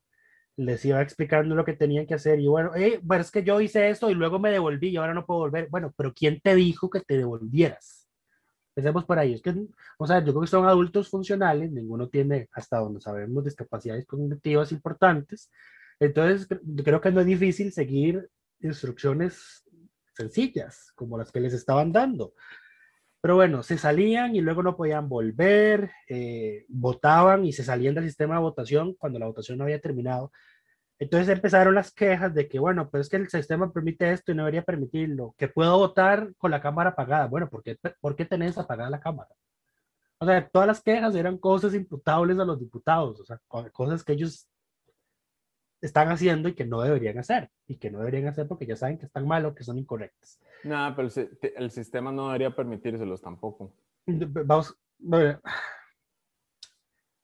les 0.58 0.86
iba 0.86 1.02
explicando 1.02 1.56
lo 1.56 1.66
que 1.66 1.74
tenían 1.74 2.06
que 2.06 2.14
hacer 2.14 2.40
y 2.40 2.48
bueno, 2.48 2.74
eh, 2.76 3.02
pero 3.08 3.22
es 3.22 3.32
que 3.32 3.44
yo 3.44 3.60
hice 3.60 3.90
esto 3.90 4.10
y 4.10 4.14
luego 4.14 4.40
me 4.40 4.52
devolví 4.52 4.90
y 4.90 4.98
ahora 4.98 5.14
no 5.14 5.26
puedo 5.26 5.42
volver. 5.42 5.68
Bueno, 5.70 5.94
pero 5.98 6.14
¿quién 6.14 6.40
te 6.42 6.56
dijo 6.56 6.90
que 6.90 7.02
te 7.02 7.18
devolvieras? 7.18 8.08
Empecemos 8.76 9.06
por 9.06 9.20
ahí. 9.20 9.34
Es 9.34 9.42
que, 9.42 9.52
vamos 9.52 10.12
a 10.12 10.16
ver, 10.16 10.26
yo 10.26 10.34
creo 10.34 10.42
que 10.42 10.48
son 10.48 10.68
adultos 10.68 11.10
funcionales, 11.10 11.72
ninguno 11.72 12.10
tiene, 12.10 12.50
hasta 12.54 12.78
donde 12.78 13.02
sabemos, 13.02 13.44
discapacidades 13.44 14.06
cognitivas 14.06 14.72
importantes. 14.72 15.50
Entonces, 16.00 16.48
creo 16.84 17.00
que 17.00 17.12
no 17.12 17.22
es 17.22 17.26
difícil 17.26 17.72
seguir 17.72 18.30
instrucciones 18.60 19.64
sencillas, 20.14 20.92
como 20.96 21.18
las 21.18 21.32
que 21.32 21.40
les 21.40 21.54
estaban 21.54 21.92
dando. 21.92 22.34
Pero 23.26 23.38
bueno, 23.38 23.64
se 23.64 23.80
salían 23.80 24.36
y 24.36 24.42
luego 24.42 24.62
no 24.62 24.78
podían 24.78 25.10
volver, 25.10 25.90
eh, 26.08 26.64
votaban 26.70 27.44
y 27.44 27.54
se 27.54 27.64
salían 27.64 27.96
del 27.96 28.04
sistema 28.04 28.36
de 28.36 28.42
votación 28.42 28.94
cuando 29.00 29.18
la 29.18 29.26
votación 29.26 29.58
no 29.58 29.64
había 29.64 29.82
terminado. 29.82 30.32
Entonces 31.00 31.30
empezaron 31.30 31.74
las 31.74 31.92
quejas 31.92 32.36
de 32.36 32.48
que, 32.48 32.60
bueno, 32.60 32.88
pues 32.88 33.02
es 33.02 33.10
que 33.10 33.18
el 33.18 33.28
sistema 33.28 33.74
permite 33.74 34.12
esto 34.12 34.32
y 34.32 34.36
no 34.36 34.44
debería 34.44 34.62
permitirlo, 34.62 35.34
que 35.40 35.48
puedo 35.48 35.76
votar 35.76 36.36
con 36.38 36.52
la 36.52 36.62
cámara 36.62 36.92
apagada. 36.92 37.26
Bueno, 37.26 37.50
¿por 37.50 37.64
qué, 37.64 37.80
¿por 38.00 38.16
qué 38.16 38.26
tenés 38.26 38.60
apagada 38.60 38.92
la 38.92 39.00
cámara? 39.00 39.32
O 40.20 40.26
sea, 40.28 40.48
todas 40.48 40.68
las 40.68 40.84
quejas 40.84 41.16
eran 41.16 41.40
cosas 41.40 41.74
imputables 41.74 42.38
a 42.38 42.46
los 42.46 42.60
diputados, 42.60 43.20
o 43.22 43.26
sea, 43.26 43.40
cosas 43.74 44.04
que 44.04 44.14
ellos 44.14 44.48
están 45.82 46.10
haciendo 46.10 46.50
y 46.50 46.54
que 46.56 46.66
no 46.66 46.82
deberían 46.82 47.18
hacer, 47.20 47.50
y 47.68 47.78
que 47.78 47.92
no 47.92 48.00
deberían 48.00 48.28
hacer 48.28 48.48
porque 48.48 48.66
ya 48.66 48.76
saben 48.76 48.98
que 48.98 49.06
están 49.06 49.28
mal 49.28 49.46
o 49.46 49.54
que 49.56 49.64
son 49.64 49.78
incorrectas. 49.78 50.40
No, 50.64 50.94
pero 50.96 51.08
el, 51.08 51.12
si- 51.12 51.28
te- 51.40 51.54
el 51.58 51.70
sistema 51.72 52.12
no 52.12 52.28
debería 52.28 52.56
permitírselos 52.56 53.22
tampoco. 53.22 53.72
Vamos, 54.08 54.76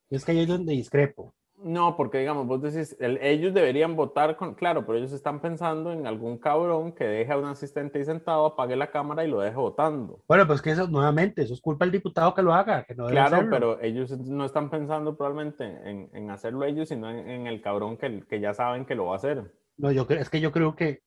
es 0.09 0.25
que 0.25 0.31
ahí 0.31 0.39
es 0.41 0.47
donde 0.47 0.73
discrepo. 0.73 1.33
No, 1.63 1.95
porque 1.95 2.17
digamos, 2.19 2.47
vos 2.47 2.61
decís, 2.61 2.95
el- 2.99 3.17
ellos 3.21 3.53
deberían 3.53 3.95
votar 3.95 4.35
con, 4.35 4.55
claro, 4.55 4.85
pero 4.85 4.97
ellos 4.97 5.11
están 5.13 5.39
pensando 5.41 5.91
en 5.91 6.07
algún 6.07 6.37
cabrón 6.37 6.91
que 6.93 7.03
deje 7.05 7.31
a 7.31 7.37
un 7.37 7.45
asistente 7.45 7.99
ahí 7.99 8.05
sentado, 8.05 8.45
apague 8.47 8.75
la 8.75 8.89
cámara 8.91 9.23
y 9.23 9.27
lo 9.29 9.39
deje 9.41 9.55
votando. 9.57 10.19
Bueno, 10.27 10.47
pues 10.47 10.61
que 10.61 10.71
eso, 10.71 10.87
nuevamente, 10.87 11.43
eso 11.43 11.53
es 11.53 11.61
culpa 11.61 11.85
del 11.85 11.91
diputado 11.91 12.33
que 12.33 12.41
lo 12.41 12.53
haga, 12.53 12.83
que 12.85 12.95
no 12.95 13.05
debe 13.07 13.19
Claro, 13.19 13.37
hacerlo. 13.37 13.51
pero 13.51 13.81
ellos 13.81 14.11
no 14.19 14.45
están 14.45 14.69
pensando 14.69 15.15
probablemente 15.15 15.63
en, 15.65 16.09
en 16.13 16.31
hacerlo 16.31 16.63
ellos, 16.65 16.89
sino 16.89 17.09
en, 17.11 17.29
en 17.29 17.45
el 17.47 17.61
cabrón 17.61 17.97
que, 17.97 18.25
que 18.27 18.39
ya 18.39 18.53
saben 18.53 18.85
que 18.85 18.95
lo 18.95 19.05
va 19.07 19.13
a 19.13 19.17
hacer. 19.17 19.51
No, 19.77 19.91
yo 19.91 20.05
creo, 20.07 20.21
es 20.21 20.29
que 20.29 20.39
yo 20.41 20.51
creo 20.51 20.75
que, 20.75 21.01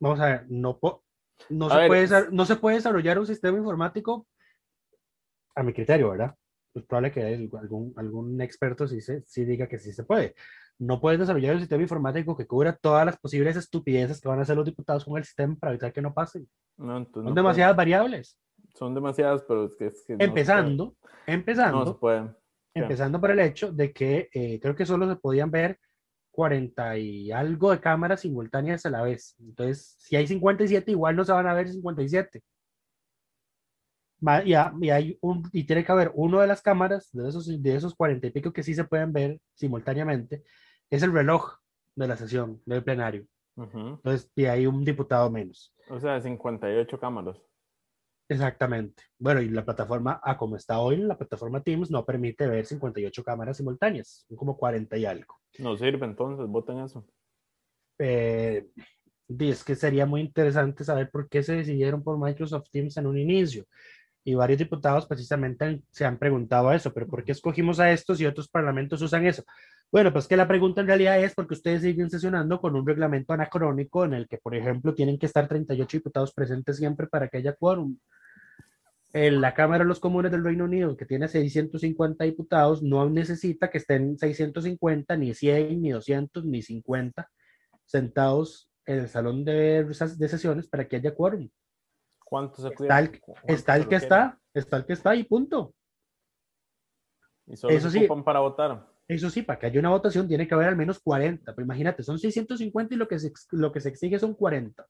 vamos 0.00 0.20
a 0.20 0.26
ver, 0.26 0.46
no, 0.48 0.78
po- 0.78 1.04
no, 1.50 1.70
A 1.70 1.74
se 1.74 1.78
ver, 1.78 1.88
puede, 1.88 2.08
no 2.32 2.44
se 2.46 2.56
puede 2.56 2.76
desarrollar 2.76 3.18
un 3.18 3.26
sistema 3.26 3.58
informático, 3.58 4.26
a 5.54 5.62
mi 5.62 5.72
criterio, 5.72 6.10
¿verdad? 6.10 6.36
Es 6.74 6.82
probable 6.84 7.12
que 7.12 7.22
algún, 7.58 7.92
algún 7.96 8.40
experto 8.40 8.86
sí, 8.88 9.00
se, 9.00 9.22
sí 9.26 9.44
diga 9.44 9.66
que 9.68 9.78
sí 9.78 9.92
se 9.92 10.04
puede. 10.04 10.34
No 10.78 11.00
puedes 11.00 11.20
desarrollar 11.20 11.54
un 11.54 11.60
sistema 11.60 11.82
informático 11.82 12.36
que 12.36 12.46
cubra 12.46 12.74
todas 12.76 13.04
las 13.04 13.18
posibles 13.18 13.56
estupideces 13.56 14.20
que 14.20 14.28
van 14.28 14.38
a 14.38 14.42
hacer 14.42 14.56
los 14.56 14.64
diputados 14.64 15.04
con 15.04 15.16
el 15.18 15.24
sistema 15.24 15.54
para 15.56 15.72
evitar 15.72 15.92
que 15.92 16.00
no 16.02 16.14
pasen. 16.14 16.48
No, 16.78 16.96
entonces 16.96 17.14
Son 17.14 17.24
no 17.26 17.34
demasiadas 17.34 17.76
variables. 17.76 18.38
puede- 18.38 18.72
son 18.74 18.94
demasiadas, 18.94 19.42
pero 19.46 19.66
es 19.66 19.74
que, 19.78 19.86
es 19.86 20.02
que 20.06 20.16
no 20.16 20.24
empezando, 20.24 20.94
puede. 20.98 21.34
empezando, 21.36 21.84
No 21.84 21.92
se 21.92 21.98
puede. 21.98 22.30
empezando 22.74 23.20
por 23.20 23.30
el 23.32 23.40
hecho 23.40 23.70
de 23.70 23.92
que 23.92 24.28
eh, 24.32 24.58
creo 24.60 24.74
que 24.74 24.86
solo 24.86 25.06
se 25.08 25.16
podían 25.16 25.50
ver 25.50 25.78
40 26.30 26.96
y 26.96 27.30
algo 27.30 27.70
de 27.70 27.80
cámaras 27.80 28.20
simultáneas 28.22 28.86
a 28.86 28.90
la 28.90 29.02
vez. 29.02 29.36
Entonces, 29.40 29.94
si 29.98 30.16
hay 30.16 30.26
57, 30.26 30.90
igual 30.90 31.14
no 31.16 31.24
se 31.24 31.32
van 31.32 31.46
a 31.46 31.52
ver 31.54 31.68
57. 31.68 32.40
Va- 34.26 34.44
Y, 34.44 34.54
ha- 34.54 34.72
y 34.80 34.90
hay 34.90 35.18
un, 35.20 35.48
y 35.52 35.64
tiene 35.64 35.84
que 35.84 35.92
haber 35.92 36.10
uno 36.14 36.40
de 36.40 36.46
las 36.46 36.62
cámaras, 36.62 37.10
de 37.12 37.28
esos, 37.28 37.62
de 37.62 37.74
esos 37.74 37.94
40 37.94 38.26
y 38.26 38.30
pico 38.30 38.52
que 38.52 38.62
sí 38.62 38.74
se 38.74 38.84
pueden 38.84 39.12
ver 39.12 39.40
simultáneamente, 39.54 40.42
es 40.90 41.02
el 41.02 41.12
reloj 41.12 41.58
de 41.96 42.06
la 42.08 42.16
sesión 42.16 42.62
del 42.66 42.84
plenario. 42.84 43.26
Ujú. 43.56 43.78
Entonces, 43.78 44.30
y 44.34 44.46
hay 44.46 44.66
un 44.66 44.84
diputado 44.84 45.30
menos. 45.30 45.74
O 45.90 45.98
sea, 46.00 46.20
58 46.20 46.98
cámaras. 46.98 47.36
Exactamente. 48.28 49.02
Bueno, 49.18 49.42
y 49.42 49.48
la 49.50 49.64
plataforma, 49.64 50.20
a 50.22 50.38
como 50.38 50.56
está 50.56 50.78
hoy, 50.78 50.96
la 50.98 51.18
plataforma 51.18 51.62
Teams 51.62 51.90
no 51.90 52.04
permite 52.06 52.46
ver 52.46 52.64
58 52.64 53.22
cámaras 53.24 53.58
simultáneas, 53.58 54.24
son 54.28 54.36
como 54.38 54.56
40 54.56 54.96
y 54.96 55.04
algo. 55.04 55.38
No 55.58 55.76
sirve 55.76 56.06
entonces, 56.06 56.46
voten 56.46 56.78
eso. 56.78 57.04
Eh, 57.98 58.68
y 59.28 59.50
es 59.50 59.62
que 59.64 59.74
sería 59.74 60.06
muy 60.06 60.20
interesante 60.22 60.82
saber 60.84 61.10
por 61.10 61.28
qué 61.28 61.42
se 61.42 61.56
decidieron 61.56 62.02
por 62.02 62.18
Microsoft 62.18 62.68
Teams 62.70 62.96
en 62.96 63.06
un 63.06 63.18
inicio. 63.18 63.66
Y 64.24 64.34
varios 64.34 64.58
diputados 64.58 65.06
precisamente 65.06 65.64
han- 65.64 65.82
se 65.90 66.04
han 66.04 66.18
preguntado 66.18 66.72
eso, 66.72 66.92
pero 66.94 67.08
¿por 67.08 67.24
qué 67.24 67.32
escogimos 67.32 67.80
a 67.80 67.90
estos 67.92 68.20
y 68.20 68.26
otros 68.26 68.48
parlamentos 68.48 69.02
usan 69.02 69.26
eso? 69.26 69.42
Bueno, 69.90 70.12
pues 70.12 70.26
que 70.28 70.36
la 70.36 70.46
pregunta 70.48 70.80
en 70.80 70.86
realidad 70.86 71.22
es 71.22 71.34
porque 71.34 71.54
ustedes 71.54 71.82
siguen 71.82 72.08
sesionando 72.10 72.60
con 72.60 72.76
un 72.76 72.86
reglamento 72.86 73.32
anacrónico 73.32 74.04
en 74.04 74.14
el 74.14 74.28
que, 74.28 74.38
por 74.38 74.54
ejemplo, 74.54 74.94
tienen 74.94 75.18
que 75.18 75.26
estar 75.26 75.48
38 75.48 75.96
diputados 75.98 76.32
presentes 76.32 76.76
siempre 76.78 77.06
para 77.08 77.28
que 77.28 77.38
haya 77.38 77.54
quórum. 77.54 77.96
En 79.14 79.40
la 79.42 79.52
Cámara 79.54 79.84
de 79.84 79.88
los 79.88 80.00
Comunes 80.00 80.32
del 80.32 80.42
Reino 80.44 80.64
Unido, 80.64 80.96
que 80.96 81.04
tiene 81.04 81.28
650 81.28 82.24
diputados, 82.24 82.82
no 82.82 83.08
necesita 83.10 83.70
que 83.70 83.78
estén 83.78 84.16
650, 84.18 85.16
ni 85.18 85.34
100, 85.34 85.82
ni 85.82 85.90
200, 85.90 86.44
ni 86.46 86.62
50 86.62 87.28
sentados 87.84 88.70
en 88.86 89.00
el 89.00 89.08
salón 89.08 89.44
de, 89.44 89.84
de 89.84 90.28
sesiones 90.28 90.66
para 90.68 90.88
que 90.88 90.96
haya 90.96 91.14
quórum. 91.14 91.50
¿Cuántos 92.32 92.62
se 92.62 92.68
Está 92.68 92.98
el, 92.98 93.20
está 93.46 93.76
el 93.76 93.88
que 93.88 93.96
está, 93.96 94.38
está 94.54 94.76
el 94.78 94.86
que 94.86 94.94
está 94.94 95.14
y 95.14 95.24
punto. 95.24 95.74
Y 97.46 97.56
solo 97.58 97.74
Eso 97.74 97.90
se 97.90 98.00
sí. 98.00 98.08
para 98.24 98.40
votar. 98.40 98.86
Eso 99.06 99.28
sí, 99.28 99.42
para 99.42 99.58
que 99.58 99.66
haya 99.66 99.80
una 99.80 99.90
votación 99.90 100.26
tiene 100.26 100.48
que 100.48 100.54
haber 100.54 100.68
al 100.68 100.76
menos 100.76 100.98
40. 101.00 101.54
Pero 101.54 101.62
imagínate, 101.66 102.02
son 102.02 102.18
650 102.18 102.94
y 102.94 102.96
lo 102.96 103.06
que 103.06 103.18
se, 103.18 103.30
lo 103.50 103.70
que 103.70 103.80
se 103.80 103.90
exige 103.90 104.18
son 104.18 104.32
40. 104.34 104.86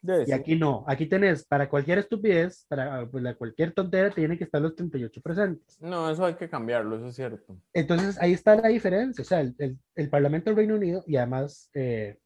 De 0.00 0.24
Y 0.26 0.32
aquí 0.32 0.56
no, 0.56 0.84
aquí 0.86 1.04
tenés 1.04 1.44
para 1.46 1.68
cualquier 1.68 1.98
estupidez, 1.98 2.64
para 2.66 3.06
pues, 3.10 3.22
la- 3.22 3.34
cualquier 3.34 3.72
tontera, 3.72 4.10
tienen 4.10 4.38
que 4.38 4.44
estar 4.44 4.62
los 4.62 4.74
38 4.74 5.20
presentes. 5.20 5.78
No, 5.82 6.08
eso 6.08 6.24
hay 6.24 6.34
que 6.36 6.48
cambiarlo, 6.48 6.96
eso 6.96 7.08
es 7.08 7.14
cierto. 7.16 7.58
Entonces 7.74 8.18
ahí 8.22 8.32
está 8.32 8.54
la 8.54 8.68
diferencia. 8.68 9.20
O 9.20 9.24
sea, 9.26 9.40
el, 9.42 9.54
el- 9.58 9.78
el 9.96 10.08
Parlamento 10.08 10.48
del 10.48 10.56
Reino 10.56 10.76
Unido 10.76 11.04
y 11.06 11.16
además 11.16 11.68
eh, 11.74 12.18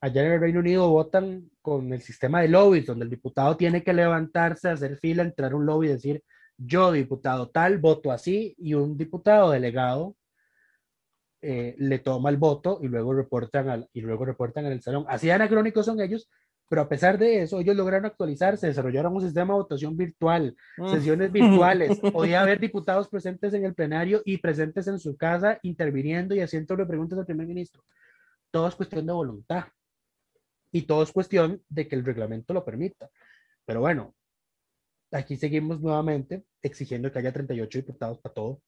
allá 0.00 0.24
en 0.24 0.32
el 0.32 0.40
Reino 0.40 0.60
Unido 0.60 0.90
votan 0.90 1.50
con 1.62 1.92
el 1.92 2.02
sistema 2.02 2.40
de 2.40 2.48
lobbies, 2.48 2.86
donde 2.86 3.04
el 3.04 3.10
diputado 3.10 3.56
tiene 3.56 3.82
que 3.82 3.92
levantarse, 3.92 4.68
hacer 4.68 4.98
fila, 4.98 5.22
entrar 5.22 5.52
a 5.52 5.56
un 5.56 5.66
lobby 5.66 5.88
y 5.88 5.90
decir, 5.90 6.22
yo 6.56 6.92
diputado 6.92 7.48
tal, 7.50 7.78
voto 7.78 8.12
así, 8.12 8.54
y 8.58 8.74
un 8.74 8.96
diputado 8.96 9.50
delegado 9.50 10.16
eh, 11.42 11.74
le 11.78 11.98
toma 11.98 12.30
el 12.30 12.36
voto 12.38 12.78
y 12.82 12.88
luego 12.88 13.14
reportan 13.14 13.68
al, 13.68 13.88
y 13.92 14.00
luego 14.00 14.24
reportan 14.24 14.66
en 14.66 14.72
el 14.72 14.82
salón. 14.82 15.04
Así 15.08 15.30
anacrónicos 15.30 15.86
son 15.86 16.00
ellos, 16.00 16.28
pero 16.68 16.82
a 16.82 16.88
pesar 16.88 17.18
de 17.18 17.42
eso, 17.42 17.60
ellos 17.60 17.76
lograron 17.76 18.06
actualizarse, 18.06 18.66
desarrollaron 18.66 19.14
un 19.14 19.20
sistema 19.22 19.54
de 19.54 19.60
votación 19.60 19.96
virtual, 19.96 20.56
Mm. 20.78 20.88
sesiones 20.88 21.32
virtuales, 21.32 22.00
podía 22.12 22.40
haber 22.40 22.58
diputados 22.58 23.08
presentes 23.08 23.54
en 23.54 23.64
el 23.64 23.74
plenario 23.74 24.22
y 24.24 24.38
presentes 24.38 24.88
en 24.88 24.98
su 24.98 25.16
casa 25.16 25.58
interviniendo 25.62 26.34
y 26.34 26.40
haciéndole 26.40 26.86
preguntas 26.86 27.18
al 27.18 27.26
primer 27.26 27.46
ministro. 27.46 27.82
Todo 28.50 28.68
es 28.68 28.74
cuestión 28.74 29.06
de 29.06 29.12
voluntad 29.12 29.66
y 30.76 30.82
todo 30.82 31.02
es 31.02 31.12
cuestión 31.12 31.62
de 31.68 31.88
que 31.88 31.96
el 31.96 32.04
reglamento 32.04 32.52
lo 32.52 32.64
permita. 32.64 33.08
Pero 33.64 33.80
bueno, 33.80 34.14
aquí 35.10 35.36
seguimos 35.36 35.80
nuevamente 35.80 36.44
exigiendo 36.62 37.10
que 37.10 37.18
haya 37.18 37.32
38 37.32 37.78
diputados 37.78 38.18
para 38.18 38.34
todo. 38.34 38.60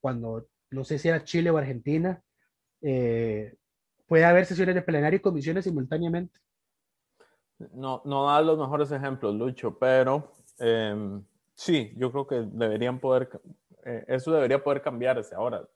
Cuando 0.00 0.46
no 0.70 0.84
sé 0.84 0.98
si 0.98 1.08
era 1.08 1.24
Chile 1.24 1.50
o 1.50 1.56
Argentina, 1.56 2.22
eh, 2.82 3.54
puede 4.06 4.26
haber 4.26 4.44
sesiones 4.44 4.74
de 4.74 4.82
plenario 4.82 5.16
y 5.16 5.22
comisiones 5.22 5.64
simultáneamente. 5.64 6.38
No, 7.72 8.02
no 8.04 8.26
da 8.26 8.42
los 8.42 8.58
mejores 8.58 8.92
ejemplos, 8.92 9.34
Lucho, 9.34 9.78
pero 9.78 10.34
em, 10.58 11.24
sí, 11.54 11.94
yo 11.96 12.12
creo 12.12 12.26
que 12.26 12.46
deberían 12.52 13.00
poder, 13.00 13.40
eh, 13.86 14.04
eso 14.08 14.32
debería 14.32 14.62
poder 14.62 14.82
cambiarse. 14.82 15.34
Ahora, 15.34 15.66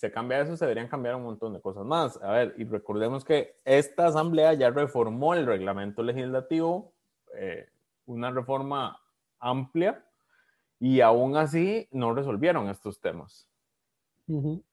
se 0.00 0.10
cambia 0.10 0.40
eso, 0.40 0.56
se 0.56 0.64
deberían 0.64 0.88
cambiar 0.88 1.14
un 1.16 1.24
montón 1.24 1.52
de 1.52 1.60
cosas 1.60 1.84
más. 1.84 2.18
A 2.22 2.32
ver, 2.32 2.54
y 2.56 2.64
recordemos 2.64 3.22
que 3.22 3.60
esta 3.66 4.06
asamblea 4.06 4.54
ya 4.54 4.70
reformó 4.70 5.34
el 5.34 5.44
reglamento 5.44 6.02
legislativo, 6.02 6.94
eh, 7.34 7.68
una 8.06 8.30
reforma 8.30 8.98
amplia, 9.38 10.02
y 10.78 11.02
aún 11.02 11.36
así 11.36 11.86
no 11.92 12.14
resolvieron 12.14 12.70
estos 12.70 12.98
temas. 12.98 13.46
Ujú. 14.26 14.64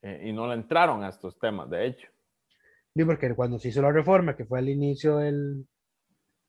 eh, 0.00 0.22
y 0.24 0.32
no 0.32 0.46
le 0.46 0.54
entraron 0.54 1.04
a 1.04 1.10
estos 1.10 1.38
temas, 1.38 1.68
de 1.68 1.84
hecho. 1.84 2.08
Sí, 2.94 3.04
porque 3.04 3.34
cuando 3.34 3.58
se 3.58 3.68
hizo 3.68 3.82
la 3.82 3.92
reforma, 3.92 4.34
que 4.34 4.46
fue 4.46 4.60
al 4.60 4.70
inicio 4.70 5.18
del 5.18 5.68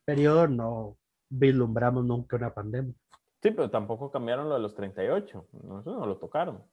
periodo, 0.05 0.47
no 0.47 0.97
vislumbramos 1.27 2.05
nunca 2.05 2.38
una 2.38 2.53
pandemia. 2.53 2.93
Sí, 3.41 3.51
pero 3.51 3.69
tampoco 3.69 4.09
cambiaron 4.09 4.47
lo 4.47 4.55
de 4.55 4.61
los 4.61 4.73
38. 4.73 5.47
No, 5.63 5.81
eso 5.81 5.99
no 5.99 6.05
lo 6.05 6.17
tocaron. 6.17 6.63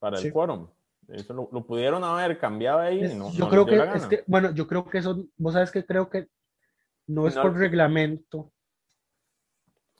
Para 0.00 0.16
el 0.16 0.22
Sí. 0.24 0.32
quórum. 0.32 0.68
Eso 1.08 1.32
lo, 1.34 1.48
lo 1.52 1.64
pudieron 1.66 2.02
haber 2.02 2.38
cambiado 2.38 2.80
ahí. 2.80 3.02
Es- 3.04 3.14
no, 3.14 3.30
yo 3.32 3.44
no 3.44 3.50
creo 3.50 3.66
que, 3.66 3.76
es 3.96 4.06
que, 4.06 4.24
bueno, 4.26 4.52
yo 4.52 4.66
creo 4.66 4.84
que 4.88 4.98
eso, 4.98 5.24
vos 5.36 5.52
sabes 5.52 5.70
que 5.70 5.84
creo 5.84 6.08
que 6.10 6.28
no 7.06 7.26
es 7.28 7.36
No. 7.36 7.42
por 7.42 7.56
reglamento, 7.56 8.52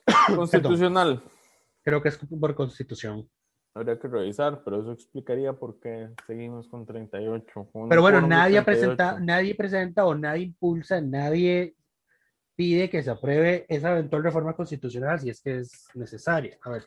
Constitucional. 0.37 1.23
creo 1.83 2.03
que 2.03 2.09
es 2.11 2.19
por 2.19 2.55
constitución. 2.55 3.29
Habría 3.75 3.99
que 3.99 4.09
revisar, 4.09 4.63
pero 4.65 4.81
eso 4.81 4.93
explicaría 4.93 5.53
por 5.53 5.79
qué 5.79 6.11
seguimos 6.27 6.69
con 6.69 6.85
38. 6.87 7.69
con 7.73 7.83
un 7.83 7.89
Pero 7.89 8.03
bueno, 8.03 8.21
nadie 8.21 8.61
38. 8.63 8.65
presenta, 8.65 9.21
nadie 9.21 9.55
presenta 9.55 10.05
o 10.07 10.15
nadie 10.15 10.45
impulsa, 10.45 11.01
nadie 11.01 11.77
pide 12.57 12.91
que 12.91 13.03
se 13.03 13.11
apruebe 13.11 13.67
esa 13.69 13.93
eventual 13.93 14.23
reforma 14.25 14.55
constitucional 14.55 15.19
si 15.21 15.31
es 15.31 15.41
que 15.41 15.59
es 15.59 15.87
necesaria. 15.95 16.59
A 16.63 16.71
ver, 16.71 16.85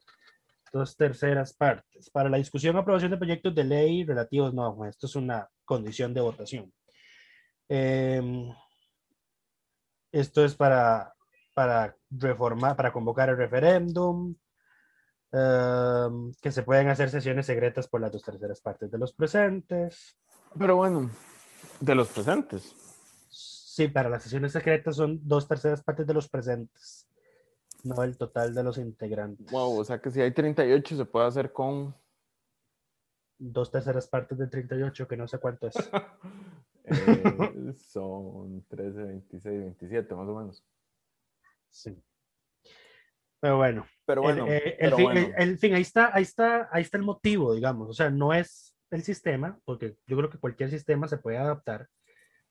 dos 0.74 0.98
terceras 0.98 1.54
partes. 1.54 2.10
Para 2.10 2.30
la 2.30 2.38
discusión 2.38 2.76
o 2.76 2.80
aprobación 2.80 3.12
de 3.12 3.18
proyectos 3.18 3.54
de 3.54 3.64
ley 3.64 4.04
relativos, 4.04 4.54
no, 4.54 4.84
esto 4.86 5.06
es 5.06 5.16
una 5.16 5.48
condición 5.64 6.14
de 6.14 6.22
votación. 6.22 6.74
Em, 7.70 8.52
esto 10.12 10.44
es 10.44 10.56
para, 10.56 11.14
para 11.54 11.96
reformar, 12.10 12.76
para 12.76 12.92
convocar 12.92 13.30
el 13.30 13.38
referéndum, 13.38 14.36
em, 15.32 16.34
que 16.42 16.52
se 16.52 16.64
pueden 16.64 16.90
hacer 16.90 17.10
sesiones 17.10 17.46
secretas 17.46 17.88
por 17.88 18.02
las 18.02 18.12
dos 18.12 18.24
terceras 18.24 18.60
partes 18.60 18.90
de 18.92 18.98
los 18.98 19.14
presentes. 19.14 20.18
Pero 20.58 20.76
bueno, 20.76 21.10
de 21.80 21.96
los 21.96 22.10
presentes. 22.10 22.76
Sí, 23.30 23.88
para 23.88 24.10
las 24.10 24.24
sesiones 24.24 24.52
secretas 24.52 24.96
son 24.96 25.20
dos 25.24 25.48
terceras 25.48 25.84
partes 25.84 26.06
de 26.06 26.14
los 26.14 26.30
presentes, 26.30 27.08
no 27.84 28.04
el 28.04 28.18
total 28.18 28.54
de 28.56 28.64
los 28.64 28.78
integrantes. 28.78 29.52
Wow, 29.52 29.80
o 29.80 29.84
sea 29.84 30.00
que 30.02 30.10
si 30.12 30.22
hay 30.22 30.32
38 30.32 30.96
se 30.98 31.06
puede 31.06 31.28
hacer 31.28 31.52
con 31.52 31.96
dos 33.38 33.72
terceras 33.72 34.08
partes 34.08 34.38
del 34.38 34.50
38, 34.50 35.08
que 35.08 35.18
no 35.18 35.28
sé 35.28 35.38
cuánto 35.40 35.68
es. 35.68 35.76
Eh, 36.86 37.74
son 37.78 38.66
13, 38.68 39.04
26, 39.04 39.44
27 39.62 40.16
más 40.16 40.28
o 40.28 40.36
menos. 40.38 40.66
Sí. 41.70 41.98
Pero 43.40 43.56
bueno, 43.56 43.86
Pero 44.06 44.22
bueno, 44.22 44.46
el, 44.48 44.52
el 44.54 44.76
pero 44.80 44.98
fin, 44.98 45.06
bueno. 45.06 45.20
el- 45.22 45.34
el 45.52 45.58
fin, 45.60 45.74
ahí 45.76 45.82
está, 45.82 46.14
ahí 46.14 46.24
está, 46.24 46.68
ahí 46.74 46.82
está 46.82 46.98
el 46.98 47.04
motivo, 47.06 47.54
digamos. 47.54 47.90
O 47.90 47.94
sea, 47.94 48.10
no 48.10 48.34
es 48.34 48.76
el 48.92 49.02
sistema, 49.02 49.58
porque 49.64 49.96
yo 50.08 50.18
creo 50.18 50.30
que 50.30 50.40
cualquier 50.40 50.70
sistema 50.72 51.08
se 51.08 51.18
puede 51.20 51.38
adaptar. 51.38 51.88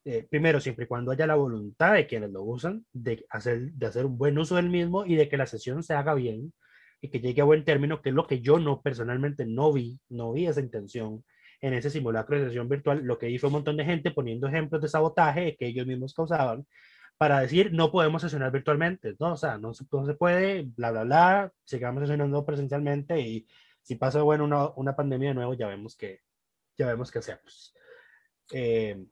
Eh, 0.04 0.26
primero, 0.28 0.60
siempre 0.60 0.84
y 0.84 0.88
cuando 0.88 1.12
haya 1.12 1.26
la 1.26 1.36
voluntad 1.36 1.94
de 1.94 2.06
quienes 2.06 2.30
lo 2.30 2.42
usan 2.42 2.84
de 2.92 3.24
hacer, 3.30 3.72
de 3.72 3.86
hacer 3.86 4.06
un 4.06 4.18
buen 4.18 4.36
uso 4.38 4.56
del 4.56 4.68
mismo 4.68 5.06
y 5.06 5.14
de 5.14 5.28
que 5.28 5.36
la 5.36 5.46
sesión 5.46 5.82
se 5.82 5.94
haga 5.94 6.14
bien 6.14 6.52
y 7.00 7.08
que 7.08 7.20
llegue 7.20 7.42
a 7.42 7.44
buen 7.44 7.64
término, 7.64 8.02
que 8.02 8.10
es 8.10 8.14
lo 8.14 8.26
que 8.26 8.40
yo 8.40 8.58
no 8.58 8.82
personalmente 8.82 9.46
no 9.46 9.72
vi, 9.72 10.00
no 10.08 10.32
vi 10.32 10.46
esa 10.46 10.60
intención 10.60 11.24
en 11.60 11.74
ese 11.74 11.90
simulacro 11.90 12.38
de 12.38 12.46
sesión 12.46 12.68
virtual. 12.68 13.02
Lo 13.04 13.18
que 13.18 13.26
vi 13.26 13.38
fue 13.38 13.48
un 13.48 13.54
montón 13.54 13.76
de 13.76 13.84
gente 13.84 14.10
poniendo 14.10 14.48
ejemplos 14.48 14.82
de 14.82 14.88
sabotaje 14.88 15.56
que 15.56 15.66
ellos 15.66 15.86
mismos 15.86 16.14
causaban 16.14 16.66
para 17.18 17.40
decir 17.40 17.72
no 17.72 17.92
podemos 17.92 18.22
sesionar 18.22 18.50
virtualmente, 18.50 19.14
¿no? 19.20 19.34
O 19.34 19.36
sea, 19.36 19.58
no 19.58 19.72
se, 19.74 19.84
no 19.92 20.04
se 20.06 20.14
puede, 20.14 20.62
bla, 20.62 20.90
bla, 20.90 21.04
bla, 21.04 21.52
sigamos 21.64 22.02
sesionando 22.02 22.44
presencialmente 22.44 23.20
y 23.20 23.46
si 23.82 23.96
pasa, 23.96 24.22
bueno, 24.22 24.44
una, 24.44 24.70
una 24.70 24.96
pandemia 24.96 25.28
de 25.28 25.34
nuevo, 25.34 25.54
ya 25.54 25.68
vemos 25.68 25.96
que, 25.96 26.20
ya 26.76 26.86
vemos 26.88 27.10
qué 27.10 27.18
hacemos. 27.20 27.74
Eh, 28.52 29.06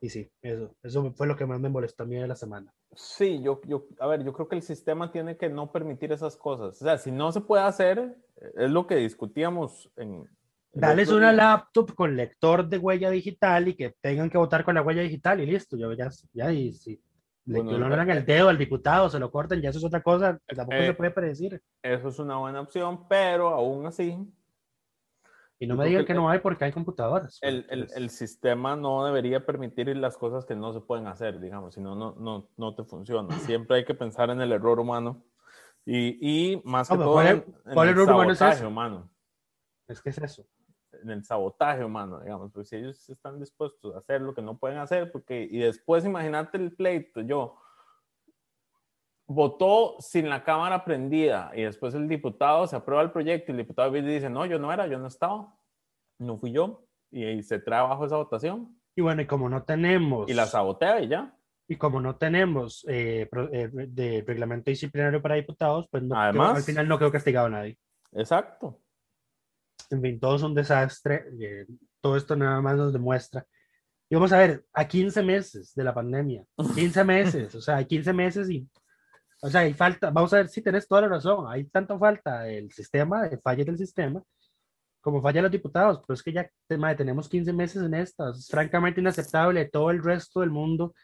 y 0.00 0.08
sí, 0.10 0.30
eso, 0.42 0.74
eso 0.82 1.12
fue 1.14 1.26
lo 1.26 1.36
que 1.36 1.46
más 1.46 1.60
me 1.60 1.68
molestó 1.68 2.02
a 2.04 2.06
mí 2.06 2.16
de 2.16 2.26
la 2.28 2.36
semana. 2.36 2.72
Sí, 2.94 3.42
yo, 3.42 3.60
yo, 3.66 3.86
a 4.00 4.06
ver, 4.06 4.24
yo 4.24 4.32
creo 4.32 4.48
que 4.48 4.56
el 4.56 4.62
sistema 4.62 5.12
tiene 5.12 5.36
que 5.36 5.48
no 5.50 5.70
permitir 5.70 6.12
esas 6.12 6.36
cosas. 6.36 6.80
O 6.80 6.84
sea, 6.84 6.96
si 6.98 7.10
no 7.12 7.30
se 7.32 7.42
puede 7.42 7.62
hacer, 7.64 7.98
eh, 8.36 8.52
es 8.56 8.70
lo 8.70 8.86
que 8.86 8.96
discutíamos 8.96 9.90
en... 9.96 10.26
el 10.72 10.80
Darles 10.80 11.08
otro 11.08 11.16
una 11.16 11.32
día. 11.32 11.32
laptop 11.32 11.94
con 11.94 12.16
lector 12.16 12.68
de 12.68 12.78
huella 12.78 13.10
digital 13.10 13.68
y 13.68 13.74
que 13.76 13.94
tengan 14.00 14.30
que 14.30 14.38
votar 14.38 14.64
con 14.64 14.74
la 14.74 14.82
huella 14.82 15.02
digital 15.02 15.40
y 15.40 15.46
listo, 15.46 15.76
yo 15.76 15.92
ya, 15.94 16.08
ya 16.32 16.52
y 16.52 16.72
si 16.72 17.00
le 17.46 17.62
Bueno, 17.62 17.70
clonan 17.70 18.10
el 18.10 18.24
dedo 18.26 18.48
al 18.48 18.58
diputado, 18.58 19.08
se 19.10 19.18
lo 19.18 19.30
cortan, 19.30 19.60
ya 19.62 19.70
eso 19.70 19.78
es 19.78 19.84
otra 19.84 20.02
cosa, 20.02 20.38
tampoco 20.54 20.82
Eh, 20.82 20.86
se 20.86 20.94
puede 20.94 21.10
predecir. 21.12 21.62
Eso 21.82 22.08
es 22.08 22.18
una 22.18 22.36
buena 22.38 22.60
opción, 22.60 23.06
pero 23.08 23.48
aún 23.48 23.86
así, 23.86 24.16
Y 25.58 25.66
no 25.66 25.74
me 25.76 25.86
digan 25.86 26.02
que 26.02 26.08
que 26.08 26.14
no 26.14 26.28
hay 26.28 26.38
porque 26.40 26.64
hay 26.66 26.72
computadoras. 26.72 27.38
el, 27.42 27.62
porque 27.62 27.74
el, 27.74 27.82
es- 27.84 27.96
el 27.96 28.10
sistema 28.10 28.76
no 28.76 29.04
debería 29.04 29.44
permitir 29.46 29.94
las 29.96 30.16
cosas 30.16 30.44
que 30.44 30.54
no 30.54 30.72
se 30.72 30.80
pueden 30.80 31.06
hacer, 31.06 31.40
digamos, 31.40 31.74
si 31.74 31.80
no, 31.80 31.94
no, 31.94 32.48
no, 32.56 32.74
te 32.74 32.84
funciona. 32.84 33.38
Siempre 33.40 33.76
hay 33.78 33.84
que 33.84 33.94
pensar 33.94 34.30
en 34.30 34.40
el 34.40 34.52
error 34.52 34.78
humano 34.80 35.22
y, 35.84 36.52
y 36.52 36.62
más 36.64 36.88
que 36.88 36.94
No, 36.96 37.00
pero 37.00 37.10
todo 37.10 37.22
¿cuál 37.22 37.26
en, 37.26 37.36
er- 37.38 37.44
en 37.66 37.74
cuál 37.74 37.88
el 37.88 37.92
error 37.94 38.04
humano 38.10 38.32
es 38.32 38.38
sabotaje 38.38 38.56
ese? 38.56 38.66
humano. 38.66 39.10
es 39.88 40.00
que 40.02 40.10
es 40.10 40.18
eso. 40.18 40.46
en 41.02 41.10
el 41.10 41.24
sabotaje 41.24 41.84
humano, 41.84 42.20
digamos, 42.20 42.50
pues 42.52 42.68
si 42.68 42.76
ellos 42.76 43.08
están 43.08 43.38
dispuestos 43.38 43.94
a 43.94 43.98
hacer 43.98 44.20
lo 44.20 44.34
que 44.34 44.42
no 44.42 44.58
pueden 44.58 44.78
hacer, 44.78 45.12
porque, 45.12 45.46
y 45.50 45.58
después 45.58 46.04
imagínate 46.04 46.56
el 46.58 46.74
pleito, 46.74 47.20
yo 47.20 47.56
votó 49.26 49.96
sin 49.98 50.28
la 50.28 50.44
cámara 50.44 50.84
prendida 50.84 51.50
y 51.54 51.62
después 51.62 51.94
el 51.94 52.08
diputado 52.08 52.66
se 52.66 52.76
aprueba 52.76 53.02
el 53.02 53.10
proyecto 53.10 53.50
y 53.50 53.52
el 53.52 53.58
diputado 53.58 53.94
y 53.96 54.02
dice, 54.02 54.30
no, 54.30 54.46
yo 54.46 54.58
no 54.58 54.72
era, 54.72 54.86
yo 54.86 54.98
no 54.98 55.08
estaba, 55.08 55.52
no 56.20 56.38
fui 56.38 56.52
yo, 56.52 56.84
y, 57.10 57.24
ahí 57.24 57.42
se 57.42 57.58
trae 57.58 57.80
abajo 57.80 58.06
esa 58.06 58.16
votación 58.16 58.80
Y 58.94 59.02
bueno, 59.02 59.22
y 59.22 59.26
como 59.26 59.48
no 59.48 59.64
tenemos, 59.64 60.30
y 60.30 60.34
la 60.34 60.46
sabotea 60.46 61.00
y 61.00 61.08
ya. 61.08 61.36
y 61.68 61.76
como 61.76 62.00
no 62.00 62.16
tenemos 62.16 62.84
eh, 62.88 63.28
eh, 63.52 63.70
de 63.72 64.24
reglamento 64.26 64.70
disciplinario 64.70 65.20
para 65.20 65.34
diputados, 65.34 65.88
pues 65.90 66.02
no 66.02 66.16
Además- 66.18 66.56
al 66.56 66.62
final 66.62 66.88
no 66.88 66.98
quedó 66.98 67.10
castigado 67.10 67.46
a 67.46 67.50
nadie. 67.50 67.78
Exacto. 68.12 68.80
En 69.90 70.00
fin, 70.00 70.18
todo 70.18 70.36
es 70.36 70.42
un 70.42 70.54
desastre. 70.54 71.24
eh, 71.40 71.66
todo 72.00 72.16
esto 72.16 72.36
nada 72.36 72.60
más 72.60 72.76
nos 72.76 72.92
demuestra. 72.92 73.44
Y 74.08 74.14
vamos 74.14 74.32
a 74.32 74.38
ver, 74.38 74.64
a 74.72 74.86
15 74.86 75.22
meses 75.24 75.74
de 75.74 75.82
la 75.82 75.92
pandemia, 75.92 76.44
15 76.76 77.02
meses, 77.02 77.54
o 77.56 77.60
sea, 77.60 77.76
hay 77.78 77.86
15 77.86 78.12
meses 78.12 78.48
y, 78.48 78.68
o 79.46 79.50
sea, 79.50 79.60
hay 79.60 79.74
falta, 79.74 80.10
vamos 80.10 80.32
a 80.32 80.38
ver 80.38 80.48
si 80.48 80.60
tenés 80.60 80.88
toda 80.88 81.02
la 81.02 81.08
razón, 81.08 81.46
hay 81.48 81.64
tanto 81.66 81.96
falta 82.00 82.40
del 82.42 82.72
sistema, 82.72 83.28
de 83.28 83.38
fallas 83.38 83.66
del 83.66 83.78
sistema, 83.78 84.20
como 85.00 85.22
fallan 85.22 85.44
los 85.44 85.52
diputados, 85.52 86.02
pero 86.04 86.14
es 86.14 86.22
que 86.24 86.32
ya 86.32 86.50
tema, 86.66 86.96
tenemos 86.96 87.28
15 87.28 87.52
meses 87.52 87.80
en 87.80 87.94
estas, 87.94 88.40
es 88.40 88.48
francamente 88.48 89.00
inaceptable, 89.00 89.66
todo 89.66 89.92
el 89.92 90.02
resto 90.02 90.40
del 90.40 90.50
mundo 90.50 90.94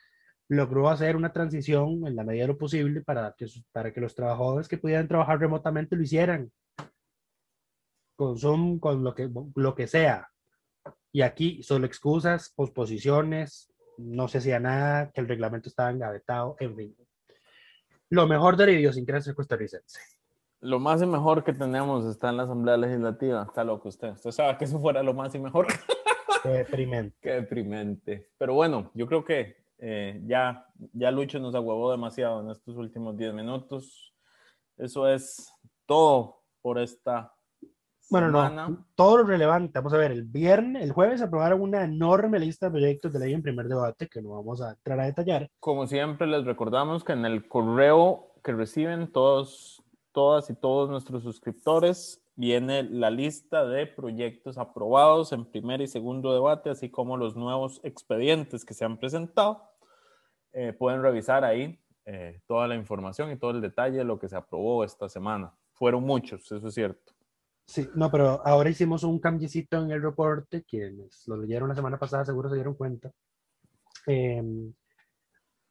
logró 0.48 0.90
hacer 0.90 1.14
una 1.14 1.32
transición 1.32 2.04
en 2.04 2.16
la 2.16 2.24
medida 2.24 2.42
de 2.42 2.48
lo 2.48 2.58
posible 2.58 3.02
para 3.02 3.32
que, 3.38 3.46
para 3.70 3.92
que 3.92 4.00
los 4.00 4.16
trabajadores 4.16 4.66
que 4.66 4.76
pudieran 4.76 5.06
trabajar 5.06 5.38
remotamente 5.38 5.94
lo 5.94 6.02
hicieran 6.02 6.50
con 8.16 8.36
Zoom, 8.36 8.80
con 8.80 9.04
lo 9.04 9.14
que, 9.14 9.30
lo 9.54 9.74
que 9.76 9.86
sea. 9.86 10.28
Y 11.12 11.22
aquí 11.22 11.62
solo 11.62 11.86
excusas, 11.86 12.52
posposiciones, 12.56 13.72
no 13.98 14.26
se 14.26 14.38
hacía 14.38 14.58
nada, 14.58 15.12
que 15.12 15.20
el 15.20 15.28
reglamento 15.28 15.68
estaba 15.68 15.92
engavetado, 15.92 16.56
en 16.58 16.76
fin. 16.76 16.96
Lo 18.12 18.26
mejor 18.26 18.58
de 18.58 18.66
la 18.66 18.72
idiosincrasia 18.72 19.32
costarricense. 19.32 19.98
Lo 20.60 20.78
más 20.78 21.00
y 21.00 21.06
mejor 21.06 21.42
que 21.42 21.54
tenemos 21.54 22.04
está 22.04 22.28
en 22.28 22.36
la 22.36 22.42
Asamblea 22.42 22.76
Legislativa. 22.76 23.44
Está 23.48 23.64
loco 23.64 23.88
usted. 23.88 24.10
Usted 24.10 24.32
sabe 24.32 24.58
que 24.58 24.66
eso 24.66 24.78
fuera 24.78 25.02
lo 25.02 25.14
más 25.14 25.34
y 25.34 25.38
mejor. 25.38 25.66
Qué 26.42 26.50
deprimente. 26.50 27.16
Qué 27.22 27.30
deprimente. 27.30 28.28
Pero 28.36 28.52
bueno, 28.52 28.90
yo 28.92 29.06
creo 29.06 29.24
que 29.24 29.64
eh, 29.78 30.20
ya, 30.26 30.66
ya 30.92 31.10
Lucho 31.10 31.38
nos 31.38 31.54
aguabó 31.54 31.90
demasiado 31.90 32.42
en 32.42 32.50
estos 32.50 32.76
últimos 32.76 33.16
10 33.16 33.32
minutos. 33.32 34.12
Eso 34.76 35.08
es 35.08 35.50
todo 35.86 36.42
por 36.60 36.78
esta 36.78 37.32
Bueno, 38.12 38.26
semana. 38.26 38.68
no, 38.68 38.84
todo 38.94 39.16
lo 39.16 39.24
relevante. 39.24 39.78
Vamos 39.78 39.94
a 39.94 39.96
ver, 39.96 40.12
el 40.12 40.24
viernes, 40.24 40.82
el 40.82 40.92
jueves 40.92 41.22
aprobaron 41.22 41.62
una 41.62 41.82
enorme 41.82 42.38
lista 42.38 42.66
de 42.66 42.72
proyectos 42.72 43.14
de 43.14 43.18
ley 43.20 43.32
en 43.32 43.42
primer 43.42 43.68
debate 43.68 44.06
que 44.06 44.20
no 44.20 44.30
vamos 44.30 44.60
a 44.60 44.72
entrar 44.72 45.00
a 45.00 45.04
detallar. 45.04 45.50
Como 45.58 45.86
siempre, 45.86 46.26
les 46.26 46.44
recordamos 46.44 47.04
que 47.04 47.14
en 47.14 47.24
el 47.24 47.48
correo 47.48 48.34
que 48.44 48.52
reciben 48.52 49.10
todos, 49.10 49.82
todas 50.12 50.50
y 50.50 50.54
todos 50.54 50.90
nuestros 50.90 51.22
suscriptores 51.22 52.22
viene 52.34 52.82
la 52.82 53.10
lista 53.10 53.64
de 53.64 53.86
proyectos 53.86 54.58
aprobados 54.58 55.32
en 55.32 55.46
primer 55.46 55.80
y 55.80 55.86
segundo 55.86 56.34
debate, 56.34 56.68
así 56.68 56.90
como 56.90 57.16
los 57.16 57.34
nuevos 57.34 57.80
expedientes 57.82 58.66
que 58.66 58.74
se 58.74 58.84
han 58.84 58.98
presentado. 58.98 59.70
Eh, 60.52 60.74
pueden 60.74 61.00
revisar 61.00 61.44
ahí 61.44 61.78
eh, 62.04 62.42
toda 62.46 62.68
la 62.68 62.74
información 62.74 63.30
y 63.30 63.36
todo 63.36 63.52
el 63.52 63.62
detalle 63.62 63.98
de 63.98 64.04
lo 64.04 64.18
que 64.18 64.28
se 64.28 64.36
aprobó 64.36 64.84
esta 64.84 65.08
semana. 65.08 65.54
Fueron 65.72 66.04
muchos, 66.04 66.52
eso 66.52 66.68
es 66.68 66.74
cierto. 66.74 67.11
Sí, 67.72 67.88
no, 67.94 68.10
pero 68.10 68.46
ahora 68.46 68.68
hicimos 68.68 69.02
un 69.02 69.18
cambiecito 69.18 69.82
en 69.82 69.90
el 69.90 70.02
reporte, 70.02 70.62
quienes 70.62 71.26
lo 71.26 71.38
leyeron 71.38 71.70
la 71.70 71.74
semana 71.74 71.98
pasada 71.98 72.22
seguro 72.22 72.50
se 72.50 72.56
dieron 72.56 72.74
cuenta. 72.74 73.10
Em, 74.06 74.74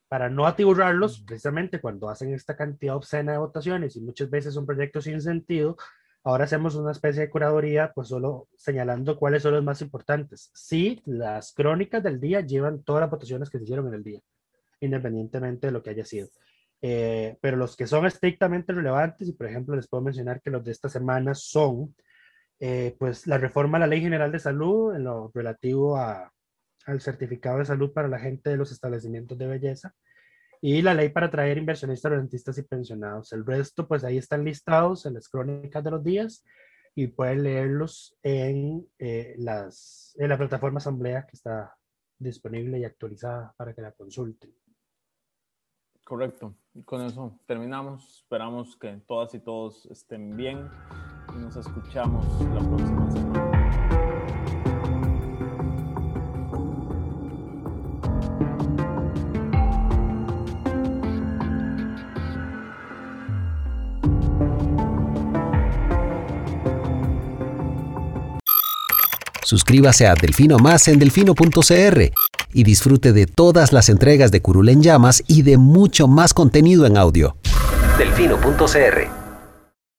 para 0.08 0.28
no 0.28 0.47
atiburrarlos, 0.47 1.22
precisamente 1.22 1.80
cuando 1.80 2.10
hacen 2.10 2.34
esta 2.34 2.56
cantidad 2.56 2.95
obscena 2.95 3.34
de 3.34 3.38
votaciones 3.38 3.95
y 3.97 4.02
muchas 4.02 4.32
veces 4.32 4.56
son 4.56 4.66
proyectos 4.66 5.04
sin 5.04 5.22
sentido, 5.22 5.78
ahora 6.24 6.45
hacemos 6.45 6.74
una 6.74 6.91
especie 6.91 7.22
de 7.22 7.30
curaduría, 7.30 7.91
pues 7.93 8.08
solo 8.08 8.47
señalando 8.58 9.16
cuáles 9.20 9.43
son 9.43 9.54
los 9.54 9.64
más 9.64 9.80
importantes. 9.84 10.49
Sí, 10.56 11.04
las 11.06 11.54
crónicas 11.54 12.02
del 12.02 12.20
día 12.20 12.41
llevan 12.41 12.82
todas 12.82 13.02
las 13.02 13.12
votaciones 13.12 13.47
que 13.52 13.60
se 13.60 13.66
hicieron 13.66 13.88
en 13.89 13.93
el 13.93 14.04
día, 14.04 14.22
independientemente 14.80 15.68
de 15.68 15.74
lo 15.74 15.84
que 15.84 15.91
haya 15.91 16.06
sido. 16.06 16.30
Eh, 16.82 17.38
pero 17.41 17.57
los 17.57 17.75
que 17.75 17.88
son 17.88 18.05
estrictamente 18.05 18.73
relevantes, 18.73 19.27
y 19.27 19.34
por 19.34 19.47
ejemplo 19.47 19.75
les 19.75 19.88
puedo 19.88 20.03
mencionar 20.03 20.41
que 20.41 20.49
los 20.49 20.63
de 20.63 20.71
esta 20.71 20.89
semana 20.89 21.36
son, 21.36 21.95
eh, 22.59 22.95
pues 22.99 23.27
la 23.27 23.38
reforma 23.38 23.77
a 23.77 23.82
la 23.82 23.88
Ley 23.88 24.01
General 24.01 24.32
de 24.32 24.39
Salud 24.39 24.95
en 24.95 25.03
lo 25.03 25.32
relativo 25.34 25.97
a, 25.97 26.32
al 26.86 27.01
certificado 27.01 27.59
de 27.59 27.65
salud 27.65 27.91
para 27.93 28.07
la 28.07 28.19
gente 28.19 28.49
de 28.49 28.57
los 28.57 28.71
establecimientos 28.71 29.38
de 29.38 29.47
belleza 29.47 29.93
y 30.61 30.82
la 30.84 30.93
ley 30.93 31.09
para 31.09 31.27
atraer 31.27 31.57
inversionistas, 31.57 32.11
rentistas 32.11 32.57
y 32.59 32.63
pensionados. 32.63 33.34
El 33.34 33.45
resto, 33.45 33.88
pues 33.88 34.03
ahí 34.03 34.17
están 34.17 34.45
listados 34.45 35.05
en 35.07 35.15
las 35.15 35.27
crónicas 35.27 35.84
de 35.84 35.91
los 35.91 36.03
días 36.03 36.45
y 36.93 37.07
pueden 37.07 37.43
leerlos 37.43 38.15
en, 38.21 38.88
eh, 38.99 39.34
las, 39.38 40.15
en 40.19 40.29
la 40.29 40.38
plataforma 40.38 40.77
Asamblea 40.77 41.25
que 41.25 41.36
está 41.36 41.75
disponible 42.19 42.77
y 42.77 42.86
actualizada 42.86 43.53
para 43.57 43.73
que 43.73 43.82
la 43.82 43.91
consulten. 43.91 44.53
Correcto. 46.03 46.55
Y 46.74 46.84
con 46.84 47.01
eso 47.01 47.38
terminamos. 47.45 48.07
Esperamos 48.17 48.78
que 48.78 49.01
todas 49.07 49.34
y 49.34 49.39
todos 49.39 49.86
estén 49.88 50.36
bien 50.38 50.69
y 51.36 51.38
nos 51.39 51.55
escuchamos 51.57 52.26
la 52.53 52.59
próxima 52.61 53.11
semana. 53.11 53.51
Suscríbase 69.43 70.07
a 70.07 70.15
Delfino 70.15 70.57
Más 70.59 70.88
en 70.88 70.97
delfino.cr 70.97 72.30
y 72.54 72.64
disfrute 72.64 73.14
de 73.14 73.26
todas 73.26 73.74
las 73.74 73.89
entregas 73.89 74.32
de 74.32 74.41
Curul 74.41 74.70
en 74.70 74.82
Llamas 74.82 75.24
y 75.28 75.43
de 75.43 75.58
mucho 75.58 76.08
más 76.08 76.34
contenido 76.34 76.86
en 76.86 76.97
audio. 76.97 77.36
Delfino.cr 77.97 79.20